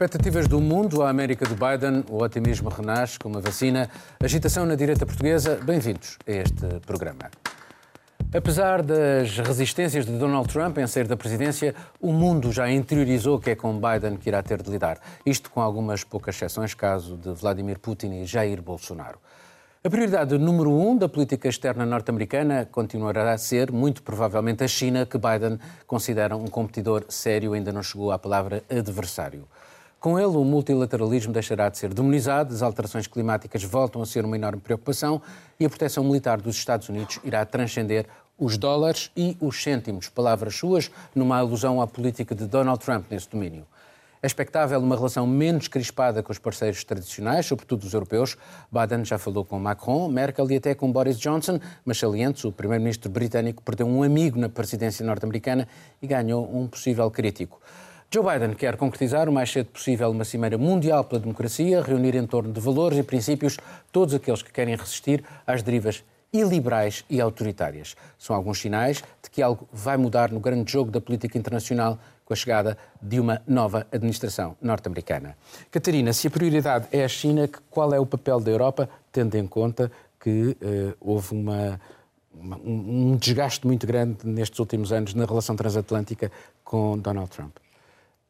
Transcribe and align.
Expectativas 0.00 0.48
do 0.48 0.62
mundo 0.62 1.02
à 1.02 1.10
América 1.10 1.44
do 1.44 1.54
Biden, 1.54 2.02
o 2.08 2.22
otimismo 2.22 2.70
renasce 2.70 3.18
com 3.18 3.28
uma 3.28 3.38
vacina, 3.42 3.86
agitação 4.18 4.64
na 4.64 4.74
direita 4.74 5.04
portuguesa. 5.04 5.60
Bem-vindos 5.62 6.16
a 6.26 6.30
este 6.30 6.80
programa. 6.86 7.30
Apesar 8.32 8.80
das 8.80 9.36
resistências 9.36 10.06
de 10.06 10.12
Donald 10.12 10.50
Trump 10.50 10.78
em 10.78 10.86
sair 10.86 11.06
da 11.06 11.18
presidência, 11.18 11.74
o 12.00 12.14
mundo 12.14 12.50
já 12.50 12.70
interiorizou 12.70 13.38
que 13.38 13.50
é 13.50 13.54
com 13.54 13.78
Biden 13.78 14.16
que 14.16 14.30
irá 14.30 14.42
ter 14.42 14.62
de 14.62 14.70
lidar. 14.70 14.98
Isto 15.26 15.50
com 15.50 15.60
algumas 15.60 16.02
poucas 16.02 16.34
exceções, 16.34 16.72
caso 16.72 17.18
de 17.18 17.34
Vladimir 17.34 17.78
Putin 17.78 18.22
e 18.22 18.24
Jair 18.24 18.62
Bolsonaro. 18.62 19.18
A 19.84 19.90
prioridade 19.90 20.38
número 20.38 20.70
um 20.70 20.96
da 20.96 21.10
política 21.10 21.46
externa 21.46 21.84
norte-americana 21.84 22.66
continuará 22.72 23.30
a 23.30 23.36
ser, 23.36 23.70
muito 23.70 24.02
provavelmente, 24.02 24.64
a 24.64 24.68
China, 24.68 25.04
que 25.04 25.18
Biden 25.18 25.58
considera 25.86 26.34
um 26.38 26.46
competidor 26.46 27.04
sério, 27.10 27.52
ainda 27.52 27.70
não 27.70 27.82
chegou 27.82 28.10
à 28.12 28.18
palavra 28.18 28.62
adversário. 28.70 29.46
Com 30.00 30.18
ele, 30.18 30.28
o 30.28 30.44
multilateralismo 30.44 31.30
deixará 31.30 31.68
de 31.68 31.76
ser 31.76 31.92
demonizado, 31.92 32.54
as 32.54 32.62
alterações 32.62 33.06
climáticas 33.06 33.62
voltam 33.62 34.00
a 34.00 34.06
ser 34.06 34.24
uma 34.24 34.34
enorme 34.34 34.58
preocupação 34.58 35.20
e 35.58 35.66
a 35.66 35.68
proteção 35.68 36.02
militar 36.02 36.40
dos 36.40 36.56
Estados 36.56 36.88
Unidos 36.88 37.20
irá 37.22 37.44
transcender 37.44 38.06
os 38.38 38.56
dólares 38.56 39.10
e 39.14 39.36
os 39.38 39.62
cêntimos, 39.62 40.08
palavras 40.08 40.54
suas, 40.54 40.90
numa 41.14 41.36
alusão 41.36 41.82
à 41.82 41.86
política 41.86 42.34
de 42.34 42.46
Donald 42.46 42.82
Trump 42.82 43.10
nesse 43.10 43.28
domínio. 43.28 43.66
É 44.22 44.26
expectável 44.26 44.80
uma 44.80 44.96
relação 44.96 45.26
menos 45.26 45.68
crispada 45.68 46.22
com 46.22 46.32
os 46.32 46.38
parceiros 46.38 46.82
tradicionais, 46.82 47.44
sobretudo 47.44 47.84
os 47.84 47.92
europeus. 47.92 48.38
Biden 48.72 49.04
já 49.04 49.18
falou 49.18 49.44
com 49.44 49.58
Macron, 49.58 50.08
Merkel 50.08 50.50
e 50.50 50.56
até 50.56 50.74
com 50.74 50.90
Boris 50.90 51.18
Johnson, 51.18 51.60
mas 51.84 51.98
salientes, 51.98 52.42
o 52.44 52.52
primeiro-ministro 52.52 53.10
britânico 53.10 53.62
perdeu 53.62 53.86
um 53.86 54.02
amigo 54.02 54.38
na 54.38 54.48
presidência 54.48 55.04
norte-americana 55.04 55.68
e 56.00 56.06
ganhou 56.06 56.50
um 56.54 56.66
possível 56.66 57.10
crítico. 57.10 57.60
Joe 58.12 58.24
Biden 58.24 58.56
quer 58.56 58.76
concretizar 58.76 59.28
o 59.28 59.32
mais 59.32 59.52
cedo 59.52 59.66
possível 59.66 60.10
uma 60.10 60.24
cimeira 60.24 60.58
mundial 60.58 61.04
pela 61.04 61.20
democracia, 61.20 61.80
reunir 61.80 62.16
em 62.16 62.26
torno 62.26 62.52
de 62.52 62.58
valores 62.58 62.98
e 62.98 63.04
princípios 63.04 63.56
todos 63.92 64.12
aqueles 64.12 64.42
que 64.42 64.50
querem 64.50 64.74
resistir 64.74 65.22
às 65.46 65.62
derivas 65.62 66.02
iliberais 66.32 67.04
e 67.08 67.20
autoritárias. 67.20 67.94
São 68.18 68.34
alguns 68.34 68.60
sinais 68.60 68.96
de 69.22 69.30
que 69.30 69.40
algo 69.40 69.68
vai 69.72 69.96
mudar 69.96 70.32
no 70.32 70.40
grande 70.40 70.72
jogo 70.72 70.90
da 70.90 71.00
política 71.00 71.38
internacional 71.38 72.00
com 72.24 72.32
a 72.32 72.36
chegada 72.36 72.76
de 73.00 73.20
uma 73.20 73.42
nova 73.46 73.86
administração 73.92 74.56
norte-americana. 74.60 75.36
Catarina, 75.70 76.12
se 76.12 76.26
a 76.26 76.30
prioridade 76.32 76.88
é 76.90 77.04
a 77.04 77.08
China, 77.08 77.48
qual 77.70 77.94
é 77.94 78.00
o 78.00 78.06
papel 78.06 78.40
da 78.40 78.50
Europa, 78.50 78.90
tendo 79.12 79.36
em 79.36 79.46
conta 79.46 79.88
que 80.18 80.56
uh, 80.60 80.96
houve 81.00 81.32
uma, 81.32 81.80
uma, 82.34 82.56
um 82.56 83.16
desgaste 83.16 83.64
muito 83.64 83.86
grande 83.86 84.26
nestes 84.26 84.58
últimos 84.58 84.92
anos 84.92 85.14
na 85.14 85.26
relação 85.26 85.54
transatlântica 85.54 86.32
com 86.64 86.98
Donald 86.98 87.30
Trump? 87.30 87.56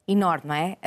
Enorme, 0.07 0.47
não 0.47 0.55
é? 0.55 0.77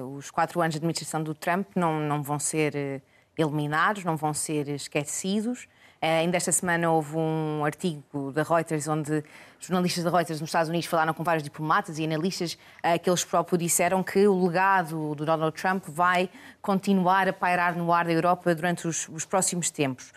Uh, 0.00 0.16
os 0.16 0.30
quatro 0.30 0.60
anos 0.60 0.74
de 0.74 0.78
administração 0.78 1.22
do 1.22 1.34
Trump 1.34 1.68
não, 1.74 2.00
não 2.00 2.22
vão 2.22 2.38
ser 2.38 2.74
eh, 2.74 3.00
eliminados, 3.36 4.04
não 4.04 4.16
vão 4.16 4.32
ser 4.32 4.68
esquecidos. 4.68 5.64
Uh, 6.00 6.22
ainda 6.22 6.36
esta 6.36 6.52
semana 6.52 6.90
houve 6.90 7.16
um 7.16 7.64
artigo 7.64 8.32
da 8.32 8.42
Reuters 8.42 8.86
onde 8.86 9.22
jornalistas 9.58 10.04
da 10.04 10.10
Reuters 10.10 10.40
nos 10.40 10.48
Estados 10.48 10.68
Unidos 10.68 10.86
falaram 10.86 11.12
com 11.12 11.24
vários 11.24 11.42
diplomatas 11.42 11.98
e 11.98 12.04
analistas 12.04 12.54
uh, 12.54 12.98
que 13.02 13.10
eles 13.10 13.24
próprios 13.24 13.58
disseram 13.58 14.02
que 14.02 14.26
o 14.26 14.46
legado 14.46 15.14
do 15.14 15.26
Donald 15.26 15.60
Trump 15.60 15.84
vai 15.88 16.30
continuar 16.62 17.28
a 17.28 17.32
pairar 17.32 17.76
no 17.76 17.92
ar 17.92 18.04
da 18.04 18.12
Europa 18.12 18.54
durante 18.54 18.86
os, 18.86 19.08
os 19.08 19.24
próximos 19.24 19.70
tempos. 19.70 20.12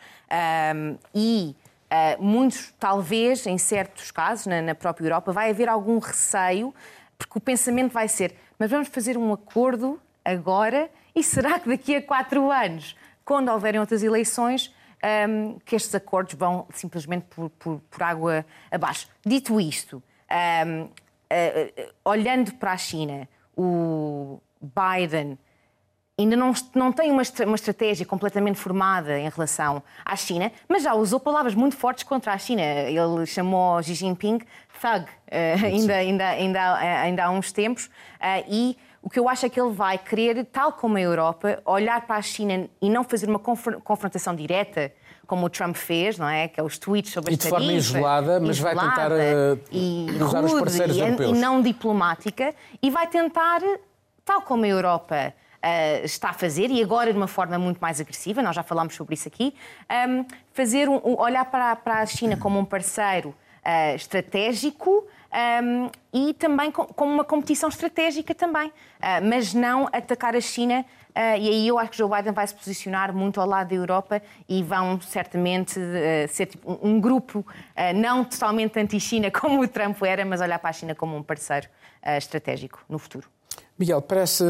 e 1.13 1.55
uh, 1.91 2.23
muitos, 2.23 2.73
talvez, 2.79 3.45
em 3.45 3.57
certos 3.57 4.11
casos, 4.11 4.45
na, 4.45 4.61
na 4.61 4.75
própria 4.75 5.05
Europa, 5.05 5.31
vai 5.31 5.49
haver 5.49 5.67
algum 5.67 5.99
receio 5.99 6.73
porque 7.21 7.37
o 7.37 7.41
pensamento 7.41 7.91
vai 7.91 8.07
ser: 8.07 8.35
mas 8.57 8.69
vamos 8.69 8.87
fazer 8.87 9.17
um 9.17 9.31
acordo 9.33 9.99
agora 10.23 10.89
e 11.15 11.23
será 11.23 11.59
que 11.59 11.69
daqui 11.69 11.95
a 11.95 12.01
quatro 12.01 12.51
anos, 12.51 12.95
quando 13.23 13.49
houverem 13.49 13.79
outras 13.79 14.03
eleições, 14.03 14.73
um, 15.27 15.59
que 15.59 15.75
estes 15.75 15.93
acordos 15.93 16.35
vão 16.35 16.67
simplesmente 16.73 17.25
por, 17.29 17.49
por, 17.51 17.79
por 17.89 18.03
água 18.03 18.45
abaixo? 18.69 19.07
Dito 19.25 19.59
isto, 19.59 20.01
um, 20.31 20.83
uh, 20.83 20.87
uh, 20.87 21.93
olhando 22.05 22.53
para 22.55 22.73
a 22.73 22.77
China, 22.77 23.27
o 23.55 24.39
Biden 24.61 25.37
ainda 26.19 26.35
não, 26.35 26.53
não 26.75 26.91
tem 26.91 27.11
uma, 27.11 27.23
uma 27.45 27.55
estratégia 27.55 28.05
completamente 28.05 28.59
formada 28.59 29.17
em 29.17 29.29
relação 29.29 29.81
à 30.05 30.15
China, 30.15 30.51
mas 30.67 30.83
já 30.83 30.93
usou 30.93 31.19
palavras 31.19 31.55
muito 31.55 31.75
fortes 31.75 32.03
contra 32.03 32.33
a 32.33 32.37
China. 32.37 32.61
Ele 32.61 33.25
chamou 33.25 33.81
Xi 33.81 33.93
Jinping 33.93 34.39
thug, 34.81 35.05
uh, 35.05 35.65
ainda, 35.65 35.95
ainda, 35.95 36.27
ainda, 36.29 36.75
ainda 36.75 37.25
há 37.25 37.29
uns 37.29 37.51
tempos, 37.51 37.85
uh, 37.85 38.43
e 38.49 38.77
o 39.01 39.09
que 39.09 39.19
eu 39.19 39.27
acho 39.27 39.45
é 39.45 39.49
que 39.49 39.59
ele 39.59 39.71
vai 39.71 39.97
querer, 39.97 40.45
tal 40.45 40.73
como 40.73 40.97
a 40.97 41.01
Europa, 41.01 41.61
olhar 41.65 42.01
para 42.05 42.17
a 42.17 42.21
China 42.21 42.69
e 42.81 42.89
não 42.89 43.03
fazer 43.03 43.27
uma 43.27 43.39
confrontação 43.39 44.35
direta, 44.35 44.91
como 45.25 45.45
o 45.45 45.49
Trump 45.49 45.75
fez, 45.75 46.17
não 46.17 46.27
é? 46.27 46.47
Que 46.47 46.59
é 46.59 46.63
os 46.63 46.77
tweets 46.77 47.13
sobre 47.13 47.33
e 47.33 47.37
de 47.37 47.47
forma 47.47 47.71
isolada, 47.71 48.39
mas 48.39 48.59
vai 48.59 48.75
tentar 48.75 49.11
uh, 49.11 50.25
usar 50.25 50.41
rude, 50.41 50.53
os 50.53 50.59
parceiros 50.59 50.97
e, 50.97 50.99
europeus. 50.99 51.37
E 51.37 51.41
não 51.41 51.61
diplomática, 51.61 52.53
e 52.81 52.89
vai 52.89 53.07
tentar, 53.07 53.61
tal 54.25 54.41
como 54.41 54.65
a 54.65 54.67
Europa 54.67 55.33
uh, 55.63 56.05
está 56.05 56.29
a 56.29 56.33
fazer, 56.33 56.69
e 56.69 56.81
agora 56.81 57.11
de 57.11 57.17
uma 57.17 57.27
forma 57.27 57.57
muito 57.57 57.79
mais 57.79 57.99
agressiva, 57.99 58.41
nós 58.41 58.55
já 58.55 58.63
falámos 58.63 58.95
sobre 58.95 59.13
isso 59.13 59.27
aqui, 59.27 59.53
um, 60.09 60.25
fazer 60.53 60.89
um, 60.89 60.99
olhar 61.19 61.45
para, 61.45 61.75
para 61.75 61.99
a 61.99 62.05
China 62.05 62.37
como 62.37 62.59
um 62.59 62.65
parceiro 62.65 63.29
uh, 63.65 63.95
estratégico 63.95 65.07
um, 65.31 65.89
e 66.11 66.33
também 66.33 66.71
com, 66.71 66.85
como 66.85 67.13
uma 67.13 67.23
competição 67.23 67.69
estratégica 67.69 68.35
também, 68.35 68.67
uh, 68.67 68.73
mas 69.23 69.53
não 69.53 69.87
atacar 69.91 70.35
a 70.35 70.41
China. 70.41 70.85
Uh, 71.09 71.37
e 71.39 71.49
aí 71.49 71.67
eu 71.67 71.77
acho 71.77 71.91
que 71.91 71.97
Joe 71.97 72.09
Biden 72.09 72.33
vai 72.33 72.47
se 72.47 72.55
posicionar 72.55 73.13
muito 73.13 73.39
ao 73.39 73.47
lado 73.47 73.69
da 73.69 73.75
Europa 73.75 74.21
e 74.47 74.63
vão 74.63 74.99
certamente 75.01 75.79
uh, 75.79 76.27
ser 76.27 76.47
tipo, 76.47 76.71
um, 76.71 76.91
um 76.91 77.01
grupo 77.01 77.45
não 77.95 78.23
totalmente 78.23 78.79
anti-China 78.79 79.31
como 79.31 79.61
o 79.61 79.67
Trump 79.67 80.01
era, 80.03 80.25
mas 80.25 80.41
olhar 80.41 80.59
para 80.59 80.69
a 80.69 80.73
China 80.73 80.95
como 80.95 81.15
um 81.15 81.23
parceiro 81.23 81.67
estratégico 82.17 82.83
no 82.89 82.97
futuro. 82.97 83.27
Miguel, 83.81 83.99
parece 83.99 84.43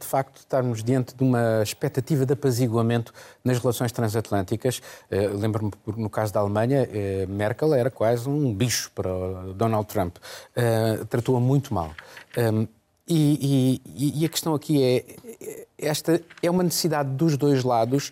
de 0.00 0.06
facto 0.06 0.38
estarmos 0.38 0.82
diante 0.82 1.14
de 1.14 1.22
uma 1.22 1.62
expectativa 1.62 2.24
de 2.24 2.32
apaziguamento 2.32 3.12
nas 3.44 3.58
relações 3.58 3.92
transatlânticas. 3.92 4.80
Eh, 5.10 5.28
lembro-me, 5.28 5.70
no 5.94 6.08
caso 6.08 6.32
da 6.32 6.40
Alemanha, 6.40 6.88
eh, 6.90 7.26
Merkel 7.28 7.74
era 7.74 7.90
quase 7.90 8.26
um 8.26 8.54
bicho 8.54 8.90
para 8.94 9.10
Donald 9.54 9.86
Trump. 9.86 10.16
Eh, 10.56 11.04
tratou-a 11.10 11.38
muito 11.38 11.74
mal. 11.74 11.90
Ehm, 12.34 12.66
e, 13.06 13.78
e, 13.84 14.22
e, 14.22 14.24
a 14.24 14.28
questão 14.30 14.54
aqui 14.54 14.82
é: 14.82 15.04
esta 15.76 16.22
é 16.42 16.50
uma 16.50 16.62
necessidade 16.62 17.10
dos 17.10 17.36
dois 17.36 17.62
lados 17.62 18.10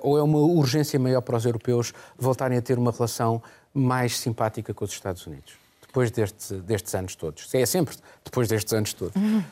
ou 0.00 0.16
é 0.16 0.22
uma 0.22 0.38
urgência 0.38 0.98
maior 0.98 1.20
para 1.20 1.36
os 1.36 1.44
europeus 1.44 1.92
voltarem 2.16 2.56
a 2.56 2.62
ter 2.62 2.78
uma 2.78 2.92
relação 2.92 3.42
mais 3.74 4.16
simpática 4.16 4.72
com 4.72 4.84
os 4.86 4.92
Estados 4.92 5.26
Unidos? 5.26 5.52
Depois 5.86 6.10
deste, 6.10 6.54
destes 6.54 6.94
anos 6.94 7.14
todos. 7.14 7.52
É 7.52 7.66
sempre 7.66 7.94
depois 8.24 8.48
destes 8.48 8.72
anos 8.72 8.94
todos. 8.94 9.14
Uhum. 9.16 9.42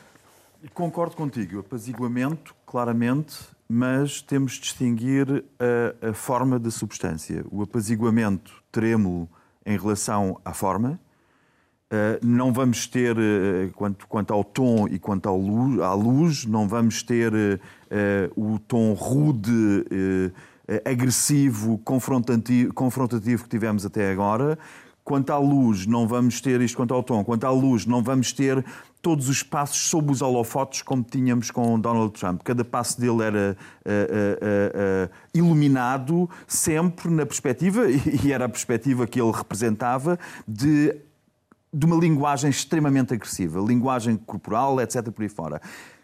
Concordo 0.73 1.15
contigo, 1.15 1.59
apaziguamento, 1.59 2.55
claramente, 2.65 3.35
mas 3.67 4.21
temos 4.21 4.53
de 4.53 4.61
distinguir 4.61 5.43
a, 5.59 6.09
a 6.09 6.13
forma 6.13 6.59
da 6.59 6.69
substância. 6.69 7.43
O 7.51 7.63
apaziguamento 7.63 8.63
teremos 8.71 9.27
em 9.65 9.77
relação 9.77 10.39
à 10.45 10.53
forma, 10.53 10.99
Uh, 11.91 12.25
não 12.25 12.53
vamos 12.53 12.87
ter, 12.87 13.17
uh, 13.17 13.69
quanto, 13.75 14.07
quanto, 14.07 14.33
ao 14.33 14.45
tom 14.45 14.87
e 14.87 14.97
quanto 14.97 15.27
ao 15.27 15.37
luz, 15.37 15.77
à 15.81 15.93
luz, 15.93 16.45
não 16.45 16.65
vamos 16.65 17.03
ter 17.03 17.33
uh, 17.33 18.41
o 18.41 18.57
tom 18.59 18.93
rude, 18.93 19.51
agressivo, 20.85 21.77
confrontativo 21.79 23.43
que 23.43 23.49
tivemos 23.49 23.85
até 23.85 24.09
agora. 24.09 24.57
Quanto 25.03 25.31
à 25.31 25.37
luz, 25.37 25.85
não 25.85 26.07
vamos 26.07 26.39
ter 26.41 26.61
isto 26.61 26.75
quanto 26.75 26.93
ao 26.93 27.01
tom. 27.01 27.23
Quanto 27.23 27.45
à 27.45 27.49
luz, 27.49 27.85
não 27.85 28.03
vamos 28.03 28.31
ter 28.31 28.63
todos 29.01 29.29
os 29.29 29.41
passos 29.41 29.89
sob 29.89 30.11
os 30.11 30.21
holofotes 30.21 30.83
como 30.83 31.03
tínhamos 31.03 31.49
com 31.49 31.79
Donald 31.79 32.13
Trump. 32.13 32.41
Cada 32.43 32.63
passo 32.63 33.01
dele 33.01 33.23
era 33.23 33.57
uh, 33.85 33.89
uh, 33.89 35.07
uh, 35.07 35.11
iluminado 35.33 36.29
sempre 36.47 37.09
na 37.09 37.25
perspectiva, 37.25 37.85
e 37.89 38.31
era 38.31 38.45
a 38.45 38.49
perspectiva 38.49 39.07
que 39.07 39.19
ele 39.19 39.31
representava, 39.31 40.19
de, 40.47 40.95
de 41.73 41.85
uma 41.85 41.95
linguagem 41.95 42.49
extremamente 42.49 43.13
agressiva, 43.13 43.59
linguagem 43.59 44.15
corporal, 44.17 44.79
etc. 44.79 45.09
por 45.09 45.23
aí 45.23 45.29
fora. 45.29 45.61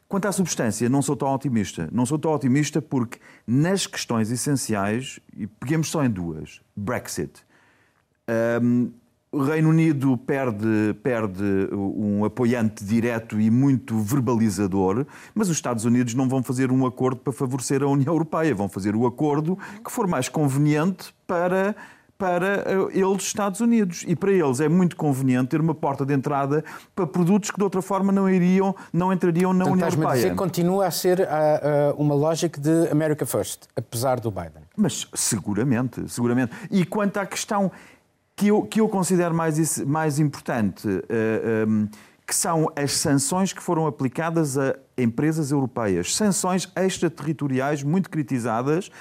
Quanto 0.07 0.25
à 0.25 0.31
substância, 0.31 0.87
não 0.87 1.01
sou 1.01 1.17
tão 1.17 1.33
otimista. 1.33 1.89
Não 1.91 2.05
sou 2.05 2.17
tão 2.17 2.31
otimista 2.31 2.81
porque 2.81 3.19
nas 3.45 3.85
questões 3.85 4.31
essenciais, 4.31 5.19
e 5.35 5.45
peguemos 5.45 5.89
só 5.89 6.03
em 6.03 6.09
duas, 6.09 6.61
Brexit. 6.75 7.45
Um, 8.61 8.91
o 9.31 9.43
Reino 9.43 9.69
Unido 9.69 10.17
perde, 10.17 10.95
perde 11.03 11.43
um 11.73 12.23
apoiante 12.23 12.83
direto 12.83 13.39
e 13.39 13.51
muito 13.51 13.99
verbalizador, 13.99 15.05
mas 15.35 15.49
os 15.49 15.57
Estados 15.57 15.83
Unidos 15.83 16.13
não 16.13 16.29
vão 16.29 16.41
fazer 16.41 16.71
um 16.71 16.85
acordo 16.85 17.19
para 17.19 17.33
favorecer 17.33 17.83
a 17.83 17.87
União 17.87 18.13
Europeia, 18.13 18.55
vão 18.55 18.69
fazer 18.69 18.95
o 18.95 19.05
acordo 19.05 19.57
que 19.83 19.91
for 19.91 20.07
mais 20.07 20.29
conveniente 20.29 21.13
para 21.27 21.75
para 22.17 22.63
eh, 22.65 22.99
eles, 22.99 23.23
Estados 23.23 23.61
Unidos. 23.61 24.03
E 24.07 24.15
para 24.15 24.31
eles 24.31 24.59
é 24.59 24.67
muito 24.67 24.95
conveniente 24.95 25.49
ter 25.49 25.61
uma 25.61 25.75
porta 25.75 26.05
de 26.05 26.13
entrada 26.13 26.63
para 26.95 27.05
produtos 27.05 27.51
que 27.51 27.57
de 27.57 27.63
outra 27.63 27.81
forma 27.81 28.11
não 28.11 28.29
iriam, 28.29 28.75
não 28.91 29.13
entrariam 29.13 29.53
na 29.53 29.65
União 29.65 29.87
Europeia. 29.87 30.15
Dizer 30.15 30.35
continua 30.35 30.87
a 30.87 30.91
ser 30.91 31.19
uh, 31.19 31.23
uh, 31.23 32.01
uma 32.01 32.15
lógica 32.15 32.59
de 32.59 32.89
America 32.89 33.25
First, 33.25 33.65
apesar 33.75 34.19
do 34.19 34.31
Biden. 34.31 34.63
Mas 34.75 35.07
seguramente, 35.13 36.09
seguramente. 36.09 36.53
E 36.71 36.83
quanto 36.85 37.17
à 37.17 37.25
questão 37.25 37.71
que 38.37 38.47
eu, 38.47 38.61
que 38.61 38.79
eu 38.79 38.87
considero 38.87 39.33
mais, 39.33 39.79
mais 39.79 40.19
importante, 40.19 40.87
uh, 40.87 41.67
um, 41.67 41.89
que 42.25 42.35
são 42.35 42.71
as 42.75 42.93
sanções 42.93 43.51
que 43.51 43.61
foram 43.61 43.87
aplicadas 43.87 44.57
a 44.57 44.75
empresas 44.95 45.49
europeias, 45.49 46.15
sanções 46.15 46.71
extraterritoriais 46.75 47.81
muito 47.81 48.09
criticadas 48.09 48.91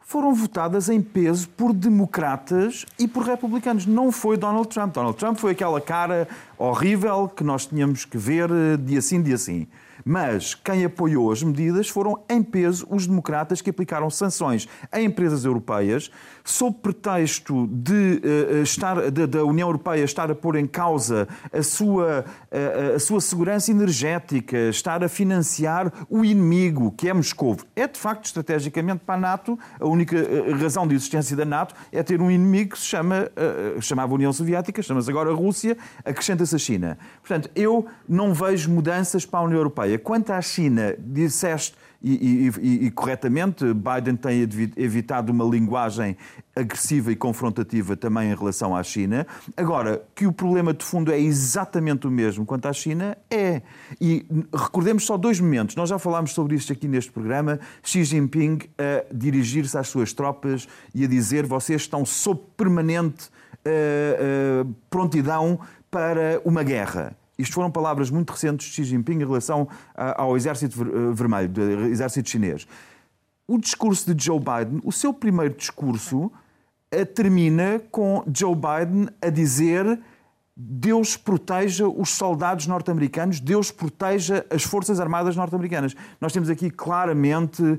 foram 0.00 0.32
votadas 0.32 0.88
em 0.88 1.02
peso 1.02 1.48
por 1.48 1.72
democratas 1.72 2.86
e 2.96 3.08
por 3.08 3.24
republicanos. 3.24 3.86
Não 3.86 4.12
foi 4.12 4.36
Donald 4.36 4.68
Trump. 4.68 4.94
Donald 4.94 5.18
Trump 5.18 5.36
foi 5.36 5.50
aquela 5.50 5.80
cara 5.80 6.28
horrível 6.56 7.28
que 7.28 7.42
nós 7.42 7.66
tínhamos 7.66 8.04
que 8.04 8.16
ver 8.16 8.48
eh, 8.48 8.76
dia 8.76 9.02
sim, 9.02 9.20
dia 9.20 9.36
sim. 9.36 9.66
Mas 10.08 10.54
quem 10.54 10.84
apoiou 10.84 11.32
as 11.32 11.42
medidas 11.42 11.88
foram, 11.88 12.22
em 12.30 12.40
peso, 12.40 12.86
os 12.88 13.08
democratas 13.08 13.60
que 13.60 13.70
aplicaram 13.70 14.08
sanções 14.08 14.68
a 14.92 15.00
empresas 15.00 15.44
europeias 15.44 16.12
sob 16.44 16.76
pretexto 16.80 17.66
de, 17.66 18.22
uh, 18.22 18.62
estar, 18.62 19.10
de, 19.10 19.26
da 19.26 19.44
União 19.44 19.66
Europeia 19.66 20.04
estar 20.04 20.30
a 20.30 20.34
pôr 20.34 20.54
em 20.54 20.66
causa 20.66 21.26
a 21.52 21.60
sua, 21.60 22.24
uh, 22.24 22.94
a 22.94 22.98
sua 23.00 23.20
segurança 23.20 23.72
energética, 23.72 24.56
estar 24.68 25.02
a 25.02 25.08
financiar 25.08 25.92
o 26.08 26.24
inimigo, 26.24 26.92
que 26.96 27.08
é 27.08 27.12
Moscou. 27.12 27.56
É, 27.74 27.88
de 27.88 27.98
facto, 27.98 28.26
estrategicamente 28.26 29.00
para 29.04 29.16
a 29.16 29.18
NATO, 29.18 29.58
a 29.80 29.86
única 29.86 30.16
razão 30.60 30.86
de 30.86 30.94
existência 30.94 31.36
da 31.36 31.44
NATO 31.44 31.74
é 31.90 32.00
ter 32.04 32.20
um 32.20 32.30
inimigo 32.30 32.70
que 32.70 32.78
se 32.78 32.86
chama, 32.86 33.28
uh, 33.76 33.82
chamava 33.82 34.14
União 34.14 34.32
Soviética, 34.32 34.80
chama-se 34.82 35.10
agora 35.10 35.34
Rússia, 35.34 35.76
acrescenta-se 36.04 36.54
a 36.54 36.58
China. 36.58 36.96
Portanto, 37.20 37.50
eu 37.56 37.86
não 38.08 38.32
vejo 38.32 38.70
mudanças 38.70 39.26
para 39.26 39.40
a 39.40 39.42
União 39.42 39.58
Europeia. 39.58 39.95
Quanto 39.98 40.32
à 40.32 40.40
China, 40.40 40.94
disseste 40.98 41.76
e, 42.02 42.50
e, 42.60 42.86
e, 42.86 42.90
corretamente, 42.90 43.64
Biden 43.72 44.16
tem 44.16 44.42
evitado 44.76 45.32
uma 45.32 45.44
linguagem 45.44 46.16
agressiva 46.54 47.10
e 47.10 47.16
confrontativa 47.16 47.96
também 47.96 48.30
em 48.30 48.34
relação 48.34 48.76
à 48.76 48.82
China. 48.82 49.26
Agora, 49.56 50.02
que 50.14 50.26
o 50.26 50.32
problema 50.32 50.72
de 50.72 50.84
fundo 50.84 51.10
é 51.10 51.18
exatamente 51.18 52.06
o 52.06 52.10
mesmo 52.10 52.46
quanto 52.46 52.66
à 52.66 52.72
China, 52.72 53.16
é. 53.30 53.62
E 54.00 54.24
recordemos 54.54 55.04
só 55.04 55.16
dois 55.16 55.40
momentos. 55.40 55.74
Nós 55.74 55.88
já 55.88 55.98
falámos 55.98 56.32
sobre 56.32 56.54
isto 56.54 56.72
aqui 56.72 56.86
neste 56.86 57.10
programa. 57.10 57.58
Xi 57.82 58.04
Jinping 58.04 58.60
a 58.78 59.12
dirigir-se 59.12 59.76
às 59.76 59.88
suas 59.88 60.12
tropas 60.12 60.68
e 60.94 61.04
a 61.04 61.08
dizer: 61.08 61.44
vocês 61.44 61.82
estão 61.82 62.04
sob 62.04 62.40
permanente 62.56 63.26
uh, 63.66 64.62
uh, 64.62 64.74
prontidão 64.88 65.58
para 65.90 66.40
uma 66.44 66.62
guerra. 66.62 67.16
Isto 67.38 67.54
foram 67.54 67.70
palavras 67.70 68.10
muito 68.10 68.30
recentes 68.30 68.66
de 68.66 68.72
Xi 68.72 68.84
Jinping 68.84 69.16
em 69.16 69.26
relação 69.26 69.68
ao 69.94 70.36
Exército 70.36 70.82
eh, 70.82 71.12
Vermelho, 71.12 71.48
do 71.48 71.62
Exército 71.86 72.30
Chinês. 72.30 72.66
O 73.46 73.58
discurso 73.58 74.12
de 74.14 74.24
Joe 74.24 74.38
Biden, 74.38 74.80
o 74.84 74.90
seu 74.90 75.12
primeiro 75.12 75.54
discurso, 75.54 76.32
eh, 76.90 77.04
termina 77.04 77.80
com 77.90 78.24
Joe 78.32 78.54
Biden 78.54 79.08
a 79.20 79.28
dizer 79.28 80.00
Deus 80.58 81.18
proteja 81.18 81.86
os 81.86 82.08
soldados 82.08 82.66
norte-americanos, 82.66 83.40
Deus 83.40 83.70
proteja 83.70 84.42
as 84.48 84.62
Forças 84.62 84.98
Armadas 84.98 85.36
norte-americanas. 85.36 85.94
Nós 86.18 86.32
temos 86.32 86.48
aqui 86.48 86.70
claramente 86.70 87.62
uh, 87.62 87.78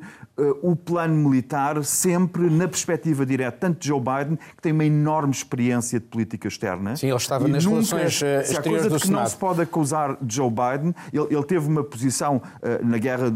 o 0.61 0.75
plano 0.75 1.15
militar 1.15 1.83
sempre 1.83 2.51
na 2.51 2.67
perspectiva 2.67 3.25
direta, 3.25 3.57
tanto 3.61 3.79
de 3.79 3.87
Joe 3.87 3.99
Biden, 3.99 4.37
que 4.55 4.61
tem 4.61 4.73
uma 4.73 4.85
enorme 4.85 5.33
experiência 5.33 5.99
de 5.99 6.05
política 6.05 6.47
externa. 6.47 6.95
Sim, 6.95 7.07
ele 7.07 7.15
estava 7.15 7.47
nas 7.47 7.65
nunca, 7.65 7.77
relações 7.77 8.21
uh, 8.21 8.45
se 8.45 8.55
há 8.55 8.61
coisa 8.61 8.89
do 8.91 8.99
que 8.99 9.07
Senado. 9.07 9.21
não 9.21 9.27
se 9.27 9.37
pode 9.37 9.59
acusar 9.59 10.15
de 10.21 10.35
Joe 10.35 10.51
Biden, 10.51 10.93
ele, 11.11 11.27
ele 11.31 11.43
teve 11.45 11.67
uma 11.67 11.83
posição 11.83 12.35
uh, 12.35 12.85
na 12.85 12.99
guerra 12.99 13.33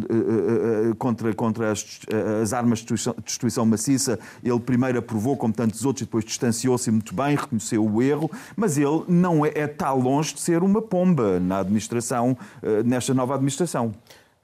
contra, 0.99 1.33
contra 1.33 1.71
as, 1.71 2.01
as, 2.43 2.53
armas 2.53 2.79
de 2.79 2.85
destruição, 2.85 3.15
destruição 3.25 3.65
maciça. 3.65 4.19
Ele 4.43 4.59
primeiro 4.59 4.99
aprovou, 4.99 5.35
como 5.35 5.51
tantos 5.51 5.83
outros, 5.83 6.03
e 6.03 6.05
depois 6.05 6.23
distanciou-se 6.23 6.91
muito 6.91 7.15
bem, 7.15 7.35
reconheceu 7.35 7.83
o 7.83 8.01
erro, 8.03 8.29
mas 8.55 8.77
ele 8.77 9.03
não 9.07 9.30
não 9.31 9.45
é, 9.45 9.49
é 9.49 9.65
está 9.65 9.91
longe 9.93 10.33
de 10.33 10.41
ser 10.41 10.63
uma 10.63 10.81
pomba 10.81 11.39
na 11.39 11.59
administração, 11.59 12.37
eh, 12.61 12.83
nesta 12.83 13.13
nova 13.13 13.35
administração. 13.35 13.93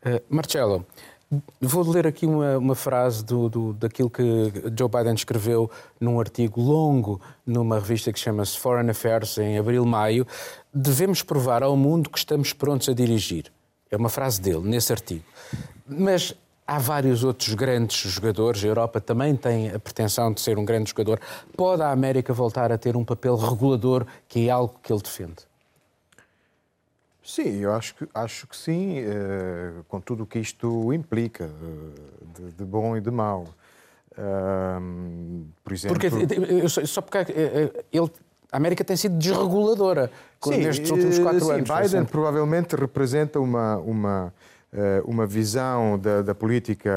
Uh, 0.05 0.21
Marcelo, 0.29 0.85
vou 1.59 1.89
ler 1.89 2.07
aqui 2.07 2.25
uma, 2.25 2.57
uma 2.57 2.75
frase 2.75 3.23
do, 3.25 3.49
do, 3.49 3.73
daquilo 3.73 4.09
que 4.09 4.23
Joe 4.77 4.87
Biden 4.89 5.13
escreveu 5.13 5.69
num 5.99 6.19
artigo 6.19 6.61
longo 6.61 7.19
numa 7.45 7.75
revista 7.79 8.13
que 8.13 8.19
chama-se 8.19 8.57
Foreign 8.57 8.89
Affairs, 8.89 9.37
em 9.37 9.57
abril-maio. 9.57 10.25
Devemos 10.73 11.21
provar 11.21 11.63
ao 11.63 11.75
mundo 11.75 12.09
que 12.09 12.17
estamos 12.17 12.53
prontos 12.53 12.87
a 12.87 12.93
dirigir. 12.93 13.51
É 13.91 13.97
uma 13.97 14.09
frase 14.09 14.41
dele, 14.41 14.67
nesse 14.67 14.91
artigo. 14.93 15.23
Mas 15.85 16.33
Há 16.67 16.79
vários 16.79 17.23
outros 17.23 17.53
grandes 17.53 18.11
jogadores. 18.11 18.61
A 18.63 18.67
Europa 18.67 18.99
também 18.99 19.35
tem 19.35 19.69
a 19.69 19.79
pretensão 19.79 20.33
de 20.33 20.41
ser 20.41 20.57
um 20.57 20.65
grande 20.65 20.89
jogador. 20.89 21.19
Pode 21.55 21.81
a 21.81 21.91
América 21.91 22.33
voltar 22.33 22.71
a 22.73 22.77
ter 22.77 22.97
um 22.97 23.05
papel 23.05 23.37
regulador, 23.37 24.05
que 24.27 24.47
é 24.47 24.51
algo 24.51 24.75
que 24.83 24.91
ele 24.91 25.01
defende? 25.01 25.47
Sim, 27.23 27.59
eu 27.59 27.73
acho 27.73 27.95
que, 27.95 28.07
acho 28.13 28.47
que 28.47 28.55
sim, 28.55 28.99
eh, 28.99 29.73
com 29.89 29.99
tudo 29.99 30.23
o 30.23 30.25
que 30.25 30.39
isto 30.39 30.93
implica, 30.93 31.43
eh, 31.43 32.39
de, 32.39 32.51
de, 32.53 32.63
bom 32.63 32.95
e 32.95 33.01
de 33.01 33.11
mau. 33.11 33.45
por 35.63 35.73
exemplo. 35.73 35.99
Porque, 35.99 36.69
só 36.85 37.01
porque 37.01 37.17
eh, 37.17 37.85
ele, 37.91 38.09
a 38.51 38.57
América 38.57 38.83
tem 38.83 38.95
sido 38.95 39.17
desreguladora 39.17 40.09
sim, 40.41 40.57
nestes 40.57 40.89
últimos 40.89 41.19
quatro 41.19 41.45
sim, 41.45 41.51
anos. 41.51 41.69
Biden 41.69 42.05
provavelmente 42.05 42.75
representa 42.75 43.39
uma. 43.39 43.77
uma 43.77 44.33
eh, 44.33 44.56
uma 45.05 45.25
visão 45.25 45.97
da, 45.97 46.21
da, 46.21 46.35
política 46.35 46.91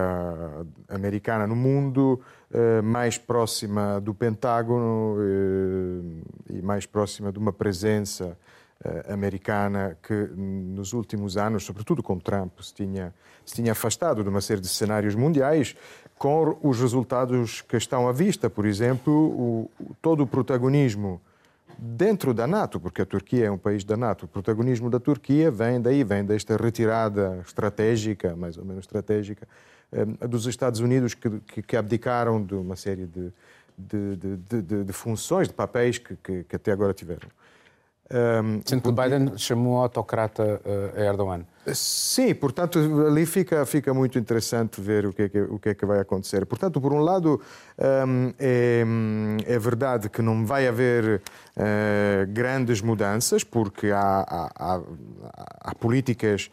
americana 0.88 1.46
no 1.46 1.55
mundo 1.55 2.20
eh, 2.52 2.82
mais 2.82 3.17
próxima 3.17 4.00
do 4.00 4.12
Pentágono 4.12 5.17
eh, 5.20 6.55
e 6.55 6.62
mais 6.62 6.84
próxima 6.84 7.32
de 7.32 7.38
uma 7.38 7.52
presença 7.52 8.37
americana 9.08 9.99
que 10.02 10.14
nos 10.34 10.94
últimos 10.94 11.37
anos, 11.37 11.64
sobretudo 11.64 12.02
com 12.02 12.19
Trump, 12.19 12.61
se 12.61 12.72
tinha, 12.72 13.14
se 13.44 13.55
tinha 13.55 13.73
afastado 13.73 14.23
de 14.23 14.28
uma 14.31 14.40
série 14.40 14.61
de 14.61 14.69
cenários 14.69 15.14
mundiais, 15.14 15.76
com 16.19 16.56
os 16.62 16.81
resultados 16.81 17.61
que 17.61 17.76
estão 17.76 18.08
à 18.08 18.12
vista. 18.12 18.49
Por 18.49 18.64
exemplo, 18.66 19.12
o, 19.12 19.70
todo 20.00 20.23
o 20.23 20.26
protagonismo 20.26 21.21
dentro 21.80 22.34
da 22.34 22.46
NATO, 22.46 22.78
porque 22.78 23.00
a 23.00 23.06
Turquia 23.06 23.46
é 23.46 23.50
um 23.50 23.56
país 23.56 23.84
da 23.84 23.96
NATO. 23.96 24.26
O 24.26 24.28
protagonismo 24.28 24.90
da 24.90 25.00
Turquia 25.00 25.50
vem 25.50 25.80
daí, 25.80 26.04
vem 26.04 26.25
desta 26.25 26.56
retirada 26.56 27.40
estratégica, 27.46 28.37
mais 28.37 28.58
ou 28.58 28.64
menos 28.64 28.84
estratégica, 28.84 29.49
eh, 29.90 30.04
dos 30.26 30.44
Estados 30.46 30.80
Unidos 30.80 31.14
que, 31.14 31.40
que, 31.40 31.62
que 31.62 31.76
abdicaram 31.76 32.42
de 32.44 32.54
uma 32.54 32.76
série 32.76 33.06
de, 33.06 33.32
de, 33.78 34.16
de, 34.16 34.84
de 34.84 34.92
funções, 34.92 35.49
de 35.49 35.54
papéis 35.54 35.96
que, 35.96 36.16
que, 36.16 36.54
até 36.54 36.70
agora 36.70 36.92
tiveram. 36.92 37.28
Um, 38.12 38.61
Sendo 38.64 38.83
que 38.83 38.90
Biden 38.90 39.38
chamou 39.38 39.79
autocrata 39.79 40.61
uh, 40.64 40.99
a 40.99 41.00
Erdogan. 41.00 41.45
Sim, 41.73 42.35
portanto, 42.35 42.79
ali 43.07 43.25
fica, 43.25 43.64
fica 43.64 43.95
muito 43.95 44.19
interessante 44.19 44.81
ver 44.81 45.07
o 45.07 45.12
que, 45.12 45.23
é 45.23 45.29
que, 45.29 45.40
o 45.40 45.59
que 45.61 45.69
é 45.69 45.75
que 45.75 45.87
vai 45.87 46.00
acontecer. 46.00 46.45
Portanto, 46.45 46.81
por 46.81 46.93
um 46.93 46.99
lado, 46.99 47.40
um, 47.79 48.33
é, 48.37 48.85
é, 49.47 49.59
verdade 49.61 50.09
que 50.09 50.23
não 50.23 50.45
vai 50.45 50.67
haver 50.67 51.23
uh, 51.57 52.26
grandes 52.33 52.81
mudanças, 52.81 53.45
porque 53.45 53.93
há, 53.93 54.25
há, 54.26 54.50
há, 54.59 54.81
há 55.61 55.75
políticas 55.76 56.50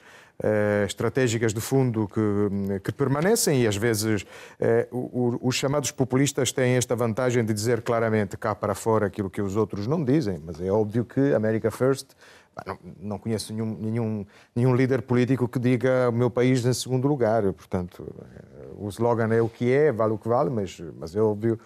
estratégicas 0.85 1.53
de 1.53 1.59
fundo 1.59 2.07
que, 2.07 2.79
que, 2.79 2.91
permanecem 2.91 3.63
e 3.63 3.67
às 3.67 3.75
vezes 3.75 4.21
uh, 4.91 5.39
os 5.41 5.55
chamados 5.55 5.89
populistas 5.89 6.51
têm 6.51 6.75
esta 6.75 6.95
vantagem 6.95 7.43
de 7.43 7.53
dizer 7.53 7.81
claramente 7.81 8.37
cá 8.37 8.53
para 8.53 8.75
fora 8.75 9.07
aquilo 9.07 9.29
que 9.29 9.41
os 9.41 9.55
outros 9.55 9.87
não 9.87 10.03
dizem, 10.03 10.39
mas 10.45 10.61
é 10.61 10.71
óbvio 10.71 11.03
que 11.03 11.33
America 11.33 11.71
First 11.71 12.09
não, 12.65 12.79
não, 12.99 13.19
conheço 13.19 13.53
nenhum, 13.53 13.77
nenhum, 13.79 14.25
nenhum 14.55 14.75
líder 14.75 15.01
político 15.01 15.47
que 15.47 15.59
diga 15.59 16.09
o 16.09 16.11
meu 16.11 16.29
país 16.29 16.65
em 16.65 16.73
segundo 16.73 17.07
lugar. 17.07 17.43
Portanto, 17.53 18.07
eh, 18.19 18.67
o 18.77 18.87
slogan 18.89 19.33
é 19.33 19.41
o 19.41 19.49
que 19.49 19.71
é, 19.71 19.91
vale 19.91 20.13
o 20.13 20.17
que 20.17 20.27
vale, 20.27 20.49
mas, 20.49 20.81
mas 20.97 21.15
é 21.15 21.21
óbvio 21.21 21.59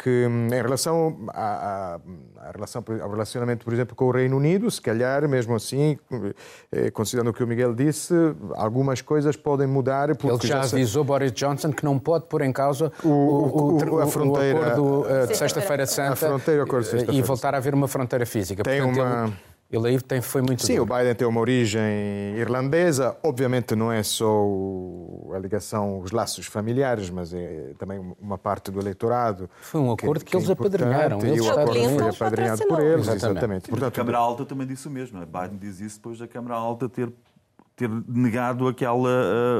que 0.00 0.26
hum, 0.26 0.46
em 0.46 0.62
relação 0.62 1.26
à, 1.34 1.98
à, 2.36 2.50
relação, 2.52 2.84
ao 3.02 3.10
relacionamento, 3.10 3.64
por 3.64 3.74
exemplo, 3.74 3.96
com 3.96 4.04
o 4.04 4.10
Reino 4.12 4.36
Unido, 4.36 4.70
se 4.70 4.80
calhar, 4.80 5.28
mesmo 5.28 5.56
assim, 5.56 5.98
eh, 6.70 6.90
considerando 6.92 7.30
o 7.30 7.32
que 7.32 7.42
o 7.42 7.46
Miguel 7.46 7.74
disse, 7.74 8.14
algumas 8.54 9.02
coisas 9.02 9.36
podem 9.36 9.66
mudar. 9.66 10.14
Porque 10.16 10.46
Ele 10.46 10.52
já, 10.52 10.62
já 10.62 10.76
avisou 10.76 11.02
Boris 11.02 11.32
Johnson 11.32 11.72
que 11.72 11.84
não 11.84 11.98
pode 11.98 12.26
pôr 12.26 12.42
em 12.42 12.52
causa 12.52 12.92
o, 13.02 13.08
o, 13.08 13.94
o, 13.94 14.00
a 14.00 14.06
fronteira, 14.06 14.80
o 14.80 15.02
acordo 15.02 15.26
de 15.26 15.36
Sexta-feira 15.36 15.84
Santa 15.84 16.12
a 16.12 16.16
fronteira, 16.16 16.62
acordo 16.62 16.88
de 16.88 17.16
e 17.16 17.20
voltar 17.20 17.54
a 17.54 17.58
haver 17.58 17.74
uma 17.74 17.88
fronteira 17.88 18.24
física. 18.24 18.62
Tem 18.62 18.80
Portanto, 18.80 19.02
uma... 19.02 19.24
Ele 19.24 19.32
Ele 19.70 19.86
aí 19.86 20.00
tem, 20.00 20.22
foi 20.22 20.40
muito 20.40 20.64
Sim, 20.64 20.76
duro. 20.76 20.94
o 20.94 20.96
Biden 20.96 21.14
tem 21.14 21.28
uma 21.28 21.40
origem 21.40 21.82
irlandesa. 22.38 23.14
Obviamente 23.22 23.76
não 23.76 23.92
é 23.92 24.02
só 24.02 24.26
a 25.34 25.38
ligação, 25.38 26.00
os 26.00 26.10
laços 26.10 26.46
familiares, 26.46 27.10
mas 27.10 27.34
é 27.34 27.72
também 27.78 28.00
uma 28.18 28.38
parte 28.38 28.70
do 28.70 28.80
eleitorado. 28.80 29.50
Foi 29.60 29.78
um 29.78 29.92
acordo 29.92 30.24
que, 30.24 30.34
é 30.34 30.38
eles 30.38 30.48
importante, 30.48 30.82
apadrinharam. 30.82 31.18
E 31.20 31.28
Eles 31.30 31.46
o 31.46 31.50
acordo 31.50 31.72
foi 31.98 32.08
apadrinhado 32.08 32.66
por 32.66 32.80
eles, 32.80 33.06
Exatamente. 33.08 33.30
exatamente. 33.30 33.66
a 33.66 33.68
Portanto, 33.68 33.94
Câmara 33.94 34.18
Alta 34.18 34.46
também 34.46 34.66
disse 34.66 34.88
o 34.88 34.90
mesmo. 34.90 35.22
é? 35.22 35.26
Biden 35.26 35.58
diz 35.58 35.80
isso 35.80 35.96
depois 35.96 36.18
da 36.18 36.26
Câmara 36.26 36.54
Alta 36.54 36.88
ter, 36.88 37.12
ter 37.76 37.90
negado 38.08 38.68
aquela 38.68 39.10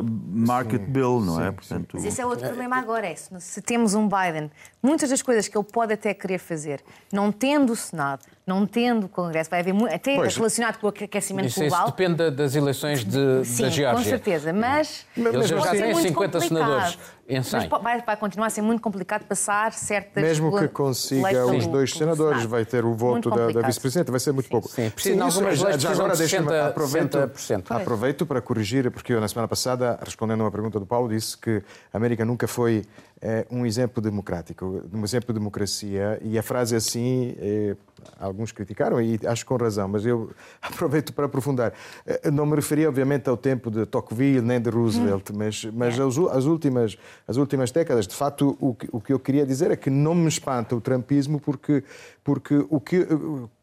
uh, 0.00 0.02
market 0.34 0.80
bill, 0.88 1.20
não 1.20 1.38
é? 1.44 1.52
Portanto, 1.52 1.90
Mas 1.96 2.06
esse 2.06 2.20
é 2.20 2.24
outro 2.24 2.46
problema 2.46 2.76
agora, 2.78 3.06
é 3.06 3.14
se 3.14 3.60
temos 3.60 3.94
um 3.94 4.08
Biden, 4.08 4.50
muitas 4.82 5.10
das 5.10 5.20
coisas 5.20 5.46
que 5.48 5.56
ele 5.58 5.66
pode 5.70 5.92
até 5.92 6.14
querer 6.14 6.38
fazer, 6.38 6.82
não 7.12 7.30
tendo 7.30 7.74
o 7.74 7.76
Senado, 7.76 8.24
não 8.48 8.66
tendo 8.66 9.04
o 9.04 9.08
Congresso, 9.08 9.50
vai 9.50 9.60
haver 9.60 9.74
até 9.92 10.16
Pois. 10.16 10.34
relacionado 10.36 10.78
com 10.78 10.86
o 10.86 10.90
aquecimento 10.90 11.46
Isso, 11.46 11.60
isso 11.62 11.68
global. 11.68 11.86
depende 11.90 12.14
da- 12.16 12.30
das 12.30 12.54
eleições 12.56 13.04
de, 13.04 13.44
Sim, 13.44 13.62
da 13.64 13.68
Geórgia. 13.70 14.02
com 14.02 14.08
certeza, 14.08 14.52
mas 14.52 15.06
Eles 15.16 15.48
já 15.48 15.60
ser 15.62 15.70
têm 15.82 15.92
muito 15.92 16.08
50 16.08 16.38
complicado. 16.40 16.48
senadores 16.66 16.98
em 17.28 17.42
100. 17.42 17.68
Mas 17.70 17.82
vai, 17.82 18.00
vai 18.00 18.16
continuar 18.16 18.46
a 18.46 18.50
ser 18.50 18.62
muito 18.62 18.80
complicado 18.80 19.24
passar 19.24 19.72
certas 19.74 20.22
mesmo 20.24 20.56
que 20.58 20.66
consiga 20.68 21.46
os 21.46 21.66
dois 21.66 21.92
senadores, 21.92 22.38
Senado. 22.38 22.48
vai 22.50 22.64
ter 22.64 22.84
o 22.86 22.94
voto 22.94 23.28
da, 23.28 23.36
da 23.36 23.42
complicado. 23.42 23.66
vice-presidenta, 23.66 24.10
vai 24.10 24.20
ser 24.20 24.32
muito 24.32 24.48
pouco. 24.48 24.66
Sim, 24.68 24.88
precisa 24.90 25.26
isso, 25.28 25.38
já, 25.40 25.46
leis 25.68 25.82
já 25.82 25.90
agora 25.92 26.12
de 26.14 26.18
deixa-me 26.20 26.46
60%. 26.48 26.68
aproveito, 26.70 27.18
60%. 27.36 27.70
aproveito 27.82 28.24
para 28.26 28.40
corrigir, 28.40 28.90
porque 28.90 29.12
eu 29.12 29.20
na 29.20 29.28
semana 29.28 29.46
passada, 29.46 29.98
respondendo 30.02 30.40
a 30.40 30.44
uma 30.44 30.50
pergunta 30.50 30.80
do 30.80 30.86
Paulo, 30.86 31.08
disse 31.10 31.36
que 31.36 31.62
a 31.92 31.96
América 31.98 32.24
nunca 32.24 32.48
foi 32.48 32.82
eh, 33.20 33.46
um 33.50 33.64
exemplo 33.66 34.02
democrático, 34.02 34.82
um 34.92 35.04
exemplo 35.04 35.32
de 35.32 35.38
democracia, 35.38 36.18
e 36.22 36.38
a 36.38 36.42
frase 36.42 36.76
assim, 36.76 37.34
eh, 37.38 37.76
alguns 38.18 38.52
criticaram, 38.52 39.00
e 39.00 39.18
acho 39.26 39.44
com 39.44 39.56
razão, 39.56 39.88
mas 39.88 40.06
eu 40.06 40.30
aproveito 40.62 41.12
para 41.12 41.26
aprofundar. 41.26 41.72
Eh, 42.06 42.30
Não 42.30 42.46
me 42.46 42.54
referia, 42.54 42.88
obviamente, 42.88 43.28
ao 43.28 43.36
tempo 43.36 43.70
de 43.70 43.84
Tocqueville 43.86 44.40
nem 44.40 44.60
de 44.60 44.70
Roosevelt, 44.70 45.30
mas, 45.34 45.64
mas 45.66 45.98
as, 45.98 46.16
u- 46.16 46.28
as 46.28 46.44
últimas, 46.44 46.96
as 47.26 47.36
últimas 47.36 47.70
décadas. 47.72 48.06
De 48.06 48.14
facto, 48.14 48.56
o 48.60 48.74
que, 48.74 48.88
o 48.92 49.00
que 49.00 49.12
eu 49.12 49.18
queria 49.18 49.44
dizer 49.44 49.70
é 49.70 49.76
que 49.76 49.90
não 49.90 50.14
me 50.14 50.28
espanta 50.28 50.76
o 50.76 50.80
trumpismo, 50.80 51.40
porque, 51.40 51.82
porque 52.28 52.62
o 52.68 52.78
que, 52.78 53.06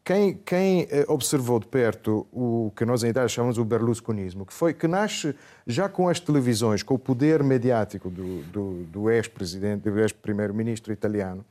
quem, 0.02 0.34
quem 0.44 0.88
eh, 0.90 1.04
observou 1.06 1.60
de 1.60 1.68
perto 1.68 2.26
o 2.32 2.72
que 2.74 2.84
nós 2.84 3.04
em 3.04 3.10
Itália 3.10 3.28
chamamos 3.28 3.58
o 3.58 3.64
berlusconismo, 3.64 4.44
que, 4.44 4.52
foi, 4.52 4.74
que 4.74 4.88
nasce 4.88 5.36
já 5.64 5.88
com 5.88 6.08
as 6.08 6.18
televisões, 6.18 6.82
com 6.82 6.94
o 6.94 6.98
poder 6.98 7.44
mediático 7.44 8.10
do, 8.10 8.42
do, 8.42 8.82
do 8.86 9.08
ex-presidente, 9.08 9.88
do 9.88 10.00
ex-primeiro-ministro 10.00 10.92
italiano, 10.92 11.44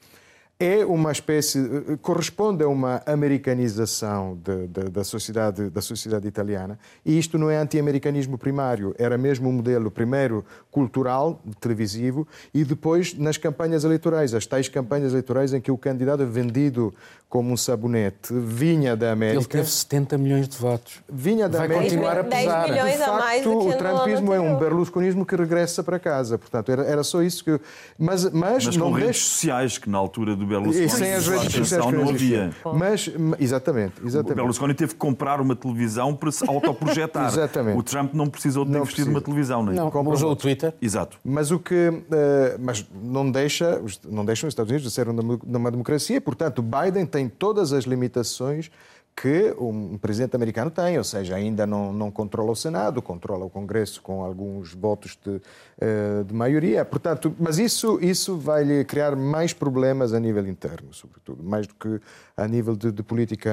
é 0.60 0.86
uma 0.86 1.12
espécie, 1.12 1.60
eh, 1.60 1.98
corresponde 2.02 2.64
a 2.64 2.68
uma 2.68 3.02
americanização 3.06 4.38
de- 4.44 4.68
de- 4.68 4.90
da, 4.90 5.04
sociedade, 5.04 5.70
da 5.70 5.82
sociedade 5.82 6.28
italiana. 6.28 6.80
E 7.06 7.18
isto 7.18 7.38
não 7.38 7.50
é 7.50 7.58
anti-americanismo 7.58 8.38
primário, 8.38 8.96
era 8.98 9.18
mesmo 9.18 9.50
um 9.50 9.52
modelo, 9.54 9.92
primeiro 9.92 10.46
cultural, 10.72 11.42
televisivo, 11.60 12.28
e 12.54 12.64
depois 12.64 13.14
nas 13.18 13.38
campanhas 13.38 13.84
eleitorais, 13.84 14.34
as 14.34 14.46
tais 14.46 14.68
campanhas 14.70 15.12
eleitorais 15.12 15.54
em 15.54 15.62
que 15.62 15.72
o 15.72 15.78
candidato 15.78 16.24
é 16.24 16.26
vendido 16.26 16.94
como 17.28 17.52
um 17.52 17.58
sabonete 17.58 18.34
vinha 18.34 18.96
da 18.96 19.08
Ele 19.08 19.14
América. 19.14 19.46
teve 19.50 19.70
70 19.70 20.18
milhões 20.18 20.48
de 20.48 20.58
votos. 20.58 21.02
Vinha 21.12 21.50
da 21.50 21.58
Vai 21.58 21.68
América. 21.68 21.90
continuar 21.90 22.18
a 22.20 22.22
10 22.22 22.44
pesar. 22.46 22.70
milhões 22.70 22.96
De 22.98 23.04
a 23.04 23.08
mais 23.14 23.44
do 23.44 23.50
facto, 23.52 23.68
que 23.68 23.74
o 23.74 23.78
trumpismo 23.78 24.34
é 24.34 24.40
um 24.40 24.58
berlusconismo 24.58 25.26
que 25.26 25.36
regressa 25.36 25.84
para 25.84 26.00
casa. 26.00 26.38
Portanto, 26.38 26.72
era, 26.72 26.84
era 26.84 27.04
só 27.04 27.22
isso 27.22 27.44
que. 27.44 27.52
eu- 27.52 27.60
Mas, 28.00 28.24
mas, 28.32 28.66
mas 28.66 28.78
não 28.78 28.88
com 28.88 28.94
redes 28.94 29.06
deixe. 29.16 29.20
sociais, 29.30 29.78
que 29.78 29.90
na 29.90 29.98
altura 29.98 30.34
do 30.36 30.45
Berlusconi 30.46 30.86
E 30.86 30.90
sem 30.90 31.14
as 31.14 31.28
redes 31.28 31.54
sociais 31.54 31.86
não 31.92 32.10
havia. 32.10 32.52
Mas, 32.74 33.10
exatamente, 33.40 34.02
O 34.02 34.08
exatamente. 34.08 34.36
Berlusconi 34.36 34.74
teve 34.74 34.94
que 34.94 35.00
comprar 35.00 35.42
uma 35.42 35.56
televisão 35.56 36.16
para 36.16 36.32
se 36.32 36.48
autoprojetar. 36.48 37.26
Exatamente. 37.36 37.78
O 37.78 37.84
Trump 37.84 38.14
não 38.14 38.28
precisou 38.28 38.66
de 38.66 38.72
Não 38.72 38.80
investir 38.80 39.04
precisa. 39.06 39.12
numa 39.12 39.22
televisão. 39.22 39.64
Não, 39.64 39.72
é? 39.72 39.76
Não, 39.76 39.92
Compra 39.92 40.14
usou 40.14 40.32
o. 40.32 40.36
Twitter. 40.36 40.74
Exato. 40.82 41.18
Mas 41.24 41.52
o 41.52 41.60
que, 41.60 42.04
eh, 42.12 42.58
mas 42.60 42.86
não 43.02 43.30
deixa, 43.30 43.82
não 44.08 44.26
deixam 44.26 44.48
os 44.48 44.52
Estados 44.52 44.70
Unidos 44.70 44.88
de 44.88 44.94
ser 44.94 45.08
uma, 45.08 45.40
uma 45.44 45.72
democracia. 45.72 46.20
Portanto, 46.22 46.62
Biden 46.62 47.06
tem 47.06 47.28
todas 47.30 47.74
as 47.74 47.86
limitações 47.86 48.70
que 49.16 49.56
um 49.58 49.98
presidente 49.98 50.36
americano 50.36 50.70
tem, 50.70 50.98
ou 50.98 51.04
seja, 51.04 51.36
ainda 51.36 51.66
não, 51.66 51.94
não 51.94 52.12
controla 52.12 52.52
o 52.52 52.56
Senado, 52.56 53.02
controla 53.02 53.46
o 53.46 53.50
Congresso 53.50 54.02
com 54.02 54.24
alguns 54.24 54.74
votos 54.74 55.18
de, 55.24 55.42
eh, 55.80 56.24
de 56.28 56.34
maioria. 56.34 56.84
Portanto, 56.84 57.34
mas 57.40 57.58
isso 57.58 57.98
isso 58.02 58.38
vai 58.38 58.64
lhe 58.66 58.84
criar 58.84 59.16
mais 59.16 59.54
problemas 59.54 60.14
a 60.14 60.20
nível 60.20 60.46
interno, 60.46 60.94
sobretudo, 60.94 61.42
mais 61.42 61.66
do 61.66 61.74
que 61.76 62.02
a 62.36 62.46
nível 62.46 62.76
de, 62.76 62.92
de 62.92 63.04
política 63.04 63.52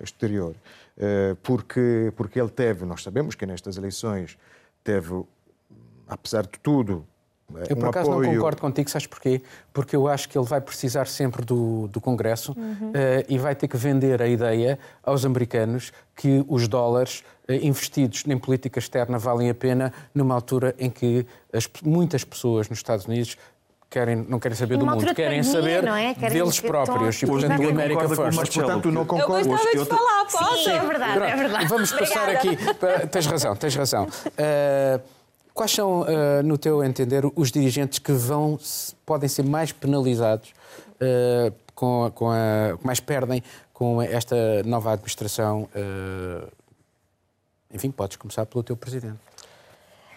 exterior, 0.00 0.54
Eh, 0.94 1.34
porque 1.42 2.12
porque 2.16 2.38
ele 2.38 2.50
teve, 2.50 2.84
nós 2.84 3.02
sabemos 3.02 3.34
que 3.34 3.46
nestas 3.46 3.78
eleições 3.78 4.36
teve 4.84 5.24
apesar 6.06 6.42
de 6.42 6.58
tudo, 6.62 7.06
Eu, 7.68 7.76
por 7.76 7.86
um 7.86 7.90
acaso, 7.90 8.10
apoio... 8.10 8.28
não 8.28 8.34
concordo 8.36 8.60
contigo, 8.60 8.90
sabes 8.90 9.06
porquê? 9.06 9.42
Porque 9.72 9.94
eu 9.96 10.08
acho 10.08 10.28
que 10.28 10.36
ele 10.38 10.46
vai 10.46 10.60
precisar 10.60 11.06
sempre 11.06 11.44
do, 11.44 11.88
do 11.88 12.00
Congresso 12.00 12.54
eh, 12.94 13.24
e 13.28 13.38
vai 13.38 13.54
ter 13.54 13.68
que 13.68 13.76
vender 13.76 14.20
a 14.22 14.26
ideia 14.26 14.78
aos 15.02 15.24
americanos 15.24 15.92
que 16.16 16.44
os 16.48 16.66
dólares 16.68 17.22
eh, 17.48 17.56
investidos 17.62 18.24
em 18.26 18.38
política 18.38 18.78
externa 18.78 19.18
valem 19.18 19.50
a 19.50 19.54
pena 19.54 19.92
numa 20.14 20.34
altura 20.34 20.74
em 20.78 20.88
que 20.90 21.26
as- 21.52 21.68
muitas 21.82 22.24
pessoas 22.24 22.68
nos 22.68 22.78
Estados 22.78 23.06
Unidos 23.06 23.36
querem, 23.90 24.16
não 24.16 24.38
querem 24.38 24.56
saber 24.56 24.74
E 24.74 24.78
do 24.78 24.86
mundo, 24.86 25.14
querem 25.14 25.42
pandemia, 25.42 25.44
saber 25.44 25.82
não 25.82 25.94
é? 25.94 26.14
Querem 26.14 26.38
deles 26.38 26.60
próprios. 26.60 27.16
E, 27.22 27.26
todos- 27.26 27.36
Hoje 27.44 27.46
portanto, 27.46 27.66
o 27.66 27.70
América 27.70 28.08
First. 28.08 28.36
Marcelo. 28.36 28.66
Portanto, 28.66 28.90
não 28.90 29.00
Eu 29.02 29.06
concordo. 29.06 29.48
gostava 29.48 29.62
Hoje 29.62 29.70
de 29.72 29.76
eu 29.78 29.84
te- 29.84 29.88
falar, 29.90 30.24
posso? 30.24 30.64
Sim, 30.64 30.70
é 30.70 30.80
verdade, 30.80 31.18
é 31.24 31.36
verdade. 31.36 31.66
Vamos 31.66 31.92
passar 31.92 32.22
Obrigada. 32.30 32.48
aqui. 32.48 32.74
para- 32.76 33.06
Tens 33.06 33.26
razão, 33.26 33.54
tens 33.56 33.74
razão. 33.76 34.04
Uh, 34.06 35.00
quais 35.54 35.70
são, 35.72 36.02
uh, 36.02 36.42
no 36.44 36.56
teu 36.58 36.82
entender, 36.84 37.22
os 37.36 37.50
dirigentes 37.50 37.98
que 37.98 38.12
vão, 38.12 38.58
podem 39.04 39.28
ser 39.28 39.44
mais 39.44 39.72
penalizados, 39.72 40.50
uh, 41.00 41.52
com, 41.74 42.04
a- 42.04 42.10
com 42.10 42.30
a, 42.30 42.78
mais 42.82 43.00
perdem 43.00 43.42
com 43.72 44.00
esta 44.02 44.36
nova 44.64 44.92
administração? 44.92 45.68
uh, 45.74 46.48
enfim, 47.74 47.90
podes 47.90 48.16
começar 48.16 48.44
pelo 48.46 48.62
teu 48.62 48.76
presidente. 48.76 49.18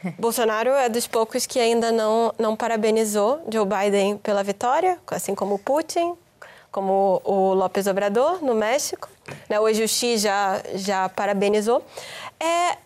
Bolsonaro 0.20 0.70
é 0.72 0.90
dos 0.90 1.08
poucos 1.08 1.46
que 1.46 1.58
ainda 1.60 1.92
não, 1.92 2.34
não 2.38 2.56
parabenizou 2.56 3.42
Joe 3.52 3.66
Biden 3.66 4.18
pela 4.18 4.44
vitória, 4.44 5.00
assim 5.08 5.34
como 5.34 5.58
Putin, 5.58 6.14
como 6.72 7.22
o 7.24 7.54
López 7.54 7.88
Obrador 7.88 8.44
no 8.44 8.54
México. 8.54 9.10
Né, 9.50 9.60
Hoje 9.60 9.84
o 9.84 9.88
Xi 9.88 10.18
já, 10.18 10.62
já 10.76 11.08
parabenizou. 11.10 11.82
É, 12.40 12.78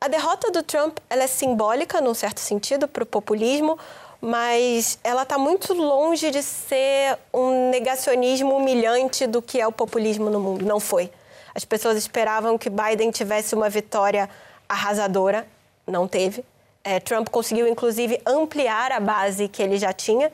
a 0.00 0.08
derrota 0.08 0.50
do 0.50 0.62
Trump 0.62 0.98
ela 1.10 1.24
é 1.24 1.26
simbólica, 1.26 2.00
num 2.00 2.14
certo 2.14 2.38
sentido, 2.38 2.86
para 2.86 3.02
o 3.02 3.06
populismo, 3.06 3.78
mas 4.20 4.98
ela 5.02 5.22
está 5.22 5.36
muito 5.38 5.72
longe 5.74 6.30
de 6.30 6.42
ser 6.42 7.18
um 7.32 7.70
negacionismo 7.70 8.56
humilhante 8.56 9.26
do 9.26 9.42
que 9.42 9.60
é 9.60 9.66
o 9.66 9.72
populismo 9.72 10.30
no 10.30 10.38
mundo. 10.40 10.64
Não 10.64 10.78
foi. 10.78 11.10
As 11.54 11.64
pessoas 11.64 11.96
esperavam 11.96 12.56
que 12.56 12.70
Biden 12.70 13.10
tivesse 13.10 13.54
uma 13.54 13.68
vitória 13.68 14.28
arrasadora, 14.68 15.46
não 15.86 16.06
teve. 16.06 16.44
É, 16.84 17.00
Trump 17.00 17.28
conseguiu, 17.28 17.66
inclusive, 17.66 18.20
ampliar 18.24 18.92
a 18.92 19.00
base 19.00 19.48
que 19.48 19.62
ele 19.62 19.78
já 19.78 19.92
tinha. 19.92 20.30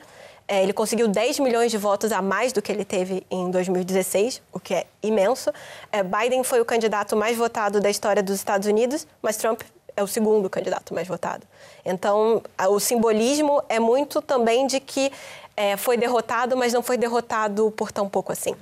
É, 0.47 0.61
ele 0.61 0.73
conseguiu 0.73 1.07
10 1.07 1.39
milhões 1.39 1.71
de 1.71 1.77
votos 1.77 2.11
a 2.11 2.21
mais 2.21 2.53
do 2.53 2.61
que 2.61 2.71
ele 2.71 2.85
teve 2.85 3.25
em 3.31 3.49
2016, 3.49 4.41
o 4.53 4.59
que 4.59 4.75
é 4.75 4.85
imenso. 5.01 5.51
É, 5.91 6.03
Biden 6.03 6.43
foi 6.43 6.61
o 6.61 6.65
candidato 6.65 7.15
mais 7.15 7.35
votado 7.35 7.79
da 7.79 7.89
história 7.89 8.21
dos 8.21 8.35
Estados 8.35 8.67
Unidos, 8.67 9.07
mas 9.23 9.37
Trump 9.37 9.61
é 9.97 10.03
o 10.03 10.07
segundo 10.07 10.47
candidato 10.49 10.93
mais 10.93 11.07
votado. 11.07 11.47
Então, 11.83 12.43
o 12.69 12.79
simbolismo 12.79 13.63
é 13.69 13.79
muito 13.79 14.21
também 14.21 14.67
de 14.67 14.79
que 14.79 15.11
é, 15.57 15.77
foi 15.77 15.97
derrotado, 15.97 16.55
mas 16.55 16.73
não 16.73 16.83
foi 16.83 16.97
derrotado 16.97 17.71
por 17.71 17.91
tão 17.91 18.07
pouco 18.07 18.31
assim. 18.31 18.53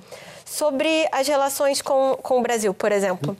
Sobre 0.44 1.08
as 1.10 1.26
relações 1.26 1.82
com, 1.82 2.16
com 2.22 2.38
o 2.38 2.42
Brasil, 2.42 2.72
por 2.72 2.92
exemplo. 2.92 3.36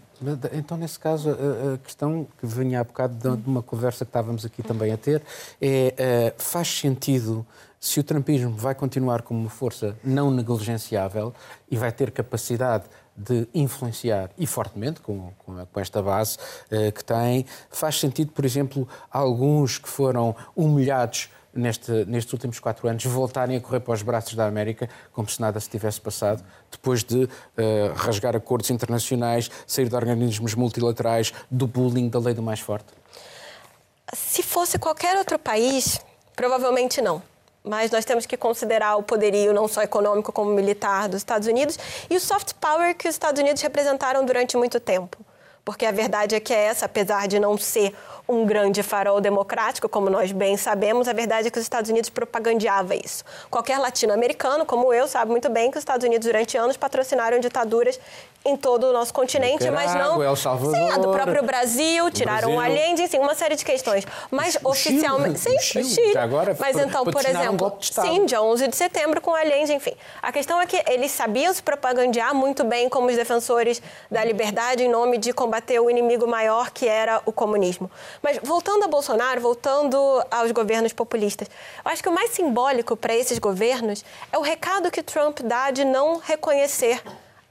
Então, 0.52 0.76
nesse 0.76 0.98
caso, 0.98 1.30
a- 1.30 1.78
questão 1.84 2.26
que 2.40 2.46
vinha 2.46 2.80
há 2.80 2.84
bocado 2.84 3.36
de 3.36 3.48
uma 3.48 3.62
conversa 3.62 4.04
que 4.04 4.08
estávamos 4.08 4.44
aqui 4.44 4.62
também 4.62 4.90
a 4.92 4.96
ter 4.96 5.22
é: 5.60 5.94
eh, 5.96 6.34
faz 6.38 6.66
sentido 6.68 7.46
se 7.84 8.00
o 8.00 8.02
trumpismo 8.02 8.50
vai 8.56 8.74
continuar 8.74 9.20
como 9.20 9.38
uma 9.38 9.50
força 9.50 9.94
não 10.02 10.30
negligenciável 10.30 11.34
e 11.70 11.76
vai 11.76 11.92
ter 11.92 12.10
capacidade 12.10 12.84
de 13.14 13.46
influenciar, 13.52 14.30
e 14.38 14.46
fortemente, 14.46 15.02
com, 15.02 15.30
com, 15.44 15.78
esta 15.78 16.02
base 16.02 16.38
eh, 16.70 16.90
que 16.90 17.04
tem, 17.04 17.44
faz 17.70 18.00
sentido, 18.00 18.32
por 18.32 18.42
exemplo, 18.42 18.88
alguns 19.10 19.76
que 19.76 19.86
foram 19.86 20.34
humilhados 20.56 21.28
neste, 21.52 22.06
nestes 22.06 22.32
últimos 22.32 22.58
quatro 22.58 22.88
anos 22.88 23.04
voltarem 23.04 23.58
a 23.58 23.60
correr 23.60 23.80
para 23.80 23.92
os 23.92 24.00
braços 24.00 24.34
da 24.34 24.46
América 24.46 24.88
como 25.12 25.28
se 25.28 25.38
nada 25.38 25.60
se 25.60 25.68
tivesse 25.68 26.00
passado, 26.00 26.42
depois 26.72 27.04
de 27.04 27.28
eh, 27.58 27.92
rasgar 27.94 28.34
acordos 28.34 28.70
internacionais, 28.70 29.50
sair 29.66 29.90
de 29.90 29.94
organismos 29.94 30.54
multilaterais, 30.54 31.34
do 31.50 31.66
bullying, 31.66 32.08
da 32.08 32.18
lei 32.18 32.32
do 32.32 32.42
mais 32.42 32.60
forte? 32.60 32.86
Se 34.14 34.42
fosse 34.42 34.78
qualquer 34.78 35.18
outro 35.18 35.38
país, 35.38 36.00
provavelmente 36.34 37.02
não. 37.02 37.33
Mas 37.64 37.90
nós 37.90 38.04
temos 38.04 38.26
que 38.26 38.36
considerar 38.36 38.96
o 38.96 39.02
poderio 39.02 39.54
não 39.54 39.66
só 39.66 39.82
econômico 39.82 40.30
como 40.30 40.50
militar 40.50 41.08
dos 41.08 41.16
Estados 41.16 41.48
Unidos 41.48 41.78
e 42.10 42.16
o 42.16 42.20
soft 42.20 42.52
power 42.60 42.94
que 42.94 43.08
os 43.08 43.14
Estados 43.14 43.40
Unidos 43.40 43.62
representaram 43.62 44.24
durante 44.24 44.56
muito 44.56 44.78
tempo. 44.78 45.18
Porque 45.64 45.86
a 45.86 45.90
verdade 45.90 46.34
é 46.34 46.40
que 46.40 46.52
é 46.52 46.66
essa, 46.66 46.84
apesar 46.84 47.26
de 47.26 47.40
não 47.40 47.56
ser 47.56 47.94
um 48.28 48.44
grande 48.44 48.82
farol 48.82 49.18
democrático, 49.18 49.88
como 49.88 50.10
nós 50.10 50.30
bem 50.30 50.58
sabemos, 50.58 51.08
a 51.08 51.14
verdade 51.14 51.48
é 51.48 51.50
que 51.50 51.58
os 51.58 51.62
Estados 51.62 51.90
Unidos 51.90 52.10
propagandeava 52.10 52.94
isso. 52.94 53.24
Qualquer 53.50 53.78
latino-americano, 53.78 54.66
como 54.66 54.92
eu, 54.92 55.08
sabe 55.08 55.30
muito 55.30 55.48
bem 55.48 55.70
que 55.70 55.78
os 55.78 55.82
Estados 55.82 56.04
Unidos 56.04 56.26
durante 56.26 56.58
anos 56.58 56.76
patrocinaram 56.76 57.38
ditaduras 57.38 57.98
em 58.44 58.56
todo 58.56 58.88
o 58.88 58.92
nosso 58.92 59.12
continente, 59.12 59.70
mas 59.70 59.94
não. 59.94 60.22
El 60.22 60.36
Salvador, 60.36 60.76
sim, 60.76 60.90
a 60.90 60.98
do 60.98 61.10
próprio 61.10 61.42
Brasil, 61.42 62.10
tiraram 62.10 62.56
o 62.56 62.60
Allende, 62.60 63.02
enfim, 63.02 63.18
uma 63.18 63.34
série 63.34 63.56
de 63.56 63.64
questões. 63.64 64.06
Mas 64.30 64.56
o 64.62 64.68
oficialmente. 64.68 65.40
Chile, 65.40 65.60
sim, 65.62 65.80
o 65.80 65.84
Chile. 65.84 66.12
Já 66.12 66.22
agora, 66.22 66.54
mas 66.58 66.76
então, 66.76 67.04
por 67.04 67.24
exemplo. 67.24 67.72
Um 67.74 67.82
sim, 67.82 68.26
dia 68.26 68.42
11 68.42 68.68
de 68.68 68.76
setembro 68.76 69.20
com 69.20 69.30
o 69.30 69.34
Allende, 69.34 69.72
enfim. 69.72 69.94
A 70.22 70.30
questão 70.30 70.60
é 70.60 70.66
que 70.66 70.82
eles 70.86 71.10
sabiam 71.10 71.54
se 71.54 71.62
propagandear 71.62 72.34
muito 72.34 72.64
bem 72.64 72.88
como 72.88 73.08
os 73.08 73.16
defensores 73.16 73.80
da 74.10 74.22
liberdade 74.22 74.82
em 74.82 74.88
nome 74.88 75.16
de 75.16 75.32
combater 75.32 75.80
o 75.80 75.88
inimigo 75.88 76.26
maior 76.26 76.70
que 76.70 76.86
era 76.86 77.22
o 77.24 77.32
comunismo. 77.32 77.90
Mas 78.22 78.38
voltando 78.42 78.84
a 78.84 78.88
Bolsonaro, 78.88 79.40
voltando 79.40 79.96
aos 80.30 80.50
governos 80.50 80.92
populistas, 80.92 81.48
eu 81.82 81.90
acho 81.90 82.02
que 82.02 82.08
o 82.08 82.12
mais 82.12 82.30
simbólico 82.30 82.94
para 82.96 83.14
esses 83.14 83.38
governos 83.38 84.04
é 84.30 84.36
o 84.36 84.42
recado 84.42 84.90
que 84.90 85.02
Trump 85.02 85.40
dá 85.40 85.70
de 85.70 85.84
não 85.84 86.18
reconhecer 86.18 87.02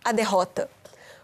a 0.04 0.12
derrota. 0.12 0.70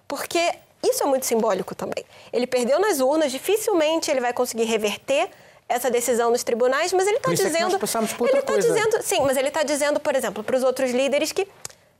Porque 0.09 0.55
isso 0.83 1.03
é 1.03 1.05
muito 1.05 1.25
simbólico 1.25 1.75
também. 1.75 2.03
Ele 2.33 2.47
perdeu 2.47 2.79
nas 2.79 2.99
urnas, 2.99 3.31
dificilmente 3.31 4.09
ele 4.09 4.19
vai 4.19 4.33
conseguir 4.33 4.63
reverter 4.63 5.29
essa 5.69 5.91
decisão 5.91 6.31
nos 6.31 6.43
tribunais, 6.43 6.91
mas 6.91 7.05
ele 7.07 7.17
está 7.17 7.31
dizendo. 7.31 7.75
É 7.75 7.79
nós 7.79 8.13
por 8.13 8.27
ele 8.27 8.39
está 8.39 8.57
dizendo, 8.57 9.03
sim, 9.03 9.21
mas 9.21 9.37
ele 9.37 9.49
está 9.49 9.61
dizendo, 9.61 9.99
por 9.99 10.15
exemplo, 10.15 10.43
para 10.43 10.57
os 10.57 10.63
outros 10.63 10.89
líderes 10.89 11.31
que 11.31 11.47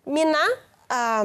minar 0.04 0.50
a, 0.90 1.22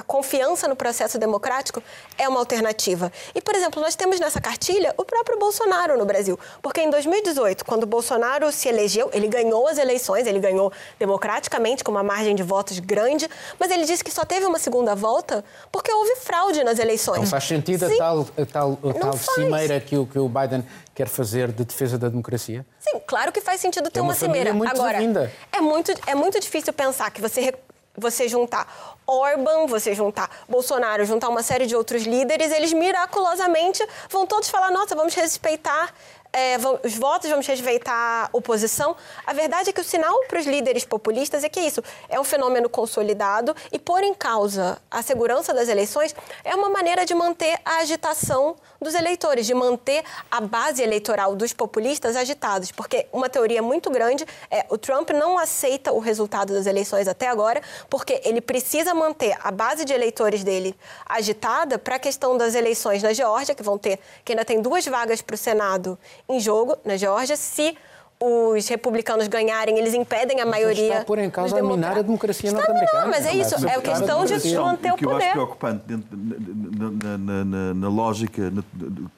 a 0.00 0.02
confiança 0.02 0.66
no 0.66 0.74
processo 0.74 1.18
democrático 1.18 1.82
é 2.16 2.26
uma 2.26 2.40
alternativa. 2.40 3.12
E, 3.34 3.40
por 3.40 3.54
exemplo, 3.54 3.82
nós 3.82 3.94
temos 3.94 4.18
nessa 4.18 4.40
cartilha 4.40 4.94
o 4.96 5.04
próprio 5.04 5.38
Bolsonaro 5.38 5.98
no 5.98 6.06
Brasil. 6.06 6.40
Porque 6.62 6.80
em 6.80 6.88
2018, 6.88 7.66
quando 7.66 7.82
o 7.82 7.86
Bolsonaro 7.86 8.50
se 8.50 8.66
elegeu, 8.68 9.10
ele 9.12 9.28
ganhou 9.28 9.68
as 9.68 9.76
eleições, 9.76 10.26
ele 10.26 10.40
ganhou 10.40 10.72
democraticamente, 10.98 11.84
com 11.84 11.90
uma 11.90 12.02
margem 12.02 12.34
de 12.34 12.42
votos 12.42 12.78
grande, 12.78 13.28
mas 13.58 13.70
ele 13.70 13.84
disse 13.84 14.02
que 14.02 14.10
só 14.10 14.24
teve 14.24 14.46
uma 14.46 14.58
segunda 14.58 14.94
volta 14.94 15.44
porque 15.70 15.92
houve 15.92 16.16
fraude 16.16 16.64
nas 16.64 16.78
eleições. 16.78 17.18
Não 17.20 17.26
faz 17.26 17.44
sentido 17.44 17.86
Sim, 17.86 17.94
a 17.94 17.98
tal, 17.98 18.26
a 18.38 18.46
tal, 18.46 18.78
a 18.82 18.94
tal 18.94 19.12
cimeira 19.12 19.80
que 19.80 19.98
o, 19.98 20.06
que 20.06 20.18
o 20.18 20.28
Biden 20.30 20.64
quer 20.94 21.08
fazer 21.08 21.52
de 21.52 21.64
defesa 21.64 21.98
da 21.98 22.08
democracia? 22.08 22.64
Sim, 22.78 22.98
claro 23.06 23.30
que 23.32 23.42
faz 23.42 23.60
sentido 23.60 23.90
ter 23.90 23.98
é 23.98 24.02
uma, 24.02 24.08
uma 24.08 24.14
cimeira. 24.14 24.54
Muito 24.54 24.70
Agora, 24.70 24.98
desavinda. 24.98 25.30
é 25.52 25.60
muito, 25.60 25.92
é 26.06 26.14
muito 26.14 26.40
difícil 26.40 26.72
pensar 26.72 27.10
que 27.10 27.20
você 27.20 27.52
você 28.00 28.28
juntar 28.28 28.66
Orban, 29.06 29.66
você 29.66 29.94
juntar 29.94 30.30
Bolsonaro, 30.48 31.04
juntar 31.04 31.28
uma 31.28 31.42
série 31.42 31.66
de 31.66 31.74
outros 31.74 32.04
líderes, 32.04 32.52
eles 32.52 32.72
miraculosamente 32.72 33.84
vão 34.08 34.26
todos 34.26 34.48
falar: 34.48 34.70
nossa, 34.70 34.94
vamos 34.94 35.14
respeitar 35.14 35.92
é, 36.32 36.56
os 36.84 36.94
votos, 36.94 37.28
vamos 37.28 37.46
respeitar 37.46 37.94
a 37.94 38.28
oposição. 38.32 38.96
A 39.26 39.32
verdade 39.32 39.70
é 39.70 39.72
que 39.72 39.80
o 39.80 39.84
sinal 39.84 40.16
para 40.28 40.38
os 40.38 40.46
líderes 40.46 40.84
populistas 40.84 41.42
é 41.44 41.48
que 41.48 41.60
isso 41.60 41.82
é 42.08 42.20
um 42.20 42.24
fenômeno 42.24 42.68
consolidado 42.68 43.54
e 43.72 43.78
pôr 43.78 44.02
em 44.02 44.14
causa 44.14 44.80
a 44.90 45.02
segurança 45.02 45.52
das 45.52 45.68
eleições 45.68 46.14
é 46.44 46.54
uma 46.54 46.70
maneira 46.70 47.04
de 47.04 47.14
manter 47.14 47.58
a 47.64 47.78
agitação 47.78 48.56
dos 48.80 48.94
eleitores, 48.94 49.46
de 49.46 49.54
manter 49.54 50.04
a 50.30 50.40
base 50.40 50.82
eleitoral 50.82 51.34
dos 51.34 51.52
populistas 51.52 52.16
agitados. 52.16 52.70
Porque 52.70 53.06
uma 53.12 53.28
teoria 53.28 53.62
muito 53.62 53.90
grande 53.90 54.24
é 54.50 54.64
o 54.68 54.78
Trump 54.78 55.10
não 55.10 55.38
aceita 55.38 55.92
o 55.92 55.98
resultado 55.98 56.54
das 56.54 56.66
eleições 56.66 57.08
até 57.08 57.28
agora, 57.28 57.60
porque 57.88 58.20
ele 58.24 58.40
precisa 58.40 58.94
manter 58.94 59.36
a 59.42 59.50
base 59.50 59.84
de 59.84 59.92
eleitores 59.92 60.44
dele 60.44 60.74
agitada 61.04 61.78
para 61.78 61.96
a 61.96 61.98
questão 61.98 62.36
das 62.36 62.54
eleições 62.54 63.02
na 63.02 63.12
Geórgia, 63.12 63.54
que 63.54 63.62
vão 63.62 63.76
ter, 63.76 63.98
que 64.24 64.32
ainda 64.32 64.44
tem 64.44 64.62
duas 64.62 64.86
vagas 64.86 65.20
para 65.20 65.34
o 65.34 65.38
Senado 65.38 65.98
em 66.30 66.40
jogo 66.40 66.76
na 66.84 66.96
Geórgia. 66.96 67.36
Se 67.36 67.76
os 68.22 68.68
republicanos 68.68 69.28
ganharem, 69.28 69.78
eles 69.78 69.94
impedem 69.94 70.40
a 70.40 70.46
maioria. 70.46 70.88
Está 70.88 71.00
a 71.00 71.04
pôr 71.04 71.18
em 71.18 71.30
causa 71.30 71.58
a 71.58 71.62
minar 71.62 71.96
a 71.96 72.02
democracia 72.02 72.52
norte-americana. 72.52 73.02
Não, 73.04 73.10
mas 73.10 73.24
é 73.24 73.34
isso, 73.34 73.66
é 73.66 73.76
a 73.76 73.80
questão 73.80 74.24
de 74.26 74.56
manter 74.56 74.92
o 74.92 74.94
poder. 74.94 74.94
O 74.94 74.96
que 74.96 75.04
eu 75.06 75.16
acho 75.16 75.30
preocupante 75.32 75.84
na, 75.88 77.16
na, 77.16 77.44
na, 77.44 77.74
na 77.74 77.88
lógica, 77.88 78.52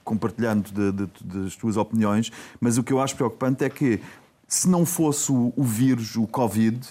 compartilhando 0.04 0.70
de, 0.70 0.92
de, 0.92 1.08
das 1.24 1.56
tuas 1.56 1.76
opiniões, 1.76 2.30
mas 2.60 2.78
o 2.78 2.84
que 2.84 2.92
eu 2.92 3.00
acho 3.00 3.16
preocupante 3.16 3.64
é 3.64 3.70
que 3.70 4.00
se 4.46 4.68
não 4.68 4.86
fosse 4.86 5.32
o, 5.32 5.52
o 5.56 5.64
vírus, 5.64 6.14
o 6.14 6.26
Covid, 6.26 6.86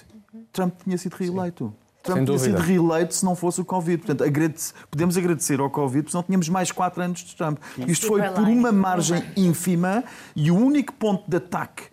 Trump 0.52 0.74
tinha 0.84 0.98
sido 0.98 1.16
reeleito. 1.16 1.74
Trump 2.04 2.26
tinha 2.26 2.40
sido 2.40 2.58
reeleito 2.58 3.14
se 3.14 3.24
não 3.24 3.36
fosse 3.36 3.62
o 3.62 3.66
Covid. 3.66 3.98
Portanto, 4.00 4.24
agradece, 4.24 4.74
podemos 4.90 5.18
agradecer 5.18 5.60
ao 5.60 5.70
Covid, 5.70 6.04
porque 6.04 6.18
não 6.18 6.24
tínhamos 6.24 6.50
mais 6.50 6.72
quatro 6.72 7.02
anos 7.02 7.20
de 7.20 7.36
Trump. 7.36 7.60
Isto 7.88 8.08
foi 8.08 8.22
por 8.22 8.48
uma 8.48 8.72
margem 8.72 9.24
ínfima 9.36 10.04
e 10.36 10.52
o 10.52 10.56
único 10.56 10.94
ponto 10.94 11.30
de 11.30 11.38
ataque 11.38 11.92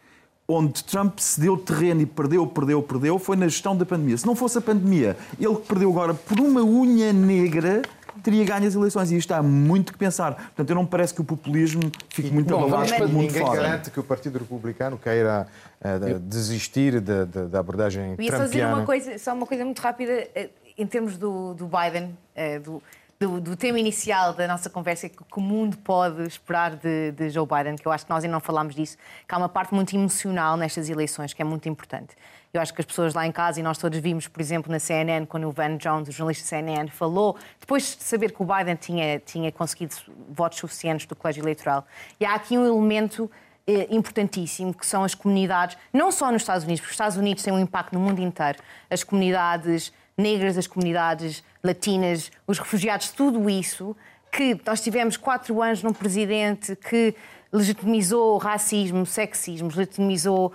onde 0.50 0.82
Trump 0.82 1.18
se 1.18 1.38
deu 1.38 1.58
terreno 1.58 2.00
e 2.00 2.06
perdeu, 2.06 2.46
perdeu, 2.46 2.82
perdeu, 2.82 3.18
foi 3.18 3.36
na 3.36 3.46
gestão 3.46 3.76
da 3.76 3.84
pandemia. 3.84 4.16
Se 4.16 4.26
não 4.26 4.34
fosse 4.34 4.56
a 4.56 4.62
pandemia, 4.62 5.14
ele 5.38 5.54
que 5.56 5.68
perdeu 5.68 5.90
agora 5.90 6.14
por 6.14 6.40
uma 6.40 6.62
unha 6.62 7.12
negra, 7.12 7.82
teria 8.22 8.44
ganho 8.44 8.66
as 8.66 8.74
eleições. 8.74 9.10
E 9.10 9.16
isto 9.16 9.32
há 9.32 9.42
muito 9.42 9.92
que 9.92 9.98
pensar. 9.98 10.34
Portanto, 10.34 10.70
eu 10.70 10.76
não 10.76 10.82
me 10.82 10.88
parece 10.88 11.14
que 11.14 11.20
o 11.20 11.24
populismo 11.24 11.90
fique 12.08 12.30
muito 12.30 12.50
Bom, 12.50 12.66
abalado 12.66 12.90
pelo 12.90 13.08
mundo 13.08 13.22
Ninguém 13.22 13.42
fora. 13.42 13.62
garante 13.62 13.90
que 13.90 14.00
o 14.00 14.04
Partido 14.04 14.38
Republicano 14.38 14.98
queira 14.98 15.46
uh, 15.80 16.18
desistir 16.20 17.00
da, 17.00 17.24
da, 17.24 17.44
da 17.44 17.60
abordagem 17.60 18.14
Eu 18.18 18.24
ia 18.24 18.36
só 18.36 18.44
dizer 18.44 18.66
uma 18.66 18.84
coisa, 18.84 19.18
só 19.18 19.34
uma 19.34 19.46
coisa 19.46 19.64
muito 19.64 19.80
rápida 19.80 20.28
eh, 20.34 20.50
em 20.76 20.86
termos 20.86 21.16
do, 21.16 21.54
do 21.54 21.68
Biden, 21.68 22.16
uh, 22.36 22.60
do, 22.60 22.82
do, 23.18 23.40
do, 23.40 23.56
tema 23.56 23.80
inicial 23.80 24.32
da 24.32 24.46
nossa 24.46 24.70
conversa, 24.70 25.08
que, 25.08 25.16
que 25.16 25.38
o 25.38 25.40
mundo 25.40 25.76
pode 25.78 26.22
esperar 26.22 26.76
de, 26.76 27.12
de, 27.12 27.30
Joe 27.30 27.46
Biden, 27.46 27.76
que 27.76 27.86
eu 27.86 27.92
acho 27.92 28.04
que 28.04 28.10
nós 28.10 28.22
ainda 28.22 28.32
não 28.32 28.40
falámos 28.40 28.74
disso, 28.74 28.96
que 29.26 29.34
há 29.34 29.38
uma 29.38 29.48
parte 29.48 29.74
muito 29.74 29.94
emocional 29.94 30.56
nestas 30.56 30.88
eleições, 30.88 31.32
que 31.32 31.42
é 31.42 31.44
muito 31.44 31.68
importante. 31.68 32.16
Eu 32.52 32.60
acho 32.60 32.72
que 32.72 32.80
as 32.80 32.86
pessoas 32.86 33.14
lá 33.14 33.26
em 33.26 33.32
casa, 33.32 33.60
e 33.60 33.62
nós 33.62 33.76
todos 33.76 33.98
vimos, 33.98 34.26
por 34.26 34.40
exemplo, 34.40 34.72
na 34.72 34.78
CNN, 34.78 35.26
quando 35.26 35.46
o 35.48 35.52
Van 35.52 35.76
Jones, 35.76 36.08
o 36.08 36.12
jornalista 36.12 36.44
da 36.44 36.48
CNN, 36.48 36.90
falou, 36.90 37.36
depois 37.60 37.96
de 37.96 38.02
saber 38.02 38.32
que 38.32 38.42
o 38.42 38.46
Biden 38.46 38.74
tinha, 38.76 39.18
tinha 39.18 39.52
conseguido 39.52 39.94
votos 40.30 40.58
suficientes 40.58 41.06
do 41.06 41.14
colégio 41.14 41.42
eleitoral. 41.42 41.86
E 42.18 42.24
há 42.24 42.34
aqui 42.34 42.56
um 42.56 42.66
elemento 42.66 43.30
eh, 43.66 43.86
importantíssimo, 43.90 44.72
que 44.72 44.86
são 44.86 45.04
as 45.04 45.14
comunidades, 45.14 45.76
não 45.92 46.10
só 46.10 46.32
nos 46.32 46.40
Estados 46.40 46.64
Unidos, 46.64 46.80
porque 46.80 46.90
os 46.90 46.94
Estados 46.94 47.16
Unidos 47.18 47.42
têm 47.42 47.52
um 47.52 47.58
impacto 47.58 47.92
no 47.92 48.00
mundo 48.00 48.20
inteiro, 48.22 48.58
as 48.88 49.04
comunidades 49.04 49.92
negras, 50.16 50.56
as 50.56 50.66
comunidades 50.66 51.44
latinas, 51.62 52.32
os 52.46 52.58
refugiados, 52.58 53.10
tudo 53.10 53.50
isso, 53.50 53.94
que 54.32 54.58
nós 54.66 54.80
tivemos 54.80 55.18
quatro 55.18 55.62
anos 55.62 55.82
num 55.82 55.92
presidente 55.92 56.74
que 56.76 57.14
legitimizou 57.52 58.38
racismo, 58.38 59.06
sexismo, 59.06 59.68
legitimizou 59.68 60.52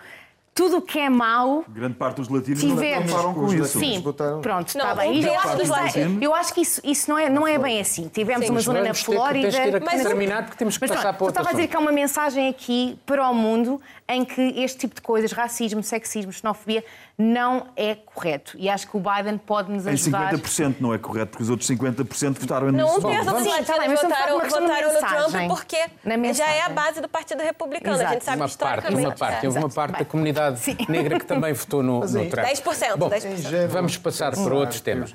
tudo 0.55 0.77
o 0.77 0.81
que 0.81 0.99
é 0.99 1.09
mau. 1.09 1.63
Grande 1.67 1.95
parte 1.95 2.17
dos 2.17 2.29
latinos 2.29 2.59
tivemos. 2.61 3.09
não 3.11 3.17
contaram 3.17 3.33
com 3.33 3.53
isso. 3.53 3.79
Sim, 3.79 4.01
pronto, 4.41 4.67
está 4.67 4.87
Não, 4.89 4.95
bem. 4.95 5.23
Eu 5.23 5.33
acho, 5.39 5.55
que 5.57 5.63
isso, 5.63 5.71
latinos. 5.71 6.21
eu 6.21 6.35
acho 6.35 6.53
que 6.53 6.61
isso, 6.61 6.81
isso 6.83 7.09
não, 7.11 7.17
é, 7.17 7.29
não 7.29 7.47
é 7.47 7.57
bem 7.57 7.79
assim. 7.81 8.07
Tivemos 8.07 8.45
Sim. 8.45 8.51
uma 8.51 8.61
zona 8.61 8.79
na 8.81 8.85
ter 8.89 8.93
Flórida. 8.93 9.47
a 9.77 9.79
mas- 9.79 10.03
terminar, 10.03 10.43
porque 10.43 10.57
temos 10.57 10.77
que 10.77 10.83
mas 10.83 10.91
passar 10.91 11.13
pronto, 11.13 11.17
para 11.17 11.23
eu 11.23 11.27
outro 11.27 11.41
estava 11.41 11.49
a 11.49 11.53
dizer 11.57 11.67
que 11.67 11.75
há 11.75 11.79
uma 11.79 11.91
mensagem 11.91 12.49
aqui 12.49 12.99
para 13.05 13.27
o 13.29 13.33
mundo 13.33 13.81
em 14.07 14.23
que 14.25 14.41
este 14.61 14.79
tipo 14.79 14.95
de 14.95 15.01
coisas, 15.01 15.31
racismo, 15.31 15.81
sexismo, 15.81 16.31
xenofobia, 16.31 16.83
não 17.17 17.67
é 17.75 17.95
correto. 17.95 18.55
E 18.57 18.69
acho 18.69 18.87
que 18.89 18.97
o 18.97 18.99
Biden 18.99 19.37
pode 19.37 19.71
nos 19.71 19.85
Em 19.87 19.91
ajudar. 19.91 20.33
50% 20.33 20.75
não 20.79 20.93
é 20.93 20.97
correto, 20.97 21.31
porque 21.31 21.43
os 21.43 21.49
outros 21.49 21.67
50% 21.69 22.37
votaram 22.39 22.71
Não, 22.71 22.85
nisso. 22.95 23.07
um 23.07 23.09
terço 23.11 23.25
dos 23.25 23.45
latinos 23.45 23.47
mas 23.47 23.57
estamos 23.57 23.69
a 23.69 23.73
falar 23.73 23.87
de 23.87 23.95
votaram, 23.95 24.93
no 24.93 24.99
Trump 24.99 25.13
mensagem. 25.33 25.47
porque 25.47 26.33
já 26.33 26.51
é 26.51 26.61
a 26.63 26.69
base 26.69 27.01
do 27.01 27.07
Partido 27.07 27.41
Republicano. 27.41 27.95
A 28.01 28.05
gente 28.13 28.23
sabe 28.25 28.41
Uma 28.41 28.49
que 28.49 28.57
parte, 28.57 28.77
historicamente... 28.79 29.07
uma 29.07 29.15
parte. 29.15 29.45
é. 29.45 29.47
Houve 29.47 29.59
uma 29.59 29.69
parte 29.69 29.91
da 29.93 29.97
Bem. 29.99 30.05
Comunidade 30.43 30.59
Sim. 30.59 30.77
negra 30.89 31.19
que 31.19 31.25
também 31.25 31.53
votou 31.53 31.81
no, 31.81 31.99
no 32.01 32.29
Trump. 32.29 32.47
10%, 32.47 32.97
Bom, 32.97 33.09
10%. 33.09 33.67
vamos 33.67 33.97
passar 33.97 34.31
para 34.33 34.55
outros 34.55 34.81
temas. 34.81 35.13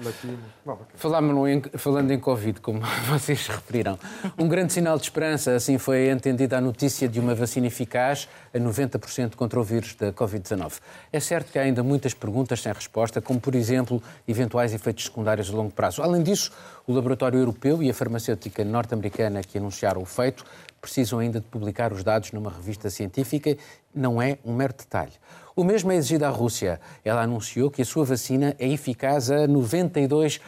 Em- 1.49 1.63
falando 1.77 2.11
em 2.11 2.19
Covid, 2.19 2.61
como 2.61 2.81
vocês 3.09 3.47
referiram. 3.47 3.99
Um 4.39 4.49
grande 4.49 4.73
sinal 4.73 4.97
de 4.97 5.05
esperança, 5.05 5.55
assim 5.55 5.79
foi 5.79 6.11
entendida 6.11 6.59
a 6.59 6.61
notícia 6.61 7.09
de 7.09 7.21
uma 7.21 7.35
vacina 7.35 7.67
eficaz 7.67 8.29
a 8.55 8.59
90% 8.59 9.35
contra 9.35 9.59
o 9.61 9.63
vírus 9.63 9.95
da 9.95 10.13
Covid-19. 10.13 10.75
É 11.13 11.21
certo 11.21 11.53
que 11.53 11.59
há 11.59 11.63
ainda 11.63 11.83
muitas 11.83 12.15
perguntas 12.15 12.61
sem 12.61 12.73
resposta, 12.73 13.21
como, 13.21 13.41
por 13.41 13.55
exemplo, 13.55 14.03
eventuais 14.27 14.73
efeitos 14.73 15.05
secundários 15.05 15.51
a 15.51 15.53
longo 15.57 15.73
prazo. 15.73 16.03
Além 16.03 16.23
disso, 16.23 16.53
o 16.87 16.93
laboratório 16.93 17.39
europeu 17.39 17.83
e 17.83 17.91
a 17.91 17.95
farmacêutica 17.95 18.65
norte-americana 18.65 19.43
que 19.43 19.59
anunciaram 19.59 20.01
o 20.01 20.07
feito 20.07 20.45
precisam 20.81 21.19
ainda 21.19 21.41
de 21.41 21.47
publicar 21.47 21.93
os 21.93 22.05
dados 22.05 22.31
numa 22.33 22.51
revista 22.51 22.89
científica. 22.89 23.57
Não 23.95 24.21
é 24.21 24.39
um 24.45 24.55
mero 24.55 24.75
detalhe. 24.77 25.13
O 25.59 25.65
mesmo 25.65 25.91
é 25.91 25.97
exigido 25.97 26.25
à 26.25 26.29
Rússia. 26.29 26.81
Ela 27.05 27.23
anunciou 27.23 27.69
que 27.69 27.83
a 27.83 27.85
sua 27.85 28.05
vacina 28.05 28.55
é 28.61 28.69
eficaz 28.69 29.29
a 29.29 29.49
92%, 29.49 30.41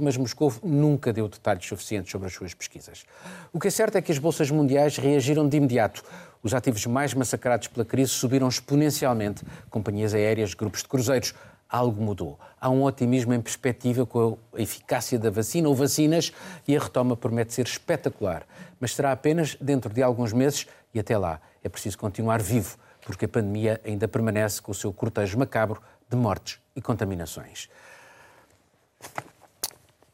mas 0.00 0.16
Moscou 0.16 0.52
nunca 0.64 1.12
deu 1.12 1.28
detalhes 1.28 1.64
suficientes 1.64 2.10
sobre 2.10 2.26
as 2.26 2.34
suas 2.34 2.52
pesquisas. 2.52 3.04
O 3.52 3.60
que 3.60 3.68
é 3.68 3.70
certo 3.70 3.98
é 3.98 4.02
que 4.02 4.10
as 4.10 4.18
bolsas 4.18 4.50
mundiais 4.50 4.96
reagiram 4.96 5.48
de 5.48 5.58
imediato. 5.58 6.02
Os 6.42 6.52
ativos 6.54 6.84
mais 6.86 7.14
massacrados 7.14 7.68
pela 7.68 7.84
crise 7.84 8.10
subiram 8.10 8.48
exponencialmente. 8.48 9.44
Companhias 9.70 10.12
aéreas, 10.12 10.54
grupos 10.54 10.82
de 10.82 10.88
cruzeiros. 10.88 11.34
Algo 11.70 12.02
mudou. 12.02 12.36
Há 12.60 12.68
um 12.68 12.82
otimismo 12.82 13.32
em 13.32 13.40
perspectiva 13.40 14.04
com 14.04 14.36
a 14.52 14.60
eficácia 14.60 15.20
da 15.20 15.30
vacina 15.30 15.68
ou 15.68 15.74
vacinas 15.76 16.32
e 16.66 16.76
a 16.76 16.80
retoma 16.80 17.16
promete 17.16 17.54
ser 17.54 17.66
espetacular. 17.66 18.44
Mas 18.80 18.92
será 18.96 19.12
apenas 19.12 19.56
dentro 19.60 19.94
de 19.94 20.02
alguns 20.02 20.32
meses 20.32 20.66
e 20.92 20.98
até 20.98 21.16
lá 21.16 21.40
é 21.62 21.68
preciso 21.68 21.98
continuar 21.98 22.42
vivo 22.42 22.76
porque 23.04 23.24
a 23.24 23.28
pandemia 23.28 23.80
ainda 23.84 24.08
permanece 24.08 24.62
com 24.62 24.72
o 24.72 24.74
seu 24.74 24.92
cortejo 24.92 25.38
macabro 25.38 25.80
de 26.08 26.16
mortes 26.16 26.58
e 26.74 26.80
contaminações. 26.80 27.68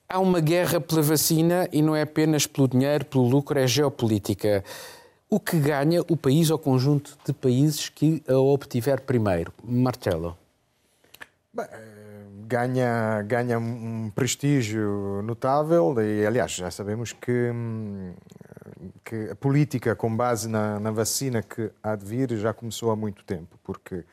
Há 0.08 0.18
uma 0.18 0.40
guerra 0.40 0.80
pela 0.80 1.02
vacina 1.02 1.68
e 1.70 1.82
não 1.82 1.94
é 1.94 2.02
apenas 2.02 2.46
pelo 2.46 2.66
dinheiro, 2.66 3.04
pelo 3.04 3.28
lucro, 3.28 3.58
é 3.58 3.66
geopolítica. 3.66 4.64
O 5.28 5.38
que 5.38 5.58
ganha 5.58 6.00
o 6.08 6.16
país 6.16 6.48
ou 6.48 6.58
conjunto 6.58 7.18
de 7.26 7.34
países 7.34 7.90
que 7.90 8.22
a 8.26 8.38
obtiver 8.38 9.02
primeiro? 9.02 9.52
Marcelo. 9.62 10.36
Bem, 11.52 11.66
ganha, 12.46 13.20
ganha 13.22 13.58
um 13.58 14.10
prestígio 14.14 15.20
notável 15.22 15.94
e, 16.00 16.24
aliás, 16.26 16.52
já 16.52 16.70
sabemos 16.70 17.12
que 17.12 17.50
hum, 17.52 18.14
que 19.08 19.30
a 19.30 19.34
política 19.34 19.96
com 19.96 20.14
base 20.14 20.46
na, 20.46 20.78
na, 20.78 20.90
vacina 20.90 21.42
que 21.42 21.70
há 21.82 21.96
de 21.96 22.04
vir 22.04 22.36
já 22.36 22.52
começou 22.52 22.90
há 22.90 22.96
muito 22.96 23.24
tempo, 23.24 23.58
porque 23.64 24.04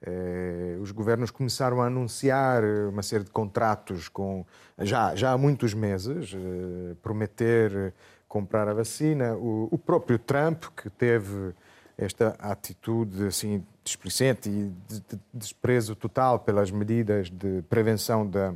eh, 0.00 0.76
os 0.80 0.92
governos 0.92 1.32
começaram 1.32 1.82
a 1.82 1.86
anunciar 1.86 2.62
uma 2.88 3.02
série 3.02 3.24
de 3.24 3.32
contratos 3.32 4.08
com, 4.08 4.46
já, 4.78 5.12
já 5.16 5.32
há 5.32 5.38
muitos 5.38 5.74
meses, 5.74 6.32
eh, 6.32 6.94
prometer 7.02 7.92
comprar 8.28 8.68
a 8.68 8.74
vacina. 8.74 9.34
O, 9.34 9.66
o, 9.72 9.76
próprio 9.76 10.20
Trump, 10.20 10.66
que 10.76 10.88
teve 10.88 11.52
esta 11.98 12.36
atitude 12.38 13.26
assim 13.26 13.66
displicente 13.82 14.48
e 14.48 14.72
de, 14.86 15.00
de 15.00 15.20
desprezo 15.32 15.96
total 15.96 16.38
pelas 16.38 16.70
medidas 16.70 17.28
de 17.28 17.60
prevenção 17.68 18.24
da, 18.24 18.54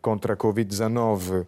contra 0.00 0.32
a 0.32 0.36
Covid-19, 0.38 1.42
eh, 1.42 1.46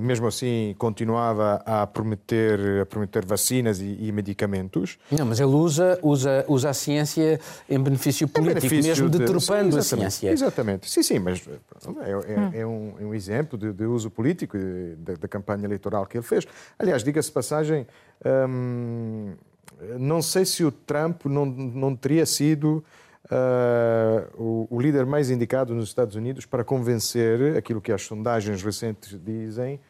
mesmo 0.00 0.26
assim 0.26 0.74
continuava 0.76 1.62
a 1.64 1.86
prometer, 1.86 2.82
a 2.82 2.86
prometer 2.86 3.24
vacinas 3.24 3.80
e, 3.80 3.96
e, 4.00 4.10
medicamentos. 4.10 4.98
Não, 5.10 5.24
mas 5.24 5.38
ele 5.38 5.52
usa, 5.52 5.98
usa, 6.02 6.44
usa 6.48 6.70
a 6.70 6.74
ciência 6.74 7.38
em 7.70 7.78
benefício 7.78 8.26
político, 8.26 8.60
benefício 8.60 8.90
mesmo 8.90 9.08
de, 9.08 9.18
deturpando 9.18 9.80
sim, 9.80 10.04
a 10.04 10.10
ciência. 10.10 10.30
Exatamente, 10.30 10.90
sim, 10.90 11.02
sim, 11.02 11.18
mas 11.20 11.40
é, 11.46 12.10
é, 12.10 12.16
hum. 12.16 12.50
é, 12.52 12.66
um, 12.66 12.94
é 13.00 13.04
um, 13.04 13.14
exemplo 13.14 13.56
de, 13.56 13.72
de 13.72 13.84
uso 13.84 14.10
político 14.10 14.58
da, 14.98 15.14
da, 15.14 15.28
campanha 15.28 15.64
eleitoral 15.64 16.06
que 16.06 16.16
ele 16.16 16.24
fez. 16.24 16.44
Aliás, 16.76 17.04
diga-se 17.04 17.30
passagem, 17.30 17.86
hum, 18.48 19.34
não 19.98 20.20
sei 20.20 20.44
se 20.44 20.64
o 20.64 20.72
Trump 20.72 21.24
não, 21.26 21.46
não 21.46 21.94
teria 21.94 22.26
sido 22.26 22.84
uh, 23.30 24.42
o, 24.42 24.66
o, 24.70 24.80
líder 24.80 25.06
mais 25.06 25.30
indicado 25.30 25.74
nos 25.74 25.88
Estados 25.88 26.16
Unidos 26.16 26.46
para 26.46 26.64
convencer 26.64 27.56
aquilo 27.56 27.80
que 27.80 27.92
as 27.92 28.02
sondagens 28.02 28.62
recentes 28.62 29.18
dizem. 29.22 29.80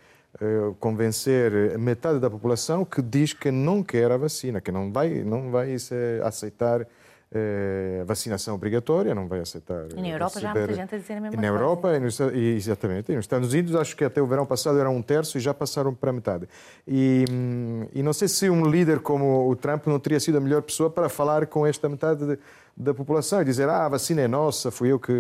Uh, 0.40 0.75
convencer 0.81 1.79
metade 1.79 2.18
da 2.18 2.31
população 2.31 2.87
que 2.87 3.03
diz 3.03 3.35
que 3.35 3.51
não 3.51 3.83
quer 3.83 4.11
a 4.11 4.16
vacina, 4.16 4.62
que 4.62 4.73
não 4.73 4.90
vai, 4.90 5.23
não 5.23 5.51
vai 5.51 5.77
aceitar 6.25 6.87
eh, 7.35 8.05
vacinação 8.05 8.55
obrigatória, 8.55 9.14
não 9.14 9.27
vai 9.27 9.40
aceitar. 9.40 9.87
E 9.97 10.03
na 10.03 10.09
Europa 10.09 10.38
receber... 10.38 10.42
já 10.42 10.51
há 10.51 10.55
muita 10.55 10.75
gente 10.75 10.95
a 10.95 10.99
dizer 10.99 11.12
a 11.12 11.21
mesma 11.21 11.37
coisa. 11.37 11.42
Na 11.42 11.49
Europa, 11.49 11.97
e 11.97 12.01
nos, 12.01 12.21
exatamente. 12.21 13.11
E 13.11 13.16
nos 13.16 13.25
Estados 13.25 13.53
Unidos, 13.53 13.75
acho 13.75 13.97
que 13.97 14.05
até 14.05 14.21
o 14.21 14.27
verão 14.27 14.45
passado 14.45 14.79
era 14.79 14.90
um 14.90 15.01
terço 15.01 15.38
e 15.38 15.40
já 15.40 15.55
passaram 15.55 15.95
para 15.95 16.12
metade. 16.12 16.47
E, 16.87 17.25
hum, 17.31 17.87
e 17.95 18.03
não 18.03 18.12
sei 18.12 18.29
se 18.29 18.51
um 18.51 18.66
líder 18.66 19.01
como 19.01 19.49
o 19.49 19.57
Trump 19.57 19.87
não 19.87 19.99
teria 19.99 20.21
sido 20.21 20.37
a 20.37 20.40
melhor 20.40 20.62
pessoa 20.62 20.90
para 20.90 21.09
falar 21.09 21.47
com 21.47 21.66
esta 21.66 21.88
metade 21.88 22.27
de, 22.27 22.38
da 22.77 22.92
população 22.92 23.40
e 23.40 23.45
dizer: 23.45 23.68
ah, 23.68 23.87
a 23.87 23.88
vacina 23.88 24.21
é 24.21 24.29
nossa, 24.29 24.71
fui 24.71 24.92
eu 24.92 24.99
que, 24.99 25.12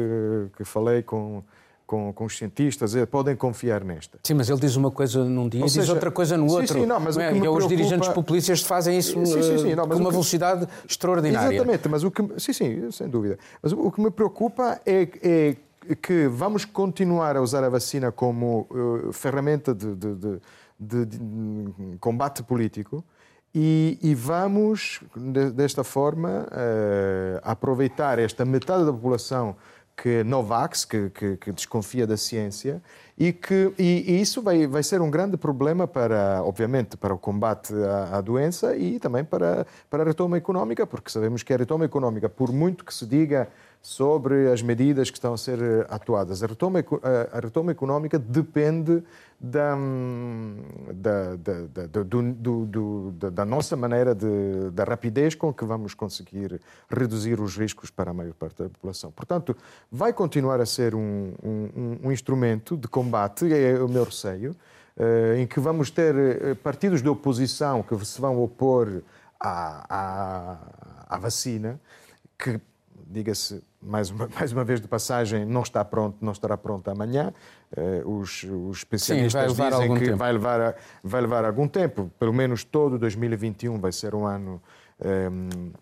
que 0.56 0.64
falei 0.64 1.02
com, 1.02 1.42
com, 1.92 2.10
com 2.10 2.24
os 2.24 2.38
cientistas, 2.38 2.96
eh, 2.96 3.04
podem 3.04 3.36
confiar 3.36 3.84
nesta. 3.84 4.18
Sim, 4.22 4.32
mas 4.32 4.48
ele 4.48 4.58
diz 4.58 4.76
uma 4.76 4.90
coisa 4.90 5.22
num 5.26 5.46
dia 5.46 5.60
Ou 5.60 5.66
e 5.66 5.68
seja, 5.68 5.82
diz 5.82 5.90
outra 5.90 6.10
coisa 6.10 6.38
no 6.38 6.50
outro. 6.50 6.72
Sim, 6.72 6.80
sim, 6.80 6.86
não, 6.86 6.98
mas 6.98 7.18
é? 7.18 7.28
preocupa... 7.28 7.64
Os 7.64 7.68
dirigentes 7.68 8.08
populistas 8.08 8.62
fazem 8.62 8.96
isso 8.96 9.12
sim, 9.26 9.42
sim, 9.42 9.58
sim, 9.58 9.74
não, 9.74 9.86
com 9.86 9.96
uma 9.96 10.06
que... 10.06 10.10
velocidade 10.12 10.66
extraordinária. 10.88 11.54
Exatamente, 11.54 11.88
mas 11.90 12.02
o 12.02 12.10
que. 12.10 12.22
Sim, 12.38 12.54
sim, 12.54 12.90
sem 12.90 13.10
dúvida. 13.10 13.38
Mas 13.62 13.72
o 13.72 13.90
que 13.90 14.00
me 14.00 14.10
preocupa 14.10 14.80
é, 14.86 15.06
é 15.22 15.94
que 15.94 16.28
vamos 16.28 16.64
continuar 16.64 17.36
a 17.36 17.42
usar 17.42 17.62
a 17.62 17.68
vacina 17.68 18.10
como 18.10 18.66
uh, 18.70 19.12
ferramenta 19.12 19.74
de, 19.74 19.94
de, 19.94 20.14
de, 20.80 21.04
de, 21.04 21.98
combate 22.00 22.42
político 22.42 23.04
e, 23.54 23.98
e 24.00 24.14
vamos, 24.14 25.02
desta 25.54 25.84
forma, 25.84 26.46
uh, 26.46 27.40
aproveitar 27.42 28.18
esta 28.18 28.46
metade 28.46 28.86
da 28.86 28.92
população 28.92 29.56
que 29.96 30.24
Novax, 30.24 30.84
que, 30.84 31.10
que, 31.10 31.36
que, 31.36 31.52
desconfia 31.52 32.06
da 32.06 32.16
ciência, 32.16 32.82
e 33.16 33.32
que 33.32 33.72
e, 33.78 34.12
e, 34.12 34.20
isso 34.20 34.42
vai, 34.42 34.66
vai 34.66 34.82
ser 34.82 35.00
um 35.00 35.10
grande 35.10 35.36
problema 35.36 35.86
para, 35.86 36.42
obviamente, 36.42 36.96
para 36.96 37.14
o 37.14 37.18
combate 37.18 37.72
à, 37.74 38.18
à, 38.18 38.20
doença 38.20 38.76
e 38.76 38.98
também 38.98 39.24
para, 39.24 39.66
para 39.90 40.02
a 40.02 40.06
retoma 40.06 40.36
económica, 40.36 40.86
porque 40.86 41.10
sabemos 41.10 41.42
que 41.42 41.52
a 41.52 41.56
retoma 41.56 41.84
económica, 41.84 42.28
por 42.28 42.52
muito 42.52 42.84
que 42.84 42.94
se 42.94 43.06
diga 43.06 43.48
sobre 43.82 44.48
as 44.52 44.62
medidas 44.62 45.10
que 45.10 45.18
estão 45.18 45.34
a 45.34 45.36
ser 45.36 45.60
eh, 45.60 45.86
atuadas. 45.90 46.40
A 46.40 46.46
retoma, 46.46 46.78
a 47.32 47.40
retoma 47.40 47.72
económica 47.72 48.16
depende 48.16 49.02
da, 49.40 49.74
da, 50.94 51.36
da, 51.36 51.86
da, 51.88 52.02
do, 52.04 52.64
do, 52.64 53.10
da 53.10 53.44
nossa 53.44 53.74
maneira 53.74 54.14
de, 54.14 54.70
da 54.70 54.84
rapidez 54.84 55.34
com 55.34 55.52
que 55.52 55.64
vamos 55.64 55.94
conseguir 55.94 56.60
reduzir 56.88 57.40
os 57.40 57.56
riscos 57.56 57.90
para 57.90 58.12
a 58.12 58.14
maior 58.14 58.34
parte 58.34 58.62
da 58.62 58.68
população. 58.68 59.10
Portanto, 59.10 59.56
vai 59.90 60.12
continuar 60.12 60.60
a 60.60 60.66
ser 60.66 60.94
um, 60.94 61.34
um, 61.42 61.98
um 62.04 62.12
instrumento 62.12 62.76
de 62.76 62.86
combate, 62.86 63.52
é 63.52 63.82
o 63.82 63.88
meu 63.88 64.04
receio, 64.04 64.54
eh, 64.96 65.38
em 65.38 65.46
que 65.46 65.58
vamos 65.58 65.90
ter 65.90 66.14
eh, 66.14 66.54
partidos 66.54 67.02
de 67.02 67.08
oposição 67.08 67.82
que 67.82 67.98
se 68.04 68.20
vão 68.20 68.40
opor 68.40 69.02
à, 69.40 69.86
à, 69.88 71.16
à 71.16 71.18
vacina, 71.18 71.80
que, 72.38 72.60
diga-se, 73.08 73.60
mais 73.82 74.10
uma, 74.10 74.28
mais 74.34 74.52
uma 74.52 74.64
vez 74.64 74.80
de 74.80 74.88
passagem, 74.88 75.44
não 75.44 75.62
está 75.62 75.84
pronto, 75.84 76.16
não 76.20 76.32
estará 76.32 76.56
pronto 76.56 76.88
amanhã. 76.90 77.32
Uh, 77.76 78.18
os, 78.18 78.44
os, 78.44 78.78
especialistas 78.78 79.52
Sim, 79.54 79.62
dizem 79.68 79.94
que 79.94 80.12
vai 80.12 80.32
levar, 80.32 80.60
a, 80.60 80.74
vai 81.02 81.20
levar 81.20 81.44
algum 81.44 81.66
tempo, 81.66 82.10
pelo 82.18 82.32
menos 82.32 82.64
todo 82.64 82.98
2021 82.98 83.78
vai 83.80 83.92
ser 83.92 84.14
um 84.14 84.26
ano 84.26 84.62
um, 85.00 85.08
ehm, 85.08 85.72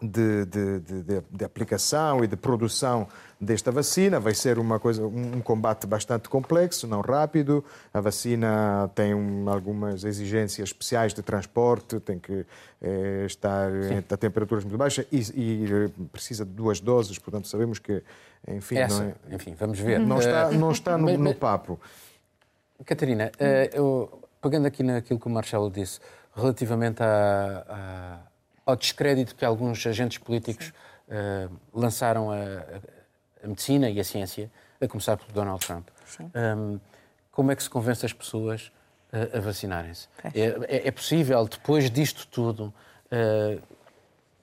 de, 0.00 0.46
de, 0.46 0.80
de, 0.80 1.22
de, 1.28 1.44
aplicação 1.44 2.22
e 2.22 2.26
de 2.28 2.36
produção 2.36 3.08
desta 3.40 3.72
vacina. 3.72 4.20
Vai 4.20 4.32
ser 4.32 4.58
uma 4.58 4.78
coisa, 4.78 5.04
um 5.04 5.40
combate 5.40 5.86
bastante 5.86 6.28
complexo, 6.28 6.86
não 6.86 7.00
rápido. 7.00 7.64
A 7.92 8.00
vacina 8.00 8.88
tem 8.94 9.12
um, 9.12 9.48
algumas 9.50 10.04
exigências 10.04 10.68
especiais 10.68 11.12
de 11.12 11.22
transporte, 11.22 11.98
tem 12.00 12.18
que 12.18 12.46
é, 12.80 13.24
estar 13.26 13.70
Sim. 13.70 14.04
a 14.08 14.16
temperaturas 14.16 14.64
muito 14.64 14.78
baixas 14.78 15.04
e, 15.10 15.18
e, 15.34 15.64
eh, 15.64 15.90
precisa 16.12 16.44
de 16.44 16.52
duas 16.52 16.78
doses. 16.80 17.18
Portanto, 17.18 17.48
sabemos 17.48 17.80
que, 17.80 18.02
enfim, 18.46 18.76
Essa, 18.76 19.02
não 19.02 19.10
é, 19.30 19.34
enfim, 19.34 19.54
vamos 19.58 19.80
ver. 19.80 19.98
Não 19.98 20.18
está, 20.18 20.50
não 20.52 20.70
está 20.70 20.96
no, 20.96 21.18
no 21.18 21.34
papo. 21.34 21.78
Catarina, 22.84 23.32
eu, 23.72 24.22
pegando 24.40 24.66
aqui 24.66 24.84
naquilo 24.84 25.18
que 25.18 25.26
o 25.26 25.30
Marcelo 25.30 25.68
disse 25.68 25.98
relativamente 26.36 27.02
a 27.02 28.28
ao 28.68 28.76
descrédito 28.76 29.34
que 29.34 29.46
alguns 29.46 29.84
agentes 29.86 30.18
políticos 30.18 30.74
uh, 31.08 31.50
lançaram 31.72 32.30
a, 32.30 32.36
a, 33.42 33.48
medicina 33.48 33.88
e 33.88 33.98
a 33.98 34.04
ciência, 34.04 34.50
a 34.78 34.86
começar 34.86 35.16
por 35.16 35.32
Donald 35.32 35.66
Trump. 35.66 35.88
Um, 36.20 36.78
como 37.32 37.50
é 37.50 37.56
que 37.56 37.62
se 37.62 37.70
convence 37.70 38.04
as 38.04 38.12
pessoas 38.12 38.70
a, 39.10 39.38
a 39.38 39.40
vacinarem-se? 39.40 40.06
É, 40.34 40.40
é, 40.68 40.88
é, 40.88 40.90
possível, 40.90 41.48
depois 41.48 41.90
disto 41.90 42.26
tudo, 42.26 42.74
uh, 43.06 43.62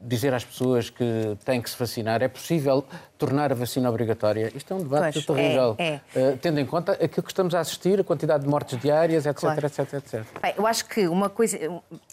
dizer 0.06 0.34
às 0.34 0.44
pessoas 0.44 0.90
que 0.90 1.38
têm 1.44 1.62
que 1.62 1.70
se 1.70 1.78
vacinar? 1.78 2.22
É 2.22 2.28
possível 2.28 2.86
tornar 3.18 3.52
a 3.52 3.56
vacina 3.56 3.90
obrigatória? 3.90 4.52
Isto 4.56 4.74
é 4.74 4.78
um 4.78 4.84
debate 4.84 5.14
pois, 5.14 5.26
terrível, 5.26 5.76
é, 5.78 6.00
é. 6.16 6.20
Uh, 6.20 6.38
tendo 6.38 6.60
em 6.60 6.66
conta 6.66 6.94
aquilo 6.94 7.24
que 7.24 7.32
estamos 7.32 7.56
a 7.56 7.60
assistir, 7.60 8.00
a 8.00 8.04
quantidade 8.04 8.44
de 8.44 8.50
mortes 8.50 8.80
diárias, 8.80 9.26
etc, 9.26 9.40
claro. 9.40 9.66
etc, 9.66 9.94
etc. 9.94 10.26
Bem, 10.42 10.54
eu 10.58 10.68
acho 10.68 10.86
que 10.86 11.08
uma 11.08 11.30
coisa, 11.30 11.58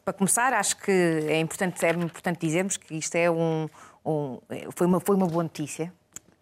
para 0.05 0.15
começar, 0.15 0.53
acho 0.53 0.77
que 0.79 0.91
é 0.91 1.39
importante, 1.39 1.85
é 1.85 1.91
importante 1.91 2.41
dizermos 2.41 2.77
que 2.77 2.95
isto 2.95 3.15
é 3.17 3.31
um, 3.31 3.69
um 4.05 4.39
foi, 4.75 4.87
uma, 4.87 5.01
foi 5.01 5.17
uma 5.17 5.27
boa 5.27 5.43
notícia. 5.43 5.93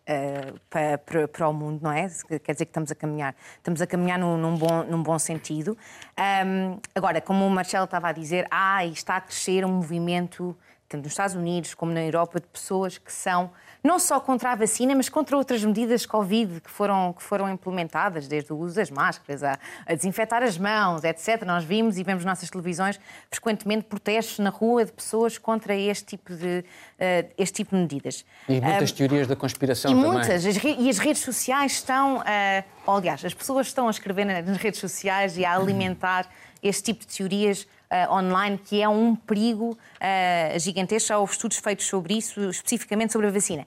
Uh, 0.09 0.59
para, 0.69 0.99
para, 0.99 1.29
para, 1.29 1.49
o 1.49 1.53
mundo, 1.53 1.81
não 1.83 1.93
é? 1.93 2.09
Quer 2.43 2.53
dizer 2.53 2.65
que 2.65 2.71
estamos 2.71 2.91
a 2.91 2.97
caminhar, 2.97 3.33
estamos 3.59 3.81
a 3.81 3.87
caminhar 3.87 4.19
num, 4.19 4.37
num 4.37 4.57
bom, 4.57 4.83
num 4.83 5.01
bom 5.01 5.17
sentido. 5.21 5.79
Um, 6.19 6.81
agora, 6.97 7.21
como 7.21 7.47
o 7.47 7.51
Marcelo 7.51 7.85
estava 7.85 8.09
a 8.09 8.13
dizer, 8.13 8.45
ah, 8.51 8.85
está 8.85 9.17
a 9.17 9.21
crescer 9.21 9.65
um 9.65 9.69
movimento 9.69 10.57
tanto 10.91 11.05
nos 11.05 11.13
Estados 11.13 11.37
Unidos 11.37 11.73
como 11.73 11.93
na 11.93 12.03
Europa, 12.03 12.41
de 12.41 12.49
pessoas 12.49 12.99
que 12.99 13.13
são 13.13 13.51
não 13.83 13.99
só 13.99 14.21
contra 14.21 14.53
a 14.53 14.55
vacina, 14.57 14.95
mas 14.95 15.09
contra 15.09 15.37
outras 15.37 15.65
medidas 15.65 16.05
Covid 16.05 16.61
que 16.61 16.71
foram, 16.71 17.15
que 17.15 17.23
foram 17.23 17.49
implementadas, 17.49 18.27
desde 18.27 18.53
o 18.53 18.57
uso 18.59 18.75
das 18.75 18.91
máscaras, 18.91 19.43
a, 19.43 19.59
a 19.87 19.95
desinfetar 19.95 20.43
as 20.43 20.59
mãos, 20.59 21.05
etc. 21.05 21.45
Nós 21.47 21.65
vimos 21.65 21.97
e 21.97 22.03
vemos 22.03 22.25
nas 22.25 22.39
nossas 22.39 22.51
televisões 22.51 23.01
frequentemente 23.31 23.85
protestos 23.85 24.41
na 24.41 24.51
rua 24.51 24.85
de 24.85 24.93
pessoas 24.93 25.39
contra 25.39 25.75
este 25.75 26.05
tipo 26.05 26.35
de, 26.35 26.59
uh, 26.59 27.33
este 27.39 27.57
tipo 27.57 27.75
de 27.75 27.83
medidas. 27.83 28.25
E 28.49 28.61
muitas 28.61 28.91
uh, 28.91 28.95
teorias 28.95 29.29
da 29.29 29.37
conspiração 29.37 29.93
e 29.93 29.95
também. 29.95 30.11
Muitas. 30.11 30.45
e 30.45 30.91
as 30.91 30.99
redes 30.99 31.23
sociais 31.23 31.73
estão, 31.73 32.19
uh, 32.19 32.93
aliás, 32.93 33.25
as 33.25 33.33
pessoas 33.33 33.69
estão 33.69 33.87
a 33.87 33.91
escrever 33.91 34.25
nas 34.25 34.57
redes 34.59 34.81
sociais 34.81 35.39
e 35.39 35.45
a 35.45 35.57
alimentar 35.57 36.29
este 36.63 36.93
tipo 36.93 37.07
de 37.07 37.17
teorias 37.17 37.67
uh, 37.91 38.13
online, 38.13 38.59
que 38.59 38.81
é 38.81 38.89
um 38.89 39.15
perigo 39.15 39.71
uh, 39.71 40.59
gigantesco. 40.59 41.09
Já 41.09 41.19
houve 41.19 41.33
estudos 41.33 41.59
feitos 41.59 41.87
sobre 41.87 42.17
isso, 42.17 42.41
especificamente 42.49 43.13
sobre 43.13 43.29
a 43.29 43.31
vacina. 43.31 43.67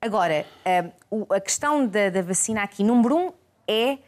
Agora, 0.00 0.44
uh, 1.10 1.34
a 1.34 1.40
questão 1.40 1.86
da, 1.86 2.10
da, 2.10 2.22
vacina 2.22 2.62
aqui, 2.62 2.84
número 2.84 3.16
um, 3.16 3.32
é 3.66 3.98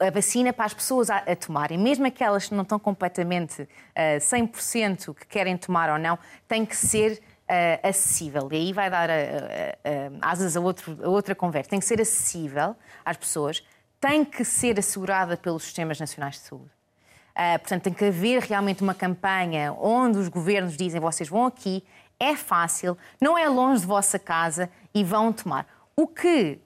a 0.00 0.10
vacina 0.10 0.52
para 0.52 0.64
as 0.64 0.72
pessoas 0.72 1.10
a, 1.10 1.18
a, 1.18 1.36
tomarem, 1.36 1.76
mesmo 1.76 2.06
aquelas 2.06 2.48
que 2.48 2.54
não 2.54 2.62
estão 2.62 2.78
completamente 2.78 3.62
uh, 3.62 4.18
100% 4.18 5.14
que 5.14 5.26
querem 5.26 5.56
tomar 5.56 5.90
ou 5.90 5.98
não, 5.98 6.18
tem 6.48 6.64
que 6.64 6.74
ser 6.74 7.20
uh, 7.46 7.88
acessível. 7.88 8.48
E 8.52 8.56
aí 8.56 8.72
vai 8.72 8.90
dar 8.90 9.08
uh, 9.08 9.12
uh, 9.12 10.18
asas 10.22 10.56
a, 10.56 10.60
outro, 10.60 10.98
a 11.02 11.08
outra 11.08 11.34
conversa. 11.34 11.70
Tem 11.70 11.80
que 11.80 11.86
ser 11.86 12.00
acessível 12.00 12.76
às 13.04 13.16
pessoas, 13.16 13.62
tem 14.00 14.24
que 14.24 14.44
ser 14.44 14.78
assegurada 14.78 15.36
pelos 15.36 15.64
sistemas 15.64 15.98
nacionais 15.98 16.34
de 16.36 16.40
saúde. 16.40 16.75
Uh, 17.36 17.58
portanto, 17.58 17.82
tem 17.82 17.92
que 17.92 18.04
haver 18.06 18.42
realmente 18.42 18.82
uma 18.82 18.94
campanha 18.94 19.74
onde 19.78 20.16
os 20.16 20.28
governos 20.28 20.74
dizem 20.74 20.98
vocês 20.98 21.28
vão 21.28 21.44
aqui, 21.44 21.84
é 22.18 22.34
fácil, 22.34 22.96
não 23.20 23.36
é 23.36 23.46
longe 23.46 23.82
de 23.82 23.86
vossa 23.86 24.18
casa 24.18 24.70
e 24.94 25.04
vão 25.04 25.30
tomar. 25.30 25.66
O 25.94 26.06
que, 26.06 26.58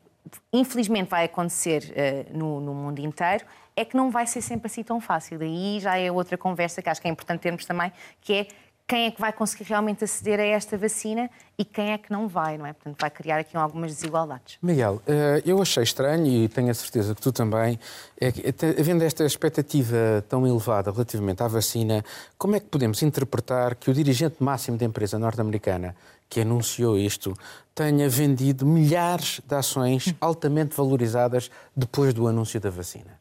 infelizmente, 0.52 1.09
vai 1.09 1.24
acontecer 1.24 1.92
uh, 2.33 2.38
no, 2.38 2.61
no 2.61 2.72
mundo 2.72 3.00
inteiro 3.00 3.44
é 3.74 3.85
que 3.85 3.96
não 3.96 4.11
vai 4.11 4.26
ser 4.28 4.42
sempre 4.42 4.66
assim 4.66 4.85
tão 4.85 5.00
fácil. 5.00 5.40
Daí 5.40 5.80
já 5.80 5.98
é 5.98 6.11
outra 6.12 6.38
conversa 6.38 6.80
que 6.80 6.88
acho 6.88 7.00
que 7.00 7.09
é 7.09 7.11
importante 7.11 7.40
termos 7.40 7.64
também, 7.64 7.92
que 8.20 8.33
é 8.33 8.46
quem 8.90 9.07
é 9.07 9.11
que 9.12 9.20
vai 9.20 9.33
conseguir 9.33 9.62
realmente 9.68 10.03
aceder 10.03 10.40
a 10.40 10.44
esta 10.44 10.76
vacina 10.76 11.31
e 11.57 11.64
quem 11.64 11.92
é 11.92 11.98
que 11.98 12.11
não 12.11 12.26
vai, 12.26 12.59
não 12.59 12.66
é? 12.66 12.72
Portanto, 12.72 13.00
vai 13.00 13.09
criar 13.09 13.38
aqui 13.38 13.57
algumas 13.57 13.94
desigualdades. 13.94 14.59
Miguel, 14.61 15.00
eh, 15.07 15.40
eu 15.46 15.62
achei 15.62 15.85
estranho 15.85 16.26
e 16.26 16.48
tenho 16.48 16.68
a 16.68 16.74
certeza 16.74 17.14
que 17.14 17.22
tu 17.22 17.31
também, 17.31 17.79
é 18.20 18.33
que, 18.33 18.42
havendo 18.81 19.05
esta 19.05 19.24
expectativa 19.24 20.24
tão 20.29 20.44
elevada 20.44 20.90
relativamente 20.90 21.40
à 21.40 21.46
vacina, 21.46 22.05
como 22.37 22.57
é 22.57 22.61
que 22.61 22.66
podemos 22.66 23.00
interpretar 23.05 23.76
que 23.76 23.88
o 23.88 23.94
dirigente 23.94 24.42
máximo 24.42 24.76
da 24.76 24.85
empresa 24.87 25.20
norte-americana 25.20 25.94
que 26.29 26.40
anunciou 26.40 26.98
isto 26.98 27.33
tenha 27.72 28.09
vendido 28.09 28.66
milhares 28.66 29.40
de 29.46 29.55
ações 29.55 30.12
altamente 30.20 30.74
valorizadas 30.74 31.48
depois 31.76 32.12
do 32.12 32.26
anúncio 32.26 32.59
da 32.59 32.70
vacina? 32.70 33.20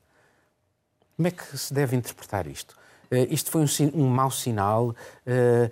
Como 1.15 1.27
é 1.27 1.31
que 1.31 1.55
se 1.55 1.71
deve 1.71 1.95
interpretar 1.95 2.47
isto? 2.47 2.78
Uh, 3.11 3.27
isto 3.29 3.49
foi 3.49 3.61
um, 3.61 4.01
um 4.01 4.07
mau 4.07 4.31
sinal. 4.31 4.89
Uh, 5.25 5.71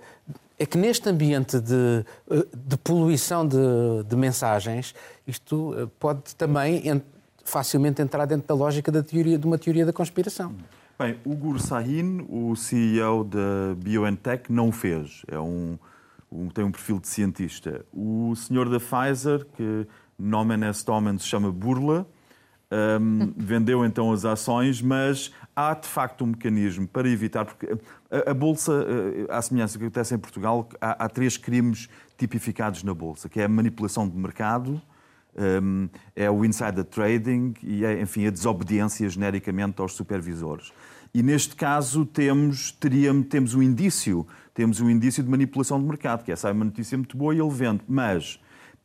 é 0.58 0.66
que 0.66 0.76
neste 0.76 1.08
ambiente 1.08 1.60
de, 1.60 2.04
eh, 2.28 2.46
de 2.52 2.76
poluição 2.78 3.46
de, 3.46 3.56
de, 4.04 4.16
mensagens, 4.16 4.92
isto 5.24 5.88
pode 6.00 6.34
também 6.34 7.00
facilmente 7.44 8.02
entrar 8.02 8.26
dentro 8.26 8.48
da 8.48 8.54
lógica 8.56 8.90
da 8.90 9.00
teoria, 9.00 9.38
de 9.38 9.46
uma 9.46 9.56
teoria 9.56 9.86
da 9.86 9.92
conspiração. 9.92 10.52
Bem, 10.98 11.16
o 11.24 11.36
Gur 11.36 11.60
Sahin, 11.60 12.26
o 12.28 12.56
CEO 12.56 13.22
da 13.22 13.72
BioNTech, 13.76 14.50
não 14.50 14.70
o 14.70 14.72
fez. 14.72 15.22
É 15.28 15.38
um, 15.38 15.78
um, 16.30 16.48
tem 16.48 16.64
um 16.64 16.72
perfil 16.72 16.98
de 16.98 17.06
cientista. 17.06 17.86
O 17.92 18.34
senhor 18.34 18.68
da 18.68 18.80
Pfizer, 18.80 19.46
que 19.56 19.86
nomen 20.18 20.64
est 20.64 20.88
omen 20.88 21.16
se 21.18 21.26
chama 21.26 21.52
Burla, 21.52 22.04
um, 23.00 23.32
vendeu 23.38 23.84
então 23.84 24.12
as 24.12 24.24
ações, 24.24 24.82
mas 24.82 25.32
há 25.58 25.74
de 25.74 25.88
facto 25.88 26.22
um 26.22 26.28
mecanismo 26.28 26.86
para 26.86 27.08
evitar, 27.08 27.44
porque 27.44 27.66
a, 28.08 28.30
a 28.30 28.34
Bolsa, 28.34 28.72
eh, 28.72 29.26
à 29.28 29.42
semelhança 29.42 29.74
do 29.74 29.80
que 29.80 29.86
acontece 29.86 30.14
em 30.14 30.18
Portugal, 30.18 30.68
há, 30.80 31.04
há, 31.04 31.08
três 31.08 31.36
crimes 31.36 31.88
tipificados 32.16 32.84
na 32.84 32.94
Bolsa, 32.94 33.28
que 33.28 33.40
é 33.40 33.44
a 33.44 33.48
manipulação 33.48 34.08
de 34.08 34.16
mercado, 34.16 34.80
um, 35.36 35.88
é 36.14 36.30
o 36.30 36.44
insider 36.44 36.84
trading 36.84 37.54
e, 37.60 37.84
é, 37.84 38.00
enfim, 38.00 38.26
a 38.26 38.30
desobediência 38.30 39.08
genericamente 39.08 39.80
aos 39.80 39.94
supervisores. 39.94 40.72
E 41.12 41.24
neste 41.24 41.56
caso 41.56 42.06
temos, 42.06 42.70
teríamos, 42.70 43.26
temos 43.26 43.54
um 43.54 43.62
indício, 43.62 44.24
temos 44.54 44.80
um 44.80 44.88
indício 44.88 45.24
de 45.24 45.28
manipulação 45.28 45.80
de 45.80 45.86
mercado, 45.86 46.22
que 46.22 46.30
é 46.30 46.36
uma 46.52 46.64
notícia 46.64 46.96
muito 46.96 47.16
boa 47.16 47.34
e 47.34 47.40
ele 47.40 47.50
vende, 47.50 47.82
mas 47.88 48.38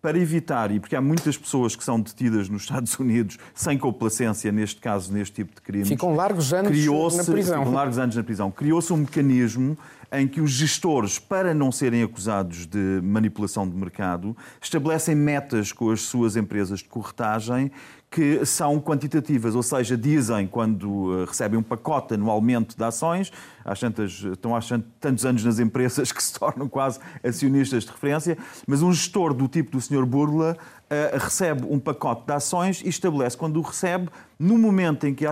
para 0.03 0.19
evitar, 0.19 0.69
e 0.69 0.81
porque 0.81 0.97
há 0.97 1.01
muitas 1.01 1.37
pessoas 1.37 1.77
que 1.77 1.83
são 1.83 1.97
detidas 1.97 2.49
nos 2.49 2.63
Estados 2.63 2.93
Unidos 2.99 3.37
sem 3.55 3.77
complacência, 3.77 4.51
neste 4.51 4.81
caso, 4.81 5.13
neste 5.13 5.35
tipo 5.35 5.55
de 5.55 5.61
crimes. 5.61 5.87
Ficam 5.87 6.13
largos 6.13 6.53
anos 6.53 6.71
na 6.71 7.23
prisão. 7.23 7.59
Ficam 7.59 7.73
largos 7.73 7.97
anos 7.97 8.15
na 8.17 8.21
prisão. 8.21 8.51
Criou-se 8.51 8.91
um 8.91 8.97
mecanismo 8.97 9.77
em 10.11 10.27
que 10.27 10.41
os 10.41 10.51
gestores, 10.51 11.17
para 11.17 11.53
não 11.53 11.71
serem 11.71 12.03
acusados 12.03 12.65
de 12.65 12.99
manipulação 13.01 13.67
de 13.67 13.77
mercado, 13.77 14.35
estabelecem 14.61 15.15
metas 15.15 15.71
com 15.71 15.89
as 15.89 16.01
suas 16.01 16.35
empresas 16.35 16.79
de 16.79 16.89
corretagem 16.89 17.71
que 18.13 18.45
são 18.45 18.79
quantitativas, 18.79 19.55
ou 19.55 19.63
seja, 19.63 19.97
dizem 19.97 20.45
quando 20.45 21.23
eh, 21.23 21.25
recebem 21.25 21.57
um 21.57 21.63
pacote 21.63 22.13
anualmente 22.13 22.77
de 22.77 22.83
ações, 22.83 23.31
há 23.65 23.75
tantas, 23.75 24.11
estão 24.11 24.55
há 24.55 24.59
tantos 24.99 25.25
anos 25.25 25.43
nas 25.43 25.57
empresas 25.57 26.11
que 26.11 26.21
se 26.21 26.31
tornam 26.31 26.69
quase 26.69 26.99
acionistas 27.23 27.85
de 27.85 27.89
referência, 27.89 28.37
mas 28.67 28.83
um 28.83 28.93
gestor 28.93 29.33
do 29.33 29.47
tipo 29.47 29.71
do 29.71 29.81
Sr. 29.81 30.05
Burla 30.05 30.55
uh, 30.55 31.17
recebe 31.17 31.65
um 31.67 31.79
pacote 31.79 32.27
de 32.27 32.33
ações 32.33 32.81
e 32.85 32.89
estabelece 32.89 33.35
quando 33.35 33.57
o 33.57 33.63
recebe, 33.63 34.09
no 34.37 34.59
momento 34.59 35.07
em 35.07 35.15
que, 35.15 35.25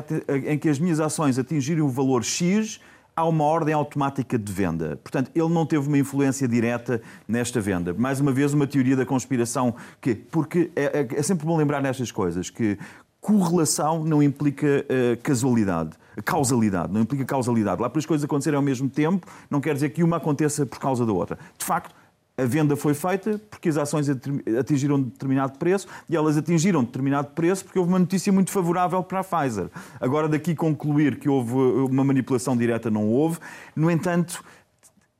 em 0.47 0.57
que 0.57 0.67
as 0.67 0.79
minhas 0.79 0.99
ações 0.99 1.37
atingirem 1.37 1.83
o 1.83 1.89
valor 1.89 2.23
X, 2.23 2.81
há 3.15 3.25
uma 3.25 3.43
ordem 3.43 3.73
automática 3.73 4.37
de 4.37 4.51
venda. 4.51 4.99
Portanto, 5.03 5.31
ele 5.35 5.49
não 5.49 5.65
teve 5.65 5.87
uma 5.87 5.97
influência 5.97 6.47
direta 6.47 7.01
nesta 7.27 7.59
venda. 7.59 7.93
Mais 7.93 8.19
uma 8.19 8.31
vez, 8.31 8.53
uma 8.53 8.67
teoria 8.67 8.95
da 8.95 9.05
conspiração 9.05 9.75
que. 9.99 10.15
Porque 10.15 10.71
é, 10.75 11.01
é, 11.01 11.07
é 11.19 11.23
sempre 11.23 11.45
bom 11.45 11.57
lembrar 11.57 11.81
nestas 11.81 12.11
coisas 12.11 12.49
que 12.49 12.77
correlação 13.19 14.03
não 14.03 14.21
implica 14.21 14.67
uh, 14.67 15.21
casualidade. 15.21 15.91
Causalidade, 16.25 16.91
não 16.91 17.01
implica 17.01 17.23
causalidade. 17.23 17.81
Lá 17.81 17.89
para 17.89 17.99
as 17.99 18.05
coisas 18.05 18.25
acontecerem 18.25 18.57
ao 18.57 18.63
mesmo 18.63 18.89
tempo, 18.89 19.25
não 19.49 19.61
quer 19.61 19.73
dizer 19.73 19.89
que 19.89 20.03
uma 20.03 20.17
aconteça 20.17 20.65
por 20.65 20.79
causa 20.79 21.05
da 21.05 21.13
outra. 21.13 21.37
De 21.57 21.63
facto, 21.63 21.95
a 22.41 22.45
venda 22.45 22.75
foi 22.75 22.93
feita 22.93 23.39
porque 23.49 23.69
as 23.69 23.77
ações 23.77 24.07
atingiram 24.59 25.01
determinado 25.01 25.57
preço 25.57 25.87
e 26.09 26.15
elas 26.15 26.37
atingiram 26.37 26.83
determinado 26.83 27.29
preço 27.29 27.63
porque 27.65 27.77
houve 27.77 27.91
uma 27.91 27.99
notícia 27.99 28.31
muito 28.31 28.51
favorável 28.51 29.03
para 29.03 29.19
a 29.19 29.23
Pfizer. 29.23 29.67
Agora, 29.99 30.27
daqui 30.27 30.55
concluir 30.55 31.17
que 31.19 31.29
houve 31.29 31.53
uma 31.53 32.03
manipulação 32.03 32.55
direta, 32.57 32.89
não 32.89 33.07
houve. 33.07 33.39
No 33.75 33.89
entanto, 33.91 34.43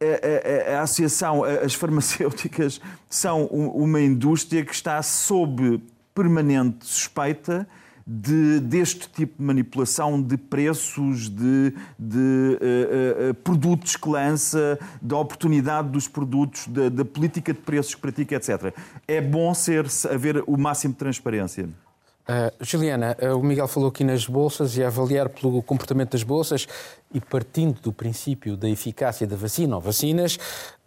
a, 0.01 0.75
a, 0.75 0.79
a 0.79 0.81
associação, 0.81 1.43
as 1.43 1.73
farmacêuticas 1.73 2.81
são 3.09 3.45
uma 3.45 4.01
indústria 4.01 4.65
que 4.65 4.73
está 4.73 5.01
sob 5.01 5.81
permanente 6.13 6.85
suspeita 6.85 7.67
de, 8.05 8.59
deste 8.59 9.09
tipo 9.09 9.37
de 9.37 9.43
manipulação 9.43 10.21
de 10.21 10.37
preços, 10.37 11.29
de, 11.29 11.73
de 11.97 12.17
uh, 12.17 13.29
uh, 13.29 13.33
produtos 13.35 13.95
que 13.95 14.09
lança, 14.09 14.79
da 15.01 15.17
oportunidade 15.17 15.89
dos 15.89 16.07
produtos, 16.07 16.67
da, 16.67 16.89
da, 16.89 17.05
política 17.05 17.53
de 17.53 17.59
preços 17.59 17.95
que 17.95 18.01
pratica, 18.01 18.35
etc. 18.35 18.73
É 19.07 19.21
bom 19.21 19.53
ser, 19.53 19.85
haver 20.09 20.43
o 20.47 20.57
máximo 20.57 20.93
de 20.93 20.99
transparência. 20.99 21.65
Uh, 21.65 22.63
Juliana, 22.63 23.17
o 23.35 23.43
Miguel 23.43 23.67
falou 23.67 23.89
aqui 23.89 24.03
nas 24.03 24.25
bolsas 24.25 24.77
e 24.77 24.83
a 24.83 24.87
avaliar 24.87 25.27
pelo 25.29 25.61
comportamento 25.63 26.11
das 26.11 26.23
bolsas 26.23 26.67
e 27.13 27.19
partindo 27.19 27.81
do 27.81 27.91
princípio 27.91 28.55
da 28.55 28.69
eficácia 28.69 29.25
da 29.25 29.35
vacina 29.35 29.75
ou 29.75 29.81
vacinas, 29.81 30.37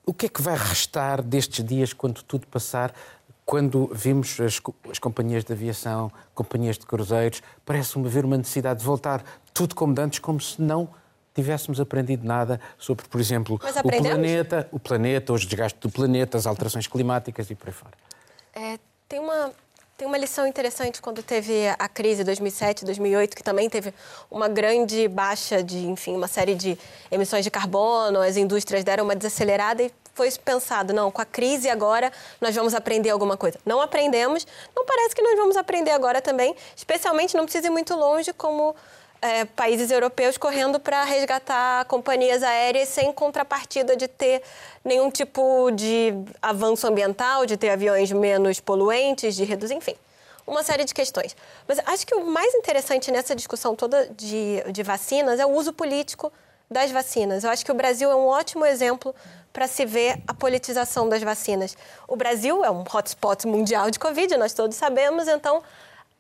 o 0.07 0.13
que 0.13 0.27
é 0.27 0.29
que 0.29 0.43
vai 0.43 0.57
restar 0.57 1.23
destes 1.23 1.65
dias 1.65 1.93
quando 1.93 2.23
tudo 2.23 2.47
passar 2.47 2.95
quando 3.45 3.91
vimos 3.93 4.41
as, 4.41 4.61
as, 4.91 4.99
companhias 4.99 5.45
de 5.45 5.53
aviação, 5.53 6.11
companhias 6.35 6.79
de 6.79 6.87
cruzeiros, 6.87 7.43
parece-me 7.65 8.07
haver 8.07 8.25
uma 8.25 8.37
necessidade 8.37 8.81
de 8.81 8.87
voltar 8.87 9.23
tudo 9.53 9.75
como 9.75 9.95
antes, 10.01 10.19
como 10.19 10.41
se 10.41 10.61
não 10.61 10.89
tivéssemos 11.35 11.81
aprendido 11.81 12.27
nada 12.27 12.61
sobre, 12.79 13.07
por 13.09 13.21
exemplo, 13.21 13.57
o 13.57 13.89
planeta, 13.91 14.69
o 14.71 14.79
planeta, 14.79 15.33
os 15.33 15.45
desgastes 15.45 15.81
do 15.81 15.91
planeta, 15.91 16.39
as 16.39 16.47
alterações 16.47 16.87
climáticas 16.87 17.51
e 17.51 17.55
por 17.55 17.69
aí 17.69 17.75
fora. 17.75 17.93
É, 18.55 18.79
tem 19.09 19.19
uma 19.19 19.53
tem 19.97 20.09
uma 20.09 20.19
lição 20.19 20.45
interessante 20.45 21.01
quando 21.01 21.23
teve 21.23 21.69
a 21.79 21.89
crise 21.89 22.25
2007, 22.25 22.85
2008, 22.85 23.37
que 23.37 23.45
também 23.45 23.71
teve 23.71 23.95
uma 24.29 24.49
grande 24.49 25.07
baixa 25.07 25.63
de, 25.63 25.87
enfim, 25.87 26.17
uma 26.17 26.27
série 26.27 26.57
de 26.57 26.77
emissões 27.13 27.45
de 27.45 27.51
carbono, 27.51 28.19
as 28.21 28.37
indústrias 28.37 28.83
deram 28.83 29.05
uma 29.05 29.15
desacelerada 29.15 29.85
e 29.85 29.93
foi 30.15 30.31
pensado, 30.33 30.93
não, 30.93 31.11
com 31.11 31.21
a 31.21 31.25
crise 31.25 31.69
agora 31.69 32.13
nós 32.41 32.55
vamos 32.55 32.75
aprender 32.75 33.11
alguma 33.11 33.37
coisa. 33.37 33.59
Não 33.67 33.81
aprendemos, 33.81 34.47
não 34.75 34.85
parece 34.85 35.15
que 35.15 35.23
nós 35.23 35.37
vamos 35.37 35.57
aprender 35.57 35.91
agora 35.91 36.23
também, 36.23 36.55
especialmente 36.77 37.37
não 37.37 37.45
precisa 37.45 37.67
ir 37.67 37.71
muito 37.71 37.95
longe 37.95 38.33
como 38.33 38.75
é, 39.21 39.45
países 39.45 39.91
europeus 39.91 40.37
correndo 40.37 40.79
para 40.79 41.03
resgatar 41.03 41.85
companhias 41.87 42.43
aéreas 42.43 42.89
sem 42.89 43.13
contrapartida 43.13 43.97
de 43.97 44.07
ter 44.07 44.43
nenhum 44.85 45.11
tipo 45.11 45.71
de 45.71 46.13
avanço 46.43 46.87
ambiental, 46.87 47.47
de 47.47 47.57
ter 47.57 47.71
aviões 47.71 48.13
menos 48.13 48.61
poluentes, 48.61 49.35
de 49.35 49.45
reduzir, 49.45 49.75
enfim, 49.75 49.97
uma 50.47 50.63
série 50.63 50.85
de 50.85 50.93
questões. 50.93 51.35
Mas 51.67 51.81
acho 51.87 52.07
que 52.07 52.15
o 52.15 52.27
mais 52.27 52.55
interessante 52.55 53.11
nessa 53.11 53.35
discussão 53.35 53.75
toda 53.75 54.09
de, 54.09 54.63
de 54.71 54.83
vacinas 54.83 55.41
é 55.41 55.47
o 55.47 55.51
uso 55.51 55.73
político 55.73 56.31
das 56.75 56.91
vacinas. 56.91 57.45
Eu 57.45 57.51
acho 57.51 57.65
que 57.65 57.71
o 57.71 57.75
Brasil 57.75 58.11
é 58.11 58.17
um 58.17 58.27
ótimo 58.27 58.67
exemplo 58.67 59.15
para 59.53 59.69
se 59.69 59.87
ver 59.87 60.21
a 60.27 60.35
politização 60.35 61.09
das 61.09 61.23
vacinas. 61.23 61.77
O 62.09 62.17
Brasil 62.17 62.65
é 62.65 62.71
um 62.71 62.83
hotspot 62.83 63.47
mundial 63.47 63.91
de 63.91 63.99
Covid, 64.01 64.37
nós 64.37 64.53
todos 64.53 64.77
sabemos, 64.77 65.29
então 65.29 65.63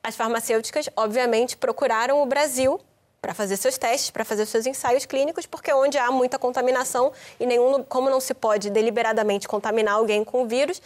as 0.02 0.14
farmacêuticas, 0.14 0.88
obviamente, 0.96 1.56
procuraram 1.56 2.22
o 2.22 2.26
Brasil 2.26 2.80
para 3.20 3.34
fazer 3.34 3.56
seus 3.56 3.76
testes, 3.76 4.10
para 4.10 4.24
fazer 4.24 4.46
seus 4.46 4.66
ensaios 4.66 5.04
clínicos, 5.04 5.46
porque 5.46 5.70
é 5.70 5.74
onde 5.74 5.98
há 5.98 6.10
muita 6.12 6.38
contaminação 6.38 7.10
e 7.40 7.46
nenhum, 7.46 7.82
como 7.82 8.08
não 8.08 8.20
se 8.20 8.34
pode 8.34 8.70
deliberadamente 8.70 9.48
contaminar 9.48 9.94
alguém 9.94 10.22
com 10.22 10.44
o 10.44 10.46
vírus, 10.46 10.80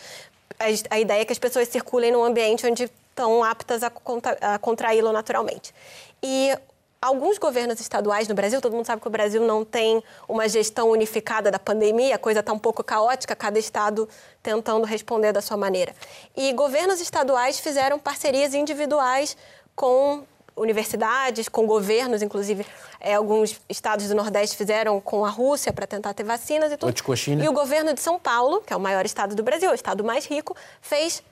a, 0.59 0.95
a 0.95 0.99
ideia 0.99 1.23
é 1.23 1.25
que 1.25 1.33
as 1.33 1.39
pessoas 1.39 1.69
circulem 1.69 2.11
num 2.11 2.25
ambiente 2.25 2.67
onde 2.67 2.85
estão 2.85 3.45
aptas 3.45 3.83
a, 3.83 3.93
a 4.41 4.59
contraí-lo 4.59 5.13
naturalmente. 5.13 5.75
E 6.23 6.57
alguns 7.01 7.39
governos 7.39 7.81
estaduais 7.81 8.29
no 8.29 8.35
Brasil, 8.35 8.61
todo 8.61 8.75
mundo 8.75 8.87
sabe 8.87 9.01
que 9.01 9.09
o 9.09 9.11
Brasil 9.11 9.45
não 9.45 9.65
tem 9.65 10.03
uma 10.29 10.49
gestão 10.49 10.91
unificada 10.91 11.51
da 11.51 11.59
pandemia, 11.59 12.17
a 12.17 12.19
coisa 12.19 12.41
está 12.41 12.53
um 12.53 12.59
pouco 12.59 12.83
caótica, 12.83 13.35
cada 13.37 13.59
estado 13.59 14.09
tentando 14.43 14.85
responder 14.85 15.33
da 15.33 15.41
sua 15.41 15.57
maneira. 15.57 15.95
E 16.37 16.53
governos 16.53 17.01
estaduais 17.01 17.59
fizeram 17.61 17.99
parcerias 17.99 18.55
individuais 18.55 19.37
com 19.75 20.25
universidades, 20.57 21.49
com 21.49 21.67
governos, 21.67 22.21
inclusive 22.21 22.67
é, 23.01 23.15
alguns 23.15 23.61
estados 23.69 24.09
do 24.09 24.15
Nordeste 24.15 24.57
fizeram 24.57 25.01
com 25.01 25.25
a 25.25 25.31
Rússia 25.31 25.73
para 25.73 25.87
tentar 25.87 26.13
ter 26.15 26.25
vacinas 26.25 26.73
e 26.73 26.77
tudo. 26.77 26.89
E 27.45 27.49
o 27.49 27.53
governo 27.53 27.95
de 27.95 28.01
São 28.01 28.19
Paulo, 28.19 28.61
que 28.67 28.73
é 28.73 28.77
o 28.77 28.81
maior 28.81 29.07
estado 29.07 29.37
do 29.37 29.43
Brasil, 29.45 29.71
o 29.71 29.75
estado 29.75 30.03
mais 30.03 30.27
rico, 30.27 30.57
fez, 30.81 31.23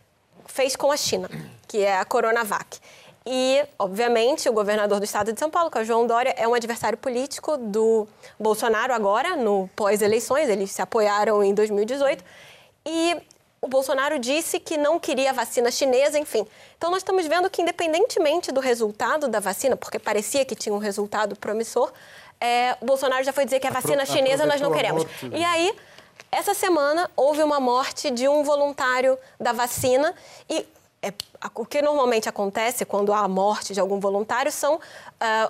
fez 0.47 0.77
com 0.77 0.93
a 0.93 0.97
China, 0.97 1.29
que 1.67 1.79
é 1.79 1.99
a 1.99 2.05
Coronavac. 2.05 2.79
E, 3.27 3.65
obviamente, 3.77 4.49
o 4.49 4.53
governador 4.53 5.01
do 5.01 5.05
estado 5.05 5.33
de 5.33 5.41
São 5.41 5.51
Paulo, 5.51 5.69
que 5.69 5.77
é 5.77 5.81
o 5.81 5.85
João 5.85 6.07
Dória, 6.07 6.33
é 6.39 6.47
um 6.47 6.55
adversário 6.55 6.97
político 6.97 7.57
do 7.57 8.07
Bolsonaro 8.39 8.93
agora, 8.93 9.35
no 9.35 9.69
pós-eleições. 9.75 10.49
Eles 10.49 10.71
se 10.71 10.81
apoiaram 10.81 11.43
em 11.43 11.53
2018. 11.53 12.25
E 12.87 13.17
o 13.61 13.67
Bolsonaro 13.67 14.21
disse 14.21 14.61
que 14.61 14.77
não 14.77 15.01
queria 15.01 15.33
vacina 15.33 15.73
chinesa, 15.73 16.17
enfim. 16.21 16.47
Então, 16.79 16.89
nós 16.89 16.99
estamos 16.99 17.27
vendo 17.27 17.51
que, 17.51 17.61
independentemente 17.61 18.53
do 18.53 18.61
resultado 18.61 19.27
da 19.27 19.41
vacina, 19.41 19.77
porque 19.77 19.99
parecia 19.99 20.45
que 20.45 20.55
tinha 20.55 20.73
um 20.73 20.79
resultado 20.79 21.35
promissor, 21.35 21.93
é, 22.41 22.77
o 22.81 22.87
Bolsonaro 22.87 23.25
já 23.25 23.33
foi 23.33 23.45
dizer 23.45 23.59
que 23.59 23.67
a 23.67 23.71
vacina 23.71 24.05
Apro 24.05 24.15
chinesa 24.15 24.47
nós 24.47 24.61
não 24.61 24.71
queremos. 24.71 25.05
E 25.33 25.43
aí, 25.43 25.75
essa 26.31 26.55
semana, 26.55 27.11
houve 27.17 27.43
uma 27.43 27.59
morte 27.59 28.09
de 28.09 28.29
um 28.29 28.45
voluntário 28.45 29.19
da 29.41 29.53
vacina 29.53 30.15
e 30.49 30.65
é, 31.03 31.13
o 31.55 31.65
que 31.65 31.83
normalmente 31.83 32.29
acontece 32.29 32.85
quando 32.85 33.13
há 33.13 33.21
a 33.21 33.29
morte 33.29 33.73
de 33.73 33.81
algum 33.81 34.01
voluntário 34.01 34.51
são 34.51 34.77
uh, 34.77 34.81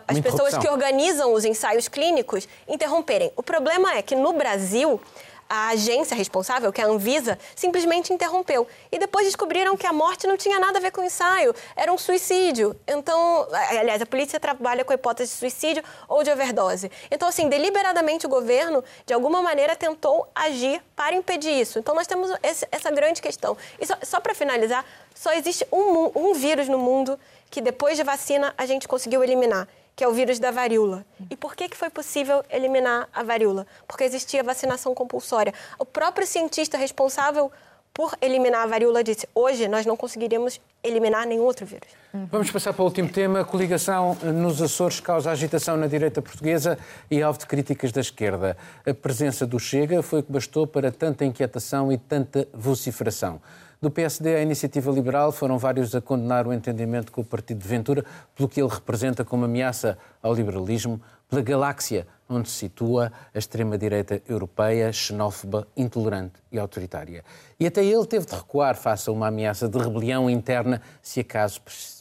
as 0.07 0.21
pessoas 0.21 0.57
que 0.59 0.69
organizam 0.69 1.33
os 1.33 1.45
ensaios 1.45 1.89
clínicos 1.89 2.49
interromperem. 2.69 3.33
O 3.37 3.43
problema 3.43 3.95
é 3.95 4.03
que 4.03 4.15
no 4.15 4.33
Brasil 4.33 5.01
a 5.49 5.69
agência 5.69 6.17
responsável, 6.17 6.73
que 6.73 6.81
é 6.81 6.85
a 6.85 6.89
Anvisa, 6.89 7.39
simplesmente 7.55 8.13
interrompeu. 8.13 8.67
E 8.91 8.99
depois 8.99 9.27
descobriram 9.27 9.77
que 9.77 9.87
a 9.87 9.93
morte 9.93 10.27
não 10.27 10.37
tinha 10.37 10.59
nada 10.59 10.79
a 10.79 10.81
ver 10.81 10.91
com 10.91 11.01
o 11.01 11.05
ensaio, 11.05 11.55
era 11.75 11.93
um 11.93 11.99
suicídio. 11.99 12.79
Então, 12.87 13.47
aliás, 13.71 14.03
a 14.03 14.07
polícia 14.07 14.39
trabalha 14.41 14.85
com 14.85 14.93
a 14.93 14.95
hipótese 14.95 15.33
de 15.33 15.39
suicídio 15.39 15.83
ou 16.09 16.23
de 16.23 16.31
overdose. 16.31 16.91
Então, 17.11 17.29
assim, 17.29 17.49
deliberadamente 17.49 18.27
o 18.27 18.29
governo, 18.29 18.83
de 19.05 19.15
alguma 19.15 19.43
maneira, 19.43 19.77
tentou 19.77 20.29
agir 20.35 20.83
para 20.95 21.15
impedir 21.15 21.53
isso. 21.53 21.79
Então, 21.79 21.95
nós 21.95 22.07
temos 22.07 22.31
esse, 22.43 22.67
essa 22.71 22.91
grande 22.91 23.23
questão. 23.23 23.57
E 23.81 23.87
só, 23.87 23.95
só 24.03 24.21
para 24.21 24.35
finalizar, 24.35 24.85
só 25.15 25.33
existe 25.33 25.67
um, 25.73 26.11
um 26.15 26.35
vírus 26.35 26.69
no 26.69 26.79
mundo 26.79 27.19
que 27.51 27.61
depois 27.61 27.97
de 27.97 28.03
vacina 28.03 28.53
a 28.59 28.67
gente 28.67 28.89
conseguiu 28.89 29.23
eliminar 29.23 29.69
que 29.97 30.05
é 30.05 30.09
o 30.09 30.13
vírus 30.13 30.39
da 30.39 30.51
varíola. 30.51 31.07
E 31.31 31.37
por 31.37 31.57
que, 31.57 31.71
que 31.71 31.77
foi 31.77 31.89
possível 31.89 32.45
eliminar 32.51 33.09
a 33.15 33.23
varíola? 33.23 33.67
Porque 33.89 34.05
existia 34.05 34.43
vacinação 34.45 34.95
compulsória. 34.95 35.55
O 35.79 35.87
próprio 35.87 36.27
cientista 36.27 36.77
responsável 36.77 37.51
por 37.95 38.15
eliminar 38.21 38.65
a 38.65 38.67
varíola 38.67 39.03
disse: 39.03 39.27
hoje 39.35 39.67
nós 39.67 39.87
não 39.87 39.97
conseguiríamos 39.97 40.61
eliminar 40.85 41.27
nenhum 41.27 41.45
outro 41.45 41.65
vírus. 41.65 41.89
Vamos 42.31 42.51
passar 42.51 42.75
para 42.75 42.83
o 42.83 42.85
último 42.85 43.09
tema. 43.09 43.41
A 43.41 43.45
coligação 43.45 44.15
nos 44.23 44.61
Açores 44.61 45.01
causa 45.01 45.31
agitação 45.31 45.79
na 45.79 45.87
direita 45.87 46.21
portuguesa 46.21 46.79
e 47.11 47.23
alvo 47.23 47.39
de 47.39 47.47
críticas 47.47 47.91
da 47.93 48.03
esquerda. 48.03 48.55
A 48.87 48.93
presença 48.93 49.47
do 49.47 49.59
Chega 49.59 50.03
foi 50.03 50.21
o 50.21 50.23
que 50.23 50.31
bastou 50.31 50.67
para 50.67 50.93
tanta 50.93 51.25
inquietação 51.25 51.91
e 51.91 51.97
tanta 51.97 52.47
vociferação. 52.53 53.41
Do 53.79 53.91
PSD 53.91 54.37
à 54.37 54.41
Iniciativa 54.41 54.91
Liberal 54.91 55.31
foram 55.31 55.59
vários 55.59 55.95
a 55.95 56.01
condenar 56.01 56.47
o 56.47 56.53
entendimento 56.53 57.13
com 57.13 57.21
o 57.21 57.25
Partido 57.25 57.59
de 57.59 57.69
Ventura 57.69 58.07
pelo 58.35 58.49
que 58.49 58.59
ele 58.59 58.71
representa 58.71 59.23
como 59.23 59.45
ameaça 59.45 59.99
ao 60.23 60.33
liberalismo, 60.33 60.99
pela 61.29 61.43
galáxia 61.43 62.07
onde 62.27 62.49
se 62.49 62.57
situa 62.57 63.13
a 63.35 63.39
extrema-direita 63.39 64.23
europeia, 64.27 64.91
xenófoba, 64.93 65.69
intolerante 65.77 66.41
e 66.51 66.59
autoritária. 66.59 67.23
E 67.61 67.67
até 67.67 67.85
ele 67.85 68.07
teve 68.07 68.25
de 68.25 68.35
recuar 68.35 68.77
face 68.77 69.11
a 69.11 69.13
uma 69.13 69.29
ameaça 69.29 69.69
de 69.69 69.79
rebelião 69.79 70.31
interna 70.31 70.81
se 71.03 71.21
acaso 71.21 71.61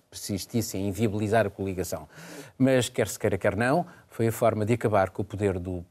persistisse 0.09 0.77
em 0.77 0.87
inviabilizar 0.87 1.45
a 1.45 1.49
coligação. 1.49 2.07
Mas, 2.57 2.87
quer 2.87 3.09
se 3.09 3.19
queira, 3.19 3.37
quer 3.37 3.55
não, 3.55 3.85
foi 4.07 4.27
a 4.27 4.31
forma 4.31 4.65
de 4.65 4.73
acabar 4.73 5.09
com 5.09 5.23
o 5.23 5.25
poder 5.25 5.59
do, 5.59 5.83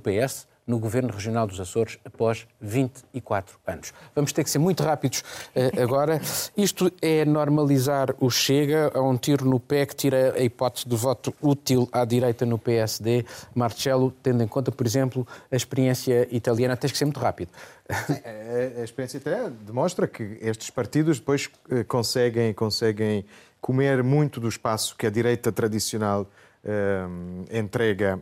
PS 0.00 0.48
no 0.68 0.78
Governo 0.78 1.10
Regional 1.10 1.46
dos 1.46 1.58
Açores 1.58 1.98
após 2.04 2.46
24 2.60 3.58
anos. 3.66 3.94
Vamos 4.14 4.32
ter 4.32 4.44
que 4.44 4.50
ser 4.50 4.58
muito 4.58 4.82
rápidos 4.82 5.20
uh, 5.20 5.82
agora. 5.82 6.20
Isto 6.54 6.92
é 7.00 7.24
normalizar 7.24 8.14
o 8.20 8.30
Chega, 8.30 8.92
a 8.94 9.00
um 9.00 9.16
tiro 9.16 9.46
no 9.46 9.58
pé 9.58 9.86
que 9.86 9.96
tira 9.96 10.34
a 10.34 10.40
hipótese 10.40 10.86
de 10.86 10.94
voto 10.94 11.34
útil 11.40 11.88
à 11.90 12.04
direita 12.04 12.44
no 12.44 12.58
PSD. 12.58 13.24
Marcelo, 13.54 14.12
tendo 14.22 14.42
em 14.42 14.46
conta, 14.46 14.70
por 14.70 14.86
exemplo, 14.86 15.26
a 15.50 15.56
experiência 15.56 16.28
italiana, 16.30 16.76
tens 16.76 16.92
que 16.92 16.98
ser 16.98 17.06
muito 17.06 17.18
rápido. 17.18 17.50
A, 17.88 18.84
experiência 18.84 19.16
italiana 19.16 19.50
demonstra 19.66 20.06
que 20.06 20.38
estes 20.42 20.68
partidos 20.68 21.18
depois 21.18 21.46
uh, 21.46 21.82
conseguem, 21.86 22.52
conseguem 22.52 23.24
comer 23.58 24.02
muito 24.02 24.38
do 24.38 24.48
espaço 24.48 24.94
que 24.94 25.06
a 25.06 25.10
direita 25.10 25.50
tradicional 25.50 26.22
uh, 26.62 27.44
entrega 27.50 28.20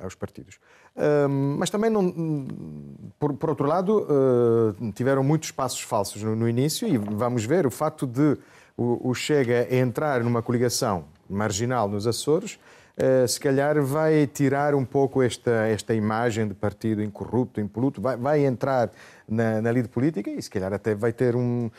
aos 0.00 0.14
partidos 0.14 0.60
mas 1.56 1.70
também, 1.70 1.90
não, 1.90 2.46
por, 3.18 3.34
por 3.34 3.50
outro 3.50 3.66
lado, 3.66 4.06
uh, 4.08 4.92
tiveram 4.92 5.22
muitos 5.22 5.50
passos 5.50 5.80
falsos 5.80 6.22
no, 6.22 6.34
no, 6.34 6.48
início 6.48 6.88
e 6.88 6.98
vamos 6.98 7.44
ver 7.44 7.66
o 7.66 7.70
facto 7.70 8.06
de 8.06 8.36
o, 8.76 9.10
o 9.10 9.14
Chega 9.14 9.74
entrar 9.74 10.22
numa 10.22 10.42
coligação 10.42 11.04
marginal 11.28 11.88
nos 11.88 12.06
Açores 12.06 12.58
se 13.26 13.40
calhar 13.40 13.82
vai 13.82 14.26
tirar 14.26 14.74
um 14.74 14.84
pouco 14.84 15.22
esta, 15.22 15.66
esta 15.68 15.94
imagem 15.94 16.46
de 16.46 16.54
partido 16.54 17.02
incorrupto, 17.02 17.60
impoluto, 17.60 18.00
vai, 18.00 18.16
vai 18.16 18.44
entrar 18.44 18.90
na, 19.30 19.62
na 19.62 19.70
lide 19.70 19.88
política 19.88 20.28
e 20.28 20.42
se 20.42 20.50
calhar 20.50 20.72
até 20.72 20.94
vai 20.94 21.12
ter 21.12 21.36
um, 21.36 21.70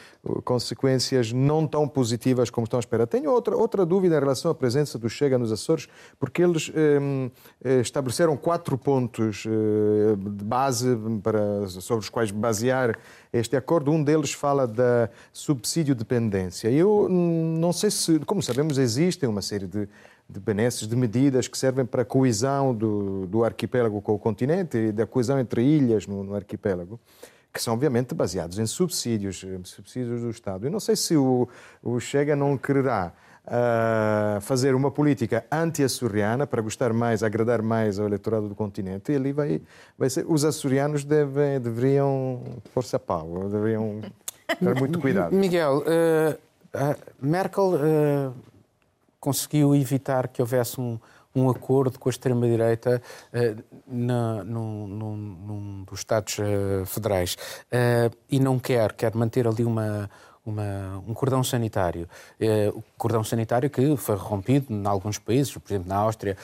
consequências 0.44 1.34
não 1.34 1.68
tão 1.68 1.88
positivas 1.88 2.50
como 2.50 2.64
estão 2.64 2.78
à 2.78 2.80
espera. 2.80 3.06
Tenho 3.06 3.30
outra, 3.30 3.56
outra 3.56 3.86
dúvida 3.86 4.16
em 4.16 4.20
relação 4.20 4.50
à 4.50 4.56
presença 4.56 4.98
do 4.98 5.10
Chega 5.10 5.38
nos 5.38 5.52
Açores, 5.52 5.90
porque 6.18 6.42
eles 6.42 6.72
eh, 6.74 7.80
estabeleceram 7.82 8.38
quatro 8.38 8.78
pontos 8.78 9.46
eh, 9.46 10.16
de 10.16 10.46
base 10.46 10.98
para, 11.22 11.68
sobre 11.68 12.04
os 12.04 12.10
quais 12.10 12.32
basear 12.32 12.98
este 13.34 13.56
acordo. 13.58 13.92
Um 13.92 14.02
deles 14.02 14.32
fala 14.32 14.66
da 14.66 15.10
subsídio 15.34 15.94
dependência. 15.94 16.70
Eu 16.70 17.10
não 17.10 17.74
sei 17.74 17.92
se, 17.92 18.20
como 18.20 18.42
sabemos, 18.42 18.78
existem 18.78 19.28
uma 19.28 19.42
série 19.42 19.68
de 19.68 19.90
de 20.32 20.40
benesses, 20.40 20.88
de 20.88 20.96
medidas 20.96 21.48
que 21.48 21.58
servem 21.58 21.86
para 21.86 22.04
a 22.04 22.06
coesão 22.06 22.74
do, 22.74 23.28
do 23.28 23.44
arquipélago 23.44 24.02
com 24.02 24.14
o 24.14 24.20
continente 24.20 24.78
e 24.78 24.92
da 24.92 25.06
coesão 25.06 25.40
entre 25.40 25.64
ilhas 25.64 26.08
no, 26.08 26.24
no 26.24 26.36
arquipélago 26.36 27.00
que 27.54 27.62
são 27.62 27.74
obviamente 27.74 28.16
baseados 28.16 28.60
em 28.60 28.66
subsídios, 28.66 29.44
eh, 29.44 29.60
subsídios 29.66 30.22
do 30.22 30.30
Estado. 30.30 30.68
Eu 30.68 30.72
não 30.72 30.80
sei 30.80 30.96
se 30.96 31.18
o, 31.18 31.50
o 31.84 32.00
Chega 32.00 32.34
não 32.34 32.58
quererá 32.58 33.12
uh, 33.46 34.42
fazer 34.42 34.74
uma 34.74 34.90
política 34.90 35.46
anti-açoriana 35.52 36.48
para 36.48 36.62
gostar 36.62 36.94
mais, 36.94 37.24
agradar 37.24 37.62
mais 37.62 38.00
ao 38.00 38.08
eleitorado 38.08 38.48
do 38.48 38.56
continente. 38.56 39.12
E 39.12 39.16
ali 39.16 39.34
vai, 39.34 39.62
vai 39.98 40.10
ser. 40.10 40.26
Os 40.28 40.46
açorianos 40.46 41.04
devem, 41.04 41.60
deveriam 41.60 42.42
pôr-se 42.74 42.96
a 42.96 43.00
pau, 43.00 43.50
deveriam 43.50 44.02
ter 44.48 44.76
muito 44.80 45.00
cuidado. 45.00 45.36
Miguel, 45.36 45.80
uh, 45.80 46.96
Merkel 47.22 47.74
uh, 47.74 48.34
conseguiu 49.22 49.74
evitar 49.74 50.28
que 50.28 50.42
houvesse 50.42 50.82
um 50.82 51.00
um 51.36 51.50
acordo 51.50 51.98
com 51.98 52.10
a 52.10 52.12
extrema-direita 52.12 53.02
uh, 53.34 53.64
num, 53.88 54.44
num, 54.44 55.16
num, 55.16 55.84
dos 55.84 56.00
Estados 56.00 56.38
uh, 56.40 56.86
federais 56.86 57.36
uh, 57.72 58.16
e 58.30 58.40
não 58.40 58.60
quer, 58.60 58.94
quer 58.94 59.16
manter 59.16 59.48
ali 59.48 59.64
uma, 59.64 60.10
uma, 60.46 61.04
um 61.08 61.14
cordão 61.14 61.44
sanitário. 61.44 62.08
O 62.74 62.84
cordão 62.98 63.24
sanitário 63.24 63.70
que 63.70 63.96
foi 63.96 64.16
rompido 64.16 64.74
em 64.74 64.86
alguns 64.86 65.18
países, 65.18 65.54
por 65.54 65.72
exemplo, 65.72 65.88
na 65.88 65.98
Áustria. 65.98 66.36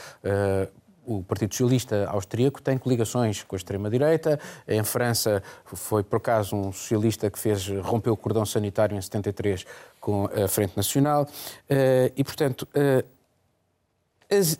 O 1.08 1.24
Partido 1.24 1.53
Socialista 1.53 2.05
Austríaco 2.10 2.62
tem 2.62 2.78
coligações 2.78 3.41
com 3.41 3.55
a 3.55 3.58
extrema-direita. 3.58 4.38
Em 4.68 4.84
França 4.84 5.41
foi, 5.64 6.03
por 6.03 6.18
acaso, 6.18 6.53
um 6.53 6.74
socialista 6.74 7.32
que 7.32 7.39
fez 7.39 7.66
rompeu 7.82 8.12
o 8.12 8.18
cordão 8.18 8.45
sanitário 8.45 8.97
em 8.97 9.01
73 9.01 9.66
com 10.01 10.26
a 10.26 10.49
Frente 10.49 10.76
Nacional. 10.76 11.26
E, 12.14 12.24
portanto, 12.26 12.68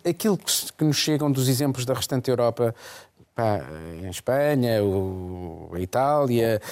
aquilo 0.08 0.38
que 0.38 0.84
nos 0.84 0.96
chegam 0.96 1.30
dos 1.30 1.50
exemplos 1.50 1.84
da 1.84 1.92
restante 1.92 2.30
Europa, 2.30 2.74
pá, 3.34 3.60
em 4.02 4.08
Espanha, 4.08 4.80
a 5.70 5.80
Itália, 5.80 6.62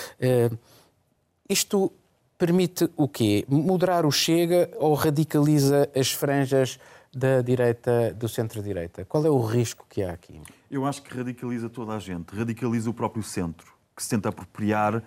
isto 1.46 1.92
permite 2.38 2.88
o 2.96 3.06
quê? 3.06 3.44
Moderar 3.46 4.06
o 4.06 4.10
Chega 4.10 4.70
ou 4.78 4.94
radicaliza 4.94 5.86
as 5.94 6.10
franjas 6.12 6.78
da 7.16 7.40
direita, 7.40 8.12
do 8.12 8.28
centro-direita? 8.28 9.06
Qual 9.06 9.24
é 9.24 9.30
o 9.30 9.40
risco 9.40 9.86
que 9.88 10.02
há 10.02 10.12
aqui? 10.12 10.38
Eu 10.70 10.84
acho 10.84 11.02
que 11.02 11.16
radicaliza 11.16 11.70
toda 11.70 11.94
a 11.94 11.98
gente, 11.98 12.36
radicaliza 12.36 12.90
o 12.90 12.92
próprio 12.92 13.22
centro, 13.22 13.72
que 13.96 14.02
se 14.02 14.10
tenta 14.10 14.28
apropriar 14.28 15.02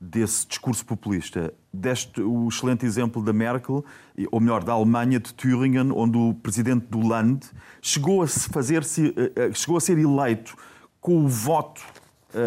desse 0.00 0.44
discurso 0.48 0.84
populista. 0.84 1.54
Deste 1.72 2.20
o 2.20 2.48
excelente 2.48 2.84
exemplo 2.84 3.22
da 3.22 3.32
Merkel, 3.32 3.84
ou 4.32 4.40
melhor, 4.40 4.64
da 4.64 4.72
Alemanha, 4.72 5.20
de 5.20 5.32
Thüringen, 5.32 5.92
onde 5.92 6.18
o 6.18 6.34
presidente 6.34 6.86
do 6.86 7.06
Land 7.06 7.48
chegou 7.80 8.24
a, 8.24 8.26
fazer 8.26 8.82
-se, 8.82 9.14
eh, 9.16 9.32
eh, 9.36 9.52
chegou 9.52 9.76
a 9.76 9.80
ser 9.80 9.96
eleito 9.96 10.56
com 11.00 11.24
o 11.24 11.28
voto 11.28 11.80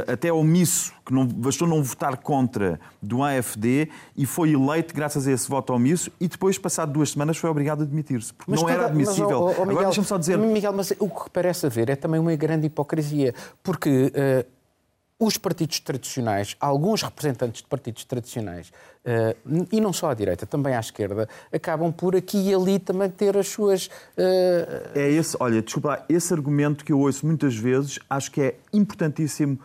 até 0.07 0.31
omisso, 0.31 0.93
que 1.05 1.13
não, 1.13 1.25
bastou 1.25 1.67
não 1.67 1.83
votar 1.83 2.17
contra 2.17 2.79
do 3.01 3.23
AFD 3.23 3.89
e 4.15 4.25
foi 4.25 4.53
eleito 4.53 4.93
graças 4.93 5.27
a 5.27 5.31
esse 5.31 5.47
voto 5.47 5.73
omisso 5.73 6.11
e 6.19 6.27
depois, 6.27 6.57
passado 6.57 6.91
duas 6.91 7.11
semanas, 7.11 7.37
foi 7.37 7.49
obrigado 7.49 7.81
a 7.81 7.83
admitir-se, 7.83 8.33
porque 8.33 8.51
mas 8.51 8.61
não 8.61 8.69
era 8.69 8.87
admissível. 8.87 9.45
Mas, 9.45 9.57
oh, 9.57 9.61
oh, 9.61 9.65
Miguel, 9.65 9.71
Agora 9.71 9.85
deixa-me 9.85 10.07
só 10.07 10.17
dizer... 10.17 10.37
Miguel, 10.37 10.73
mas 10.73 10.93
o 10.99 11.09
que 11.09 11.29
parece 11.29 11.65
haver 11.65 11.89
é 11.89 11.95
também 11.95 12.19
uma 12.19 12.35
grande 12.35 12.67
hipocrisia, 12.67 13.33
porque 13.63 14.11
uh, 14.15 14.55
os 15.17 15.37
partidos 15.37 15.79
tradicionais, 15.79 16.57
alguns 16.59 17.01
representantes 17.01 17.61
de 17.61 17.67
partidos 17.67 18.03
tradicionais, 18.03 18.69
uh, 19.05 19.65
e 19.71 19.79
não 19.79 19.93
só 19.93 20.09
à 20.09 20.13
direita, 20.13 20.45
também 20.45 20.75
à 20.75 20.79
esquerda, 20.79 21.27
acabam 21.53 21.91
por 21.91 22.15
aqui 22.15 22.49
e 22.49 22.53
ali 22.53 22.79
também 22.79 23.09
ter 23.09 23.37
as 23.37 23.47
suas. 23.47 23.87
Uh... 24.17 24.89
É 24.93 25.09
esse, 25.09 25.37
olha, 25.39 25.61
desculpa, 25.61 26.03
esse 26.09 26.33
argumento 26.33 26.83
que 26.83 26.91
eu 26.91 26.99
ouço 26.99 27.25
muitas 27.25 27.55
vezes, 27.55 27.99
acho 28.09 28.31
que 28.31 28.41
é 28.41 28.55
importantíssimo 28.73 29.57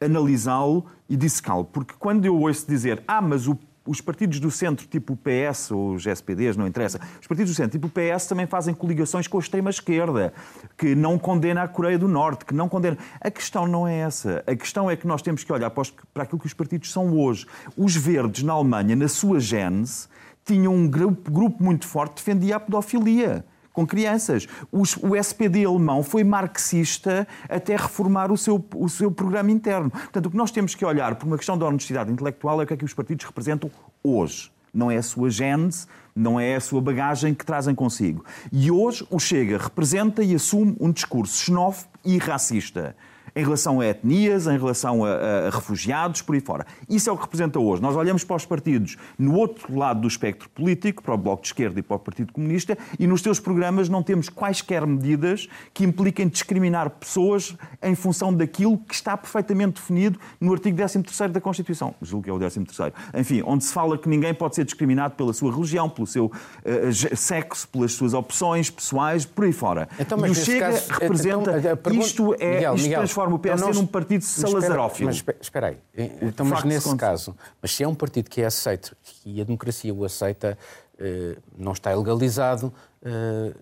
analisá-lo 0.00 0.86
e 1.08 1.16
dissecá-lo. 1.16 1.64
Porque 1.64 1.94
quando 1.98 2.24
eu 2.24 2.38
ouço 2.38 2.66
dizer, 2.66 3.02
ah, 3.06 3.20
mas 3.20 3.46
o 3.46 3.58
os 3.86 4.00
partidos 4.00 4.38
do 4.38 4.50
centro, 4.50 4.86
tipo 4.86 5.14
o 5.14 5.16
PS 5.16 5.70
ou 5.72 5.94
os 5.94 6.06
SPDs, 6.06 6.56
não 6.56 6.66
interessa, 6.66 7.00
os 7.20 7.26
partidos 7.26 7.52
do 7.52 7.56
centro, 7.56 7.72
tipo 7.72 7.88
o 7.88 7.90
PS, 7.90 8.26
também 8.26 8.46
fazem 8.46 8.74
coligações 8.74 9.26
com 9.26 9.38
a 9.38 9.40
extrema-esquerda, 9.40 10.32
que 10.76 10.94
não 10.94 11.18
condena 11.18 11.62
a 11.62 11.68
Coreia 11.68 11.98
do 11.98 12.06
Norte, 12.06 12.44
que 12.44 12.54
não 12.54 12.68
condena. 12.68 12.96
A 13.20 13.30
questão 13.30 13.66
não 13.66 13.86
é 13.86 13.98
essa. 13.98 14.42
A 14.46 14.54
questão 14.54 14.90
é 14.90 14.96
que 14.96 15.06
nós 15.06 15.20
temos 15.20 15.42
que 15.42 15.52
olhar 15.52 15.70
para 15.70 16.22
aquilo 16.22 16.38
que 16.38 16.46
os 16.46 16.54
partidos 16.54 16.92
são 16.92 17.12
hoje. 17.18 17.46
Os 17.76 17.96
verdes 17.96 18.42
na 18.44 18.52
Alemanha, 18.52 18.94
na 18.94 19.08
sua 19.08 19.40
gênese, 19.40 20.06
tinham 20.44 20.74
um 20.74 20.88
grupo, 20.88 21.62
muito 21.62 21.86
forte 21.86 22.14
que 22.14 22.16
defendia 22.16 22.56
a 22.56 22.60
pedofilia 22.60 23.44
com 23.72 23.86
crianças. 23.86 24.46
o 24.70 25.16
SPD 25.16 25.64
alemão 25.64 26.02
foi 26.02 26.24
marxista 26.24 27.26
até 27.48 27.76
reformar 27.76 28.30
o 28.30 28.36
seu, 28.36 28.64
o 28.74 28.88
seu 28.88 29.10
programa 29.10 29.50
interno. 29.50 29.90
Portanto, 29.90 30.26
o 30.26 30.30
que 30.30 30.36
nós 30.36 30.50
temos 30.50 30.74
que 30.74 30.84
olhar 30.84 31.14
por 31.14 31.26
uma 31.26 31.36
questão 31.36 31.56
de 31.56 31.64
honestidade 31.64 32.12
intelectual 32.12 32.60
é 32.60 32.64
o 32.64 32.66
que 32.66 32.74
é 32.74 32.76
que 32.76 32.84
os 32.84 32.94
partidos 32.94 33.24
representam 33.24 33.70
hoje. 34.02 34.50
Não 34.72 34.90
é 34.90 34.96
a 34.96 35.02
sua 35.02 35.30
gênese, 35.30 35.86
não 36.14 36.40
é 36.40 36.56
a 36.56 36.60
sua 36.60 36.80
bagagem 36.80 37.34
que 37.34 37.44
trazem 37.44 37.74
consigo. 37.74 38.24
E 38.50 38.70
hoje 38.70 39.06
o 39.10 39.18
Chega 39.18 39.58
representa 39.58 40.22
e 40.22 40.34
assume 40.34 40.76
um 40.80 40.90
discurso 40.90 41.44
xenófobo 41.44 41.90
e 42.04 42.18
racista 42.18 42.96
em 43.34 43.42
relação 43.42 43.80
a 43.80 43.86
etnias, 43.86 44.46
em 44.46 44.58
relação 44.58 45.04
a, 45.04 45.10
a, 45.10 45.50
refugiados, 45.50 46.22
por 46.22 46.34
aí 46.34 46.40
fora. 46.40 46.66
Isso 46.88 47.08
é 47.08 47.12
o 47.12 47.16
que 47.16 47.22
representa 47.22 47.58
hoje. 47.58 47.82
Nós 47.82 47.96
olhamos 47.96 48.24
para 48.24 48.36
os 48.36 48.44
partidos 48.44 48.96
no 49.18 49.34
outro 49.34 49.76
lado 49.76 50.00
do 50.00 50.08
espectro 50.08 50.48
político, 50.50 51.02
para 51.02 51.14
o 51.14 51.18
Bloco 51.18 51.42
de 51.42 51.48
Esquerda 51.48 51.80
e 51.80 51.82
para 51.82 51.96
o 51.96 51.98
Partido 51.98 52.32
Comunista, 52.32 52.76
e 52.98 53.06
nos 53.06 53.22
teus 53.22 53.40
programas 53.40 53.88
não 53.88 54.02
temos 54.02 54.28
quaisquer 54.28 54.86
medidas 54.86 55.48
que 55.72 55.84
impliquem 55.84 56.28
discriminar 56.28 56.90
pessoas 56.90 57.56
em 57.82 57.94
função 57.94 58.32
daquilo 58.32 58.78
que 58.78 58.94
está 58.94 59.16
perfeitamente 59.16 59.80
definido 59.80 60.18
no 60.40 60.52
artigo 60.52 60.76
13 60.76 61.28
da 61.28 61.40
Constituição. 61.40 61.94
Julgo 62.02 62.24
que 62.24 62.30
é 62.30 62.32
o 62.32 62.38
13 62.38 62.92
Enfim, 63.14 63.42
onde 63.44 63.64
se 63.64 63.72
fala 63.72 63.96
que 63.98 64.08
ninguém 64.08 64.34
pode 64.34 64.54
ser 64.54 64.64
discriminado 64.64 65.14
pela 65.14 65.32
sua 65.32 65.52
religião, 65.52 65.88
pelo 65.88 66.06
seu 66.06 66.26
uh, 66.26 67.16
sexo, 67.16 67.68
pelas 67.68 67.92
suas 67.92 68.14
opções 68.14 68.70
pessoais, 68.70 69.24
por 69.24 69.44
aí 69.44 69.52
fora. 69.52 69.88
Então, 69.98 70.18
mas 70.18 70.36
e 70.36 70.40
o 70.40 70.44
Chega 70.44 70.72
caso, 70.72 70.92
representa... 70.92 71.58
Então, 71.58 71.76
pergunta... 71.76 72.06
Isto 72.06 72.34
é... 72.38 72.54
Miguel, 72.54 72.74
isto 72.74 72.84
Miguel, 72.84 73.02
transforma 73.22 73.36
o 73.36 73.38
PSD 73.38 73.70
então, 73.70 73.82
num 73.82 73.86
partido 73.86 74.22
salazarófilo. 74.22 75.06
Mas 75.06 75.24
espera 75.40 75.68
aí, 75.68 75.78
então, 76.20 76.46
mas 76.46 76.64
nesse 76.64 76.94
caso, 76.96 77.36
mas 77.60 77.74
se 77.74 77.82
é 77.82 77.88
um 77.88 77.94
partido 77.94 78.28
que 78.28 78.42
é 78.42 78.46
aceito 78.46 78.96
e 79.24 79.40
a 79.40 79.44
democracia 79.44 79.92
o 79.94 80.04
aceita, 80.04 80.58
eh, 80.98 81.36
não 81.56 81.72
está 81.72 81.94
legalizado, 81.94 82.72
eh, 83.02 83.54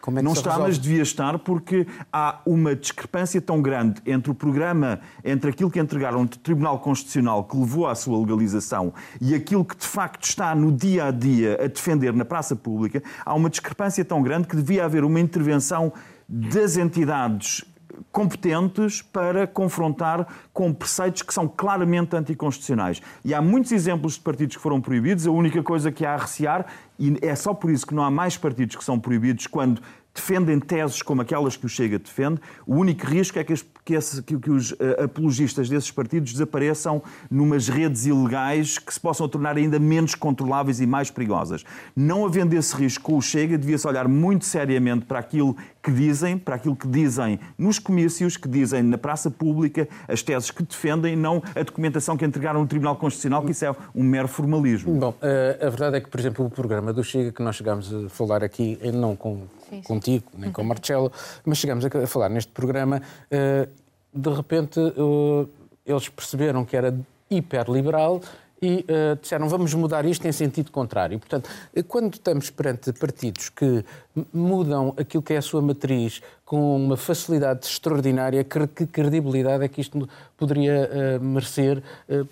como 0.00 0.18
é 0.18 0.22
que 0.22 0.24
não 0.24 0.32
está, 0.32 0.50
resolve? 0.50 0.68
mas 0.70 0.78
devia 0.78 1.02
estar, 1.02 1.38
porque 1.40 1.86
há 2.10 2.40
uma 2.46 2.74
discrepância 2.74 3.38
tão 3.40 3.60
grande 3.60 4.00
entre 4.06 4.30
o 4.30 4.34
programa, 4.34 5.00
entre 5.22 5.50
aquilo 5.50 5.70
que 5.70 5.78
entregaram 5.78 6.24
do 6.24 6.38
Tribunal 6.38 6.78
Constitucional 6.78 7.44
que 7.44 7.54
levou 7.54 7.86
à 7.86 7.94
sua 7.94 8.18
legalização 8.18 8.94
e 9.20 9.34
aquilo 9.34 9.62
que 9.62 9.76
de 9.76 9.86
facto 9.86 10.24
está 10.24 10.54
no 10.54 10.72
dia 10.72 11.06
a 11.06 11.10
dia 11.10 11.58
a 11.62 11.66
defender 11.66 12.14
na 12.14 12.24
praça 12.24 12.56
pública, 12.56 13.02
há 13.24 13.34
uma 13.34 13.50
discrepância 13.50 14.02
tão 14.02 14.22
grande 14.22 14.48
que 14.48 14.56
devia 14.56 14.86
haver 14.86 15.04
uma 15.04 15.20
intervenção 15.20 15.92
das 16.26 16.78
entidades 16.78 17.64
competentes 18.10 19.02
para 19.02 19.46
confrontar 19.46 20.26
com 20.52 20.72
preceitos 20.72 21.22
que 21.22 21.32
são 21.32 21.46
claramente 21.46 22.16
anticonstitucionais. 22.16 23.00
E 23.24 23.34
há 23.34 23.40
muitos 23.40 23.72
exemplos 23.72 24.14
de 24.14 24.20
partidos 24.20 24.56
que 24.56 24.62
foram 24.62 24.80
proibidos. 24.80 25.26
A 25.26 25.30
única 25.30 25.62
coisa 25.62 25.92
que 25.92 26.04
há 26.04 26.14
a 26.14 26.16
recear, 26.16 26.66
e 26.98 27.16
é 27.22 27.34
só 27.34 27.54
por 27.54 27.70
isso 27.70 27.86
que 27.86 27.94
não 27.94 28.02
há 28.02 28.10
mais 28.10 28.36
partidos 28.36 28.76
que 28.76 28.84
são 28.84 28.98
proibidos 28.98 29.46
quando 29.46 29.80
defendem 30.14 30.58
teses 30.58 31.02
como 31.02 31.22
aquelas 31.22 31.56
que 31.56 31.66
o 31.66 31.68
Chega 31.68 31.98
defende, 31.98 32.40
o 32.66 32.76
único 32.76 33.06
risco 33.06 33.38
é 33.38 33.44
que, 33.44 33.52
as, 33.52 33.64
que, 33.84 33.94
esse, 33.94 34.22
que, 34.22 34.38
que 34.38 34.50
os 34.50 34.72
uh, 34.72 34.76
apologistas 35.04 35.68
desses 35.68 35.90
partidos 35.90 36.32
desapareçam 36.32 37.02
numas 37.30 37.68
redes 37.68 38.06
ilegais 38.06 38.78
que 38.78 38.92
se 38.92 39.00
possam 39.00 39.28
tornar 39.28 39.56
ainda 39.56 39.78
menos 39.78 40.14
controláveis 40.14 40.80
e 40.80 40.86
mais 40.86 41.10
perigosas. 41.10 41.64
Não 41.94 42.24
havendo 42.24 42.54
esse 42.54 42.74
risco 42.74 43.04
com 43.04 43.16
o 43.16 43.22
Chega, 43.22 43.56
devia-se 43.56 43.86
olhar 43.86 44.08
muito 44.08 44.44
seriamente 44.44 45.04
para 45.04 45.18
aquilo 45.18 45.56
que 45.82 45.90
dizem, 45.90 46.36
para 46.36 46.56
aquilo 46.56 46.76
que 46.76 46.86
dizem 46.86 47.38
nos 47.56 47.78
comícios, 47.78 48.36
que 48.36 48.48
dizem 48.48 48.82
na 48.82 48.98
praça 48.98 49.30
pública, 49.30 49.88
as 50.08 50.22
teses 50.22 50.50
que 50.50 50.62
defendem, 50.62 51.16
não 51.16 51.42
a 51.54 51.62
documentação 51.62 52.16
que 52.16 52.24
entregaram 52.24 52.60
no 52.60 52.66
Tribunal 52.66 52.96
Constitucional, 52.96 53.42
que 53.42 53.52
isso 53.52 53.64
é 53.64 53.74
um 53.94 54.02
mero 54.02 54.28
formalismo. 54.28 54.92
Bom, 54.94 55.14
eh, 55.22 55.58
a 55.60 55.68
verdade 55.68 55.96
é 55.96 56.00
que, 56.00 56.08
por 56.08 56.20
exemplo, 56.20 56.44
o 56.44 56.50
programa 56.50 56.92
do 56.92 57.02
Chega, 57.02 57.32
que 57.32 57.42
nós 57.42 57.56
chegámos 57.56 57.92
a 57.92 58.08
falar 58.08 58.44
aqui, 58.44 58.78
não 58.92 59.16
com, 59.16 59.42
sim, 59.70 59.82
contigo, 59.82 60.24
nem 60.36 60.52
com 60.52 60.62
o 60.62 60.64
Marcelo, 60.64 61.12
mas 61.44 61.58
chegámos 61.58 61.84
a 61.84 62.06
falar 62.06 62.28
neste 62.28 62.52
programa, 62.52 63.00
eh, 63.30 63.68
de 64.12 64.30
repente 64.30 64.80
eh, 64.80 65.46
eles 65.86 66.08
perceberam 66.08 66.64
que 66.64 66.76
era 66.76 66.94
hiperliberal 67.30 68.20
e 68.62 68.84
uh, 68.84 69.16
disseram 69.20 69.48
vamos 69.48 69.72
mudar 69.72 70.04
isto 70.04 70.26
em 70.26 70.32
sentido 70.32 70.70
contrário. 70.70 71.18
Portanto, 71.18 71.48
quando 71.88 72.14
estamos 72.14 72.50
perante 72.50 72.92
partidos 72.92 73.48
que 73.48 73.84
mudam 74.32 74.94
aquilo 74.98 75.22
que 75.22 75.32
é 75.32 75.38
a 75.38 75.42
sua 75.42 75.62
matriz 75.62 76.20
com 76.44 76.76
uma 76.76 76.96
facilidade 76.96 77.66
extraordinária, 77.66 78.44
que 78.44 78.86
credibilidade 78.86 79.64
é 79.64 79.68
que 79.68 79.80
isto 79.80 80.08
poderia 80.36 80.90
uh, 80.92 81.24
merecer 81.24 81.82
uh, 82.08 82.28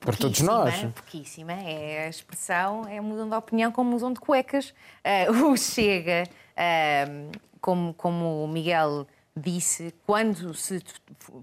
para 0.00 0.16
todos 0.16 0.40
nós. 0.40 0.74
Pouquíssima. 0.94 1.52
É 1.52 2.06
a 2.06 2.08
expressão, 2.08 2.86
é 2.88 3.00
mudam 3.00 3.28
de 3.28 3.34
opinião 3.34 3.70
como 3.70 3.90
mudam 3.90 4.12
de 4.12 4.20
cuecas. 4.20 4.74
Uh, 5.30 5.46
o 5.52 5.56
Chega, 5.56 6.24
como, 7.60 7.94
como 7.94 8.44
o 8.44 8.48
Miguel 8.48 9.06
disse, 9.36 9.94
quando 10.06 10.54
se 10.54 10.82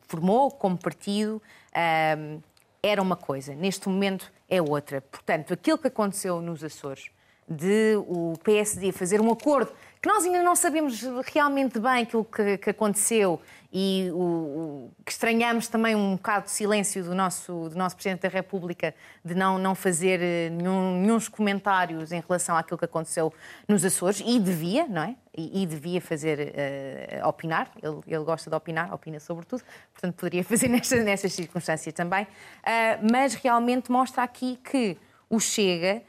formou 0.07 0.51
como 0.51 0.77
partido, 0.77 1.41
era 2.81 3.01
uma 3.01 3.15
coisa, 3.15 3.53
neste 3.53 3.89
momento 3.89 4.31
é 4.47 4.61
outra. 4.61 5.01
Portanto, 5.01 5.53
aquilo 5.53 5.77
que 5.77 5.87
aconteceu 5.87 6.41
nos 6.41 6.63
Açores, 6.63 7.09
de 7.47 7.95
o 8.07 8.33
PSD 8.43 8.91
fazer 8.91 9.19
um 9.19 9.31
acordo, 9.31 9.73
que 10.01 10.07
nós 10.07 10.23
ainda 10.23 10.43
não 10.43 10.55
sabemos 10.55 11.01
realmente 11.33 11.79
bem 11.79 12.03
aquilo 12.03 12.23
que, 12.23 12.57
que 12.59 12.69
aconteceu 12.69 13.41
e 13.71 14.09
o, 14.11 14.17
o, 14.17 14.91
que 15.05 15.11
estranhamos 15.11 15.67
também 15.67 15.95
um 15.95 16.15
bocado 16.15 16.45
de 16.45 16.51
silêncio 16.51 17.03
do 17.03 17.13
nosso, 17.13 17.69
do 17.69 17.77
nosso 17.77 17.95
Presidente 17.95 18.21
da 18.21 18.29
República 18.29 18.95
de 19.23 19.35
não, 19.35 19.59
não 19.59 19.75
fazer 19.75 20.19
eh, 20.21 20.49
nenhum, 20.49 20.99
nenhum 20.99 21.19
comentários 21.31 22.11
em 22.11 22.19
relação 22.19 22.57
àquilo 22.57 22.79
que 22.79 22.85
aconteceu 22.85 23.31
nos 23.67 23.85
Açores, 23.85 24.23
e 24.25 24.39
devia, 24.39 24.87
não 24.87 25.03
é? 25.03 25.15
E, 25.37 25.61
e 25.61 25.65
devia 25.67 26.01
fazer, 26.01 26.53
uh, 27.23 27.27
opinar, 27.27 27.71
ele, 27.81 27.99
ele, 28.07 28.23
gosta 28.23 28.49
de 28.49 28.55
opinar, 28.55 28.91
opina 28.93 29.19
sobre 29.19 29.45
tudo, 29.45 29.63
portanto 29.93 30.15
poderia 30.15 30.43
fazer 30.43 30.67
nestas, 30.69 31.05
nestas 31.05 31.33
circunstâncias 31.33 31.93
também, 31.93 32.23
uh, 32.23 33.11
mas 33.11 33.35
realmente 33.35 33.91
mostra 33.91 34.23
aqui 34.23 34.59
que 34.63 34.97
o 35.29 35.39
Chega, 35.39 36.01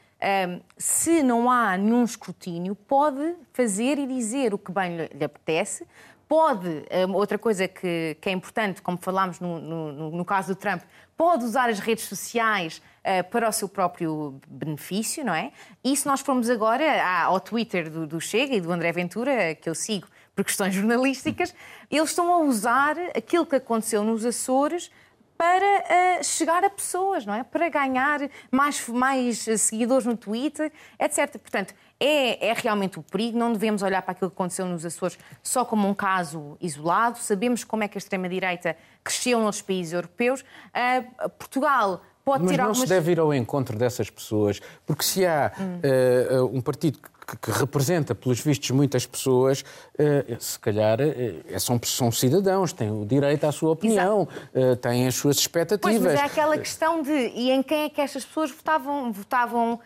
se 0.77 1.23
não 1.23 1.49
há 1.49 1.75
nenhum 1.77 2.03
escrutínio, 2.03 2.75
pode 2.75 3.35
fazer 3.53 3.97
e 3.97 4.05
dizer 4.05 4.53
o 4.53 4.57
que 4.57 4.71
bem 4.71 4.97
lhe 4.97 5.23
apetece, 5.23 5.85
pode, 6.31 6.85
outra 7.13 7.37
coisa 7.37 7.67
que, 7.67 8.15
que, 8.21 8.29
é 8.29 8.31
importante, 8.31 8.81
como 8.81 8.97
falámos 8.97 9.41
no, 9.41 9.59
no, 9.59 10.11
no, 10.11 10.23
caso 10.23 10.55
do 10.55 10.55
Trump, 10.55 10.81
pode 11.17 11.43
usar 11.43 11.69
as 11.69 11.79
redes 11.79 12.05
sociais 12.05 12.81
uh, 12.99 13.29
para 13.29 13.49
o 13.49 13.51
seu 13.51 13.67
próprio 13.67 14.39
benefício, 14.47 15.25
não 15.25 15.35
é? 15.35 15.51
E 15.83 15.93
se 15.93 16.07
nós 16.07 16.21
formos 16.21 16.49
agora 16.49 16.85
ao 17.25 17.37
Twitter 17.41 17.89
do, 17.89 18.07
do 18.07 18.21
Chega 18.21 18.55
e 18.55 18.61
do 18.61 18.71
André 18.71 18.93
Ventura, 18.93 19.53
que 19.55 19.69
eu 19.69 19.75
sigo 19.75 20.07
por 20.33 20.45
questões 20.45 20.71
jornalísticas, 20.73 21.53
eles 21.89 22.11
estão 22.11 22.33
a 22.33 22.37
usar 22.37 22.95
aquilo 23.13 23.45
que 23.45 23.57
aconteceu 23.57 24.01
nos 24.01 24.25
Açores 24.25 24.89
para 25.37 25.65
uh, 25.65 26.23
chegar 26.23 26.63
a 26.63 26.69
pessoas, 26.69 27.25
não 27.25 27.33
é? 27.33 27.43
Para 27.43 27.67
ganhar 27.67 28.21
mais, 28.49 28.87
mais 28.87 29.39
seguidores 29.57 30.05
no 30.05 30.15
Twitter, 30.15 30.71
etc. 30.97 31.37
Portanto, 31.39 31.73
é, 32.03 32.47
é, 32.47 32.53
realmente 32.53 32.97
o 32.97 33.03
perigo. 33.03 33.37
Não 33.37 33.53
devemos 33.53 33.83
olhar 33.83 34.01
para 34.01 34.13
aquilo 34.13 34.31
que 34.31 34.35
aconteceu 34.35 34.65
nos 34.65 34.83
Açores 34.83 35.19
só 35.43 35.63
como 35.63 35.87
um 35.87 35.93
caso 35.93 36.57
isolado. 36.59 37.19
Sabemos 37.19 37.63
como 37.63 37.83
é 37.83 37.87
que 37.87 37.95
a 37.95 37.99
extrema-direita 37.99 38.75
cresceu 39.03 39.39
nos 39.39 39.61
países 39.61 39.93
europeus. 39.93 40.41
Uh, 40.41 41.29
Portugal 41.29 42.01
pode 42.25 42.43
Mas 42.43 42.51
ter 42.51 42.57
não 42.57 42.65
algumas... 42.65 42.89
se 42.89 42.93
deve 42.93 43.11
ir 43.11 43.19
ao 43.19 43.31
encontro 43.31 43.77
dessas 43.77 44.09
pessoas, 44.09 44.59
porque 44.85 45.03
se 45.03 45.25
há 45.25 45.51
hum. 45.59 46.41
uh, 46.41 46.57
um 46.57 46.61
partido 46.61 46.97
que, 46.97 47.20
que, 47.37 47.51
representa, 47.51 48.13
pelos 48.15 48.39
vistos, 48.39 48.69
muitas 48.71 49.05
pessoas, 49.05 49.61
uh, 49.61 50.39
se 50.39 50.59
calhar 50.59 50.99
uh, 50.99 51.59
são, 51.59 51.79
são, 51.83 52.11
cidadãos, 52.11 52.73
têm 52.73 52.91
o 52.91 53.05
direito 53.05 53.45
à 53.45 53.51
sua 53.51 53.71
opinião, 53.71 54.27
uh, 54.53 54.75
têm 54.77 55.07
as 55.07 55.15
suas 55.15 55.37
expectativas. 55.37 56.01
Pois, 56.01 56.13
mas 56.13 56.21
é 56.21 56.25
aquela 56.25 56.57
questão 56.57 57.01
de 57.01 57.11
e 57.11 57.51
em 57.51 57.63
quem 57.63 57.83
é 57.83 57.89
que 57.89 58.01
estas 58.01 58.25
pessoas 58.25 58.51
votavam, 58.51 59.11
votavam 59.11 59.79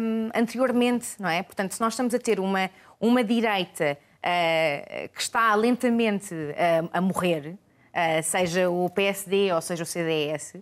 um, 0.00 0.30
anteriormente, 0.34 1.08
não 1.18 1.28
é? 1.28 1.42
Portanto, 1.42 1.72
se 1.72 1.80
nós 1.80 1.92
estamos 1.92 2.14
a 2.14 2.18
ter 2.18 2.38
uma, 2.40 2.70
uma 3.00 3.22
direita 3.22 3.96
que 5.12 5.20
está 5.20 5.54
lentamente 5.54 6.34
a 6.90 6.98
morrer, 6.98 7.58
seja 8.22 8.70
o 8.70 8.88
PSD 8.88 9.52
ou 9.52 9.60
seja 9.60 9.82
o 9.82 9.86
CDS, 9.86 10.54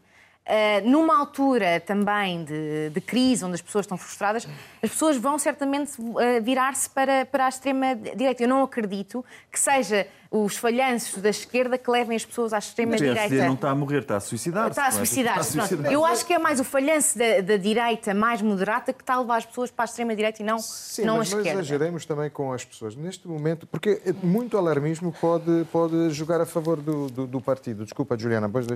Uh, 0.45 0.89
numa 0.91 1.17
altura 1.17 1.79
também 1.79 2.43
de, 2.45 2.91
de, 2.91 3.01
crise, 3.01 3.45
onde 3.45 3.55
as 3.55 3.63
pessoas 3.63 3.85
estão 3.85 3.97
frustradas, 3.97 4.47
as 4.83 4.91
pessoas 4.91 5.17
vão 5.17 5.39
certamente 5.39 5.93
uh, 6.01 6.43
virar-se 6.43 6.91
para, 6.91 7.25
para 7.25 7.47
a 7.47 7.49
extrema-direita. 7.49 8.43
Eu 8.43 8.49
não 8.49 8.63
acredito 8.63 9.25
que 9.51 9.59
seja 9.59 10.07
os 10.33 10.57
falhanços 10.57 11.21
da 11.21 11.29
esquerda 11.29 11.77
que 11.77 11.91
levem 11.91 12.17
as 12.17 12.25
pessoas 12.25 12.55
à 12.55 12.59
extrema-direita. 12.59 13.35
O 13.35 13.39
não 13.39 13.53
está 13.53 13.71
a 13.71 13.75
morrer, 13.75 13.99
está 13.99 14.17
a 14.17 14.21
suicidar-se. 14.21 14.71
Está 14.71 14.87
a 14.87 14.91
suicidar-se. 14.91 15.53
Suicidar 15.53 15.93
Eu 15.93 16.07
acho 16.07 16.25
que 16.25 16.33
é 16.33 16.39
mais 16.39 16.59
o 16.59 16.65
falhanço 16.65 17.19
da, 17.19 17.43
da, 17.43 17.57
direita 17.59 18.15
mais 18.15 18.41
moderada 18.41 18.95
que 18.95 19.03
está 19.03 19.15
a 19.15 19.21
levar 19.21 19.37
as 19.37 19.47
pessoas 19.47 19.71
para 19.71 19.85
a 19.85 19.87
extrema-direita 19.87 20.43
e 20.43 20.45
não, 20.45 20.59
Sim, 20.59 21.05
não 21.05 21.19
mas 21.19 21.33
a 21.33 21.37
esquerda. 21.37 21.59
Mas 21.59 21.67
exageremos 21.69 22.07
também 22.07 22.31
com 22.31 22.51
as 22.51 22.65
pessoas. 22.65 22.97
Neste 22.97 23.29
momento, 23.29 23.67
porque 23.67 24.01
muito 24.23 24.57
alarmismo 24.57 25.15
pode, 25.21 25.67
pode 25.71 26.09
jogar 26.11 26.41
a 26.41 26.47
favor 26.47 26.81
do, 26.81 27.09
do, 27.09 27.27
do 27.27 27.41
partido. 27.41 27.85
Desculpa, 27.85 28.17
Juliana, 28.17 28.47
depois 28.47 28.67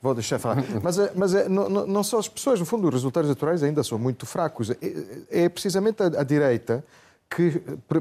Vou 0.00 0.14
deixar 0.14 0.38
falar. 0.38 0.62
Mas, 0.82 0.98
é, 0.98 1.12
mas 1.14 1.34
é, 1.34 1.48
não, 1.48 1.68
não, 1.68 2.04
só 2.04 2.18
as 2.18 2.28
pessoas, 2.28 2.60
no 2.60 2.66
fundo, 2.66 2.86
os 2.86 2.94
resultados 2.94 3.28
eleitorais 3.28 3.62
ainda 3.62 3.82
são 3.82 3.98
muito 3.98 4.26
fracos. 4.26 4.70
É, 4.70 4.76
é 5.30 5.48
precisamente 5.48 6.02
a, 6.02 6.06
a, 6.06 6.22
direita 6.22 6.84
que 7.28 7.60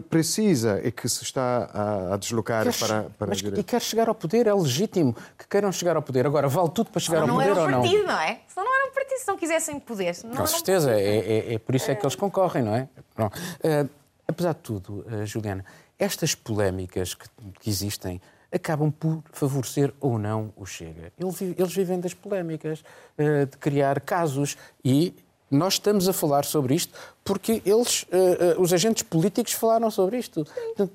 precisa 0.10 0.80
e 0.84 0.92
que 0.92 1.10
se 1.10 1.24
está 1.24 1.70
a, 1.74 2.14
a 2.14 2.18
deslocar 2.18 2.64
quer, 2.64 2.78
para, 2.78 3.04
para 3.04 3.28
mas, 3.28 3.38
a 3.38 3.42
direita. 3.42 3.60
E 3.60 3.64
quer 3.64 3.82
chegar 3.82 4.08
ao 4.08 4.16
poder, 4.16 4.48
é 4.48 4.54
legítimo 4.54 5.16
que 5.38 5.48
queiram 5.48 5.72
chegar 5.72 5.96
ao 5.96 6.02
poder. 6.02 6.26
Agora, 6.26 6.48
vale 6.48 6.70
tudo 6.70 6.92
para 6.92 7.02
chegar 7.02 7.24
ao 7.24 7.28
poder 7.28 7.50
ou 7.50 7.56
não? 7.56 7.56
Não 7.56 7.68
era 7.68 7.78
um 7.78 7.82
partido, 7.82 8.08
não 8.08 8.20
é? 8.20 8.40
Se 8.48 8.58
não 8.58 8.76
era 8.76 8.90
um 8.90 8.94
partido, 8.94 9.20
se 9.20 9.28
não 9.28 9.38
quisessem 9.38 9.80
poder. 9.80 10.16
Não 10.24 10.36
Com 10.36 10.48
certeza, 10.48 10.90
um 10.90 10.94
é, 10.94 11.18
é, 11.18 11.54
é, 11.56 11.60
por 11.60 11.76
isso 11.76 11.90
é 11.90 11.96
que 11.96 12.06
eles 12.06 12.16
concorrem, 12.16 12.64
não 12.64 12.76
é? 12.76 12.88
Uh, 13.18 13.90
apesar 14.28 14.54
de 14.54 14.60
tudo, 14.60 15.06
uh, 15.08 15.26
Juliana, 15.26 15.66
estas 15.98 16.36
polémicas 16.36 17.14
que, 17.16 17.28
que 17.60 17.70
existem 17.70 18.22
acabam 18.56 18.92
por 18.92 19.22
favorecer 19.32 19.94
ou 20.00 20.18
não 20.18 20.54
o 20.56 20.66
Chega. 20.66 21.12
Eles 21.18 21.74
vivem 21.74 22.00
das 22.00 22.14
polémicas, 22.14 22.84
eh, 23.18 23.46
de 23.46 23.58
criar 23.58 24.00
casos 24.00 24.58
e 24.84 25.14
nós 25.50 25.74
estamos 25.74 26.08
a 26.08 26.14
falar 26.14 26.46
sobre 26.46 26.76
isto 26.76 26.94
porque 27.24 27.62
eles, 27.66 28.06
eh, 28.12 28.38
eh, 28.40 28.56
os 28.58 28.74
agentes 28.74 29.04
políticos 29.04 29.54
falaram 29.54 29.90
sobre 29.92 30.18
isto. 30.18 30.46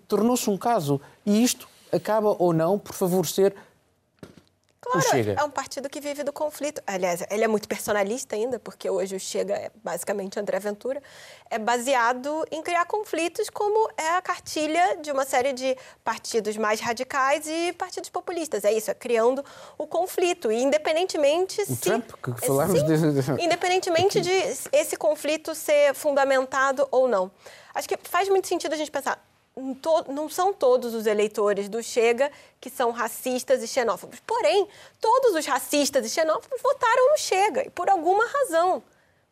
Tornou-se 0.08 0.48
um 0.50 0.56
caso 0.56 1.00
e 1.24 1.42
isto 1.42 1.68
acaba 1.92 2.34
ou 2.38 2.52
não 2.52 2.78
por 2.78 2.94
favorecer 2.94 3.54
Claro, 4.82 5.30
é 5.38 5.44
um 5.44 5.50
partido 5.50 5.90
que 5.90 6.00
vive 6.00 6.24
do 6.24 6.32
conflito. 6.32 6.82
Aliás, 6.86 7.22
ele 7.30 7.44
é 7.44 7.48
muito 7.48 7.68
personalista 7.68 8.34
ainda, 8.34 8.58
porque 8.58 8.88
hoje 8.88 9.14
o 9.14 9.20
Chega 9.20 9.54
é 9.54 9.70
basicamente 9.84 10.40
André 10.40 10.58
Ventura. 10.58 11.02
É 11.50 11.58
baseado 11.58 12.46
em 12.50 12.62
criar 12.62 12.86
conflitos, 12.86 13.50
como 13.50 13.90
é 13.96 14.16
a 14.16 14.22
cartilha 14.22 14.96
de 14.96 15.12
uma 15.12 15.26
série 15.26 15.52
de 15.52 15.76
partidos 16.02 16.56
mais 16.56 16.80
radicais 16.80 17.46
e 17.46 17.74
partidos 17.74 18.08
populistas. 18.08 18.64
É 18.64 18.72
isso, 18.72 18.90
é 18.90 18.94
criando 18.94 19.44
o 19.76 19.86
conflito. 19.86 20.50
E 20.50 20.62
independentemente 20.62 21.60
o 21.60 21.66
se. 21.66 21.76
Trump, 21.76 22.10
que 22.12 22.46
falamos 22.46 22.80
sim, 22.80 22.86
de... 22.86 23.44
Independentemente 23.44 24.20
de 24.20 24.32
esse 24.72 24.96
conflito 24.96 25.54
ser 25.54 25.94
fundamentado 25.94 26.88
ou 26.90 27.06
não. 27.06 27.30
Acho 27.74 27.86
que 27.86 27.98
faz 28.04 28.30
muito 28.30 28.48
sentido 28.48 28.72
a 28.72 28.76
gente 28.76 28.90
pensar 28.90 29.29
não 30.08 30.28
são 30.28 30.52
todos 30.52 30.94
os 30.94 31.06
eleitores 31.06 31.68
do 31.68 31.82
Chega 31.82 32.30
que 32.60 32.68
são 32.70 32.90
racistas 32.90 33.62
e 33.62 33.68
xenófobos. 33.68 34.20
Porém, 34.26 34.66
todos 35.00 35.34
os 35.34 35.46
racistas 35.46 36.04
e 36.04 36.08
xenófobos 36.08 36.60
votaram 36.62 37.10
no 37.10 37.18
Chega, 37.18 37.66
e 37.66 37.70
por 37.70 37.88
alguma 37.88 38.26
razão. 38.26 38.82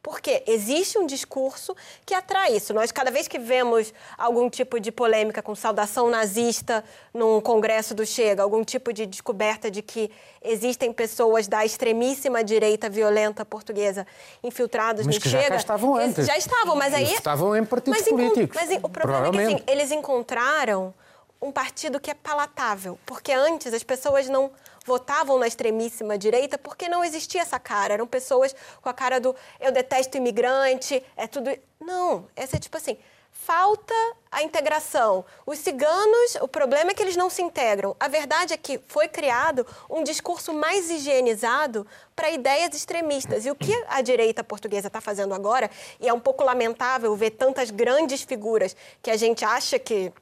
Porque 0.08 0.42
existe 0.46 0.96
um 0.96 1.04
discurso 1.04 1.76
que 2.06 2.14
atrai 2.14 2.56
isso. 2.56 2.72
Nós, 2.72 2.90
cada 2.90 3.10
vez 3.10 3.28
que 3.28 3.38
vemos 3.38 3.92
algum 4.16 4.48
tipo 4.48 4.80
de 4.80 4.90
polêmica 4.90 5.42
com 5.42 5.54
saudação 5.54 6.08
nazista 6.08 6.82
num 7.12 7.42
congresso 7.42 7.94
do 7.94 8.06
Chega, 8.06 8.42
algum 8.42 8.64
tipo 8.64 8.90
de 8.90 9.04
descoberta 9.04 9.70
de 9.70 9.82
que 9.82 10.10
existem 10.42 10.94
pessoas 10.94 11.46
da 11.46 11.62
extremíssima 11.62 12.42
direita 12.42 12.88
violenta 12.88 13.44
portuguesa 13.44 14.06
infiltradas 14.42 15.04
mas 15.04 15.16
no 15.16 15.20
que 15.20 15.28
Chega. 15.28 15.50
Já 15.50 15.56
estavam 15.56 15.94
antes. 15.94 16.26
Já 16.26 16.38
estavam, 16.38 16.74
mas 16.74 16.94
aí. 16.94 17.12
Estavam 17.12 17.54
em 17.54 17.66
partidos 17.66 18.00
mas, 18.00 18.08
políticos. 18.08 18.56
Mas 18.58 18.82
o 18.82 18.88
problema 18.88 19.26
é 19.26 19.30
que 19.30 19.54
assim, 19.56 19.62
eles 19.66 19.90
encontraram 19.90 20.94
um 21.40 21.52
partido 21.52 22.00
que 22.00 22.10
é 22.10 22.14
palatável, 22.14 22.98
porque 23.06 23.32
antes 23.32 23.72
as 23.72 23.82
pessoas 23.82 24.28
não 24.28 24.50
votavam 24.84 25.38
na 25.38 25.46
extremíssima 25.46 26.16
direita 26.16 26.56
porque 26.56 26.88
não 26.88 27.04
existia 27.04 27.42
essa 27.42 27.60
cara. 27.60 27.94
Eram 27.94 28.06
pessoas 28.06 28.56
com 28.80 28.88
a 28.88 28.94
cara 28.94 29.20
do 29.20 29.36
eu 29.60 29.70
detesto 29.70 30.16
imigrante, 30.16 31.04
é 31.16 31.26
tudo. 31.26 31.50
Não, 31.80 32.26
essa 32.34 32.56
é 32.56 32.58
tipo 32.58 32.76
assim. 32.76 32.98
Falta 33.30 33.94
a 34.32 34.42
integração. 34.42 35.24
Os 35.46 35.58
ciganos, 35.58 36.34
o 36.40 36.48
problema 36.48 36.90
é 36.90 36.94
que 36.94 37.00
eles 37.00 37.16
não 37.16 37.30
se 37.30 37.40
integram. 37.40 37.94
A 38.00 38.08
verdade 38.08 38.52
é 38.52 38.56
que 38.56 38.80
foi 38.88 39.06
criado 39.06 39.64
um 39.88 40.02
discurso 40.02 40.52
mais 40.52 40.90
higienizado 40.90 41.86
para 42.16 42.30
ideias 42.30 42.74
extremistas. 42.74 43.46
E 43.46 43.50
o 43.50 43.54
que 43.54 43.72
a 43.88 44.00
direita 44.00 44.42
portuguesa 44.42 44.88
está 44.88 45.00
fazendo 45.00 45.34
agora, 45.34 45.70
e 46.00 46.08
é 46.08 46.12
um 46.12 46.18
pouco 46.18 46.42
lamentável 46.42 47.14
ver 47.14 47.30
tantas 47.30 47.70
grandes 47.70 48.22
figuras 48.22 48.74
que 49.00 49.10
a 49.10 49.16
gente 49.16 49.44
acha 49.44 49.78
que 49.78 50.12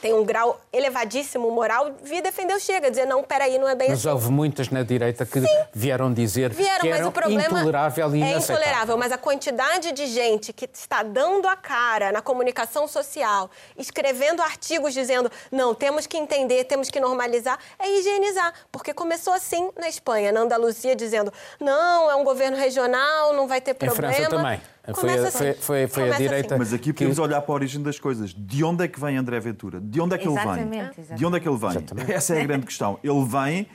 tem 0.00 0.14
um 0.14 0.24
grau 0.24 0.60
elevadíssimo 0.72 1.50
moral, 1.50 1.92
vir 2.02 2.22
defender 2.22 2.54
o 2.54 2.60
Chega, 2.60 2.90
dizer, 2.90 3.06
não, 3.06 3.22
peraí, 3.22 3.58
não 3.58 3.68
é 3.68 3.74
bem 3.74 3.88
mas 3.88 3.98
assim. 3.98 4.08
Mas 4.08 4.14
houve 4.14 4.30
muitas 4.30 4.68
na 4.68 4.82
direita 4.82 5.26
que 5.26 5.40
Sim. 5.40 5.46
vieram 5.72 6.12
dizer 6.12 6.50
vieram, 6.50 6.80
que 6.80 6.88
era 6.88 7.06
intolerável 7.06 8.14
e 8.14 8.22
É 8.22 8.38
intolerável, 8.38 8.96
mas 8.96 9.12
a 9.12 9.18
quantidade 9.18 9.92
de 9.92 10.06
gente 10.06 10.52
que 10.52 10.68
está 10.72 11.02
dando 11.02 11.48
a 11.48 11.56
cara 11.56 12.12
na 12.12 12.22
comunicação 12.22 12.86
social, 12.86 13.50
escrevendo 13.76 14.42
artigos 14.42 14.94
dizendo, 14.94 15.30
não, 15.50 15.74
temos 15.74 16.06
que 16.06 16.16
entender, 16.16 16.64
temos 16.64 16.90
que 16.90 17.00
normalizar, 17.00 17.58
é 17.78 17.90
higienizar. 17.98 18.52
Porque 18.70 18.94
começou 18.94 19.32
assim 19.32 19.70
na 19.78 19.88
Espanha, 19.88 20.30
na 20.32 20.40
Andaluzia, 20.40 20.94
dizendo, 20.94 21.32
não, 21.58 22.10
é 22.10 22.14
um 22.14 22.24
governo 22.24 22.56
regional, 22.56 23.32
não 23.32 23.48
vai 23.48 23.60
ter 23.60 23.74
problema. 23.74 24.12
Em 24.12 24.14
França 24.14 24.30
também. 24.30 24.60
Foi, 24.94 25.10
a, 25.12 25.30
foi, 25.30 25.52
foi, 25.54 25.86
foi 25.86 26.10
a 26.10 26.16
direita. 26.16 26.54
Assim. 26.54 26.58
Mas 26.58 26.72
aqui 26.72 26.92
podemos 26.92 27.16
que... 27.16 27.22
olhar 27.22 27.40
para 27.42 27.52
a 27.52 27.54
origem 27.54 27.82
das 27.82 27.98
coisas. 27.98 28.32
De 28.34 28.64
onde 28.64 28.84
é 28.84 28.88
que 28.88 28.98
vem 28.98 29.16
André 29.16 29.38
Ventura? 29.38 29.80
De 29.80 30.00
onde 30.00 30.14
é 30.14 30.18
que 30.18 30.26
exatamente, 30.26 30.60
ele 30.60 30.70
vem? 30.70 30.80
Exatamente. 30.80 31.14
De 31.18 31.26
onde 31.26 31.36
é 31.36 31.40
que 31.40 31.48
ele 31.48 31.58
vem? 31.58 31.70
Exatamente. 31.70 32.12
Essa 32.12 32.34
é 32.34 32.40
a 32.40 32.44
grande 32.44 32.66
questão. 32.66 32.98
Ele 33.04 33.24
vem 33.24 33.66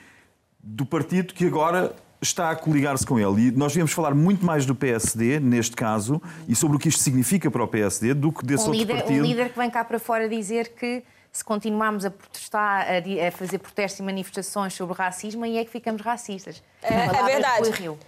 do 0.62 0.86
partido 0.86 1.34
que 1.34 1.46
agora 1.46 1.96
está 2.22 2.50
a 2.50 2.56
coligar-se 2.56 3.06
com 3.06 3.20
ele. 3.20 3.48
E 3.48 3.52
nós 3.52 3.74
viemos 3.74 3.92
falar 3.92 4.16
muito 4.16 4.46
mais 4.46 4.66
do 4.66 4.74
PSD, 4.74 5.40
neste 5.40 5.76
caso, 5.76 6.22
e 6.48 6.56
sobre 6.56 6.78
o 6.78 6.80
que 6.80 6.90
isto 6.90 7.02
significa 7.02 7.52
para 7.52 7.64
o 7.64 7.68
PSD, 7.68 8.14
do 8.14 8.32
que 8.32 8.44
desse 8.46 8.64
um 8.64 8.68
outro 8.68 8.80
líder, 8.80 8.96
partido. 8.96 9.20
Um 9.20 9.28
líder 9.28 9.50
que 9.50 9.60
vem 9.60 9.70
cá 9.70 9.84
para 9.84 10.00
fora 10.00 10.28
dizer 10.28 10.70
que 10.70 11.04
se 11.36 11.44
continuarmos 11.44 12.06
a 12.06 12.12
protestar, 12.12 12.88
a, 12.88 13.32
fazer 13.32 13.60
protestos 13.60 14.00
e 14.00 14.04
manifestações 14.04 14.74
sobre 14.74 14.96
racismo, 14.96 15.44
aí 15.44 15.58
é 15.58 15.66
que 15.66 15.70
ficamos 15.70 16.02
racistas. 16.02 16.64
É, 16.82 16.94
é 16.94 17.24
verdade. 17.26 17.72
Rio. 17.72 18.00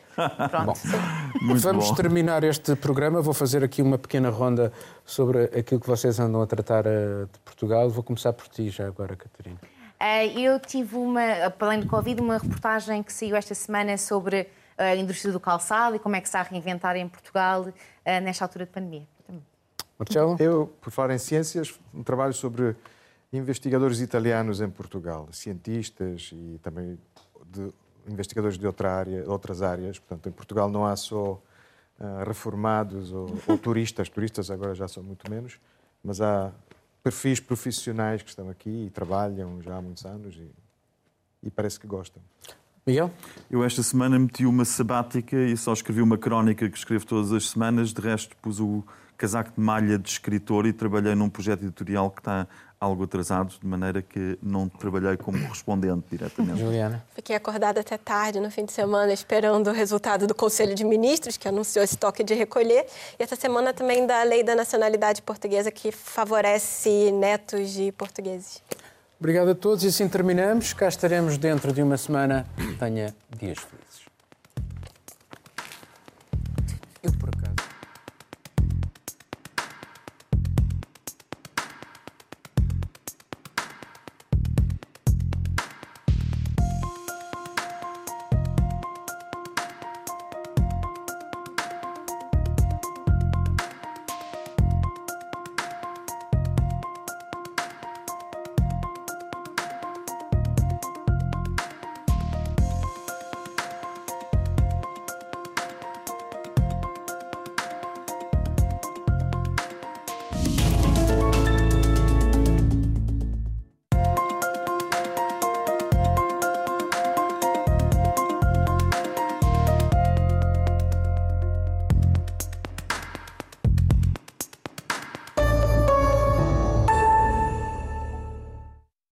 Bom, 0.65 0.73
vamos 1.59 1.89
bom. 1.89 1.95
terminar 1.95 2.45
este 2.45 2.73
programa. 2.78 3.21
Vou 3.21 3.34
fazer 3.34 3.65
aqui 3.65 3.82
uma 3.82 3.97
pequena 3.97 4.30
ronda 4.30 4.71
sobre 5.05 5.43
aquilo 5.43 5.82
que 5.82 5.88
vocês 5.88 6.21
andam 6.21 6.41
a 6.41 6.47
tratar 6.47 6.86
eh, 6.86 7.25
de 7.30 7.39
Portugal. 7.39 7.89
Vou 7.89 8.01
começar 8.01 8.32
por 8.32 8.47
ti 8.47 8.69
já 8.69 8.88
agora, 8.88 9.17
Catarina. 9.17 9.59
Eh, 9.99 10.28
eu 10.39 10.57
tive 10.61 10.95
uma, 10.95 11.21
além 11.59 11.82
do 11.82 11.88
Covid, 11.88 12.21
uma 12.21 12.38
reportagem 12.38 13.03
que 13.03 13.11
saiu 13.11 13.36
esta 13.36 13.53
semana 13.53 13.97
sobre 13.97 14.47
a 14.78 14.95
indústria 14.95 15.34
do 15.34 15.39
calçado 15.41 15.97
e 15.97 15.99
como 15.99 16.15
é 16.15 16.21
que 16.21 16.30
se 16.30 16.38
está 16.38 16.39
a 16.39 16.43
reinventar 16.43 16.95
em 16.95 17.09
Portugal 17.09 17.67
nesta 18.05 18.45
altura 18.45 18.65
de 18.65 18.71
pandemia. 18.71 19.05
Marcelo? 19.99 20.38
Eu, 20.39 20.71
por 20.80 20.91
falar 20.91 21.13
em 21.13 21.17
ciências, 21.17 21.78
um 21.93 22.03
trabalho 22.03 22.32
sobre 22.32 22.75
investigadores 23.32 23.99
italianos 23.99 24.61
em 24.61 24.69
Portugal, 24.69 25.28
cientistas 25.32 26.32
e 26.34 26.59
também 26.61 26.97
de 27.45 27.71
investigadores 28.07 28.57
de 28.57 28.65
outra 28.65 28.93
área, 28.93 29.30
outras 29.30 29.61
áreas. 29.61 29.99
Portanto, 29.99 30.30
em 30.30 30.32
Portugal 30.32 30.69
não 30.69 30.86
há 30.86 30.95
só 30.95 31.34
uh, 31.99 32.23
reformados 32.25 33.11
ou, 33.11 33.38
ou 33.47 33.57
turistas, 33.59 34.09
turistas 34.09 34.49
agora 34.49 34.73
já 34.73 34.88
são 34.88 35.03
muito 35.03 35.30
menos, 35.30 35.59
mas 36.03 36.21
há 36.21 36.51
perfis 37.03 37.39
profissionais 37.39 38.21
que 38.21 38.30
estão 38.30 38.49
aqui 38.49 38.88
e 38.88 38.89
trabalham 38.89 39.61
já 39.61 39.78
há 39.78 39.82
muitos 39.82 40.05
anos 40.05 40.36
e, 40.36 40.49
e 41.43 41.51
parece 41.51 41.80
que 41.80 41.88
gostam. 41.88 42.21
Miguel? 42.86 43.11
Eu 43.51 43.65
esta 43.65 43.84
semana 43.84 44.17
meti 44.17 44.45
uma 44.45 44.63
sabática 44.63 45.36
e 45.36 45.57
só 45.57 45.73
escrevi 45.73 46.01
uma 46.01 46.17
crónica 46.17 46.69
que 46.69 46.78
escrevo 46.78 47.05
todas 47.05 47.34
as 47.34 47.49
semanas. 47.49 47.93
De 47.93 47.99
resto, 47.99 48.36
pus 48.38 48.61
o 48.61 48.82
casaco 49.17 49.51
de 49.51 49.59
malha 49.59 49.97
de 49.97 50.09
escritor 50.09 50.65
e 50.65 50.71
trabalhei 50.71 51.13
num 51.13 51.30
projeto 51.30 51.63
editorial 51.63 52.09
que 52.09 52.21
está 52.21 52.47
algo 52.80 53.03
atrasado, 53.03 53.53
de 53.59 53.65
maneira 53.65 54.01
que 54.01 54.38
não 54.41 54.69
trabalhei 54.69 55.17
como 55.17 55.39
correspondente 55.39 56.05
diretamente. 56.11 56.59
Juliana? 56.59 57.03
Fiquei 57.13 57.36
acordada 57.36 57.82
até 57.82 57.97
tarde 57.97 58.39
no 58.39 58.51
fim 58.51 58.65
de 58.65 58.71
semana 58.71 59.11
esperando 59.11 59.69
o 59.69 59.73
resultado 59.73 60.28
do 60.28 60.36
Conselho 60.36 60.75
de 60.75 60.84
Ministros, 60.84 61.38
que 61.38 61.47
anunciou 61.47 61.84
esse 61.84 61.97
toque 61.97 62.23
de 62.23 62.34
recolher, 62.34 62.86
e 63.19 63.23
essa 63.23 63.36
semana 63.36 63.73
também 63.73 64.05
da 64.05 64.21
Lei 64.23 64.43
da 64.43 64.55
Nacionalidade 64.55 65.21
Portuguesa, 65.21 65.71
que 65.71 65.91
favorece 65.91 67.11
netos 67.11 67.71
de 67.71 67.91
portugueses. 67.91 68.61
Obrigado 69.19 69.49
a 69.49 69.55
todos 69.55 69.84
e 69.84 69.88
assim 69.88 70.07
terminamos. 70.07 70.73
Cá 70.73 70.88
estaremos 70.88 71.39
dentro 71.39 71.73
de 71.73 71.82
uma 71.82 71.97
semana. 71.97 72.45
Tenha 72.78 73.15
dias 73.36 73.57
felizes. 73.57 73.86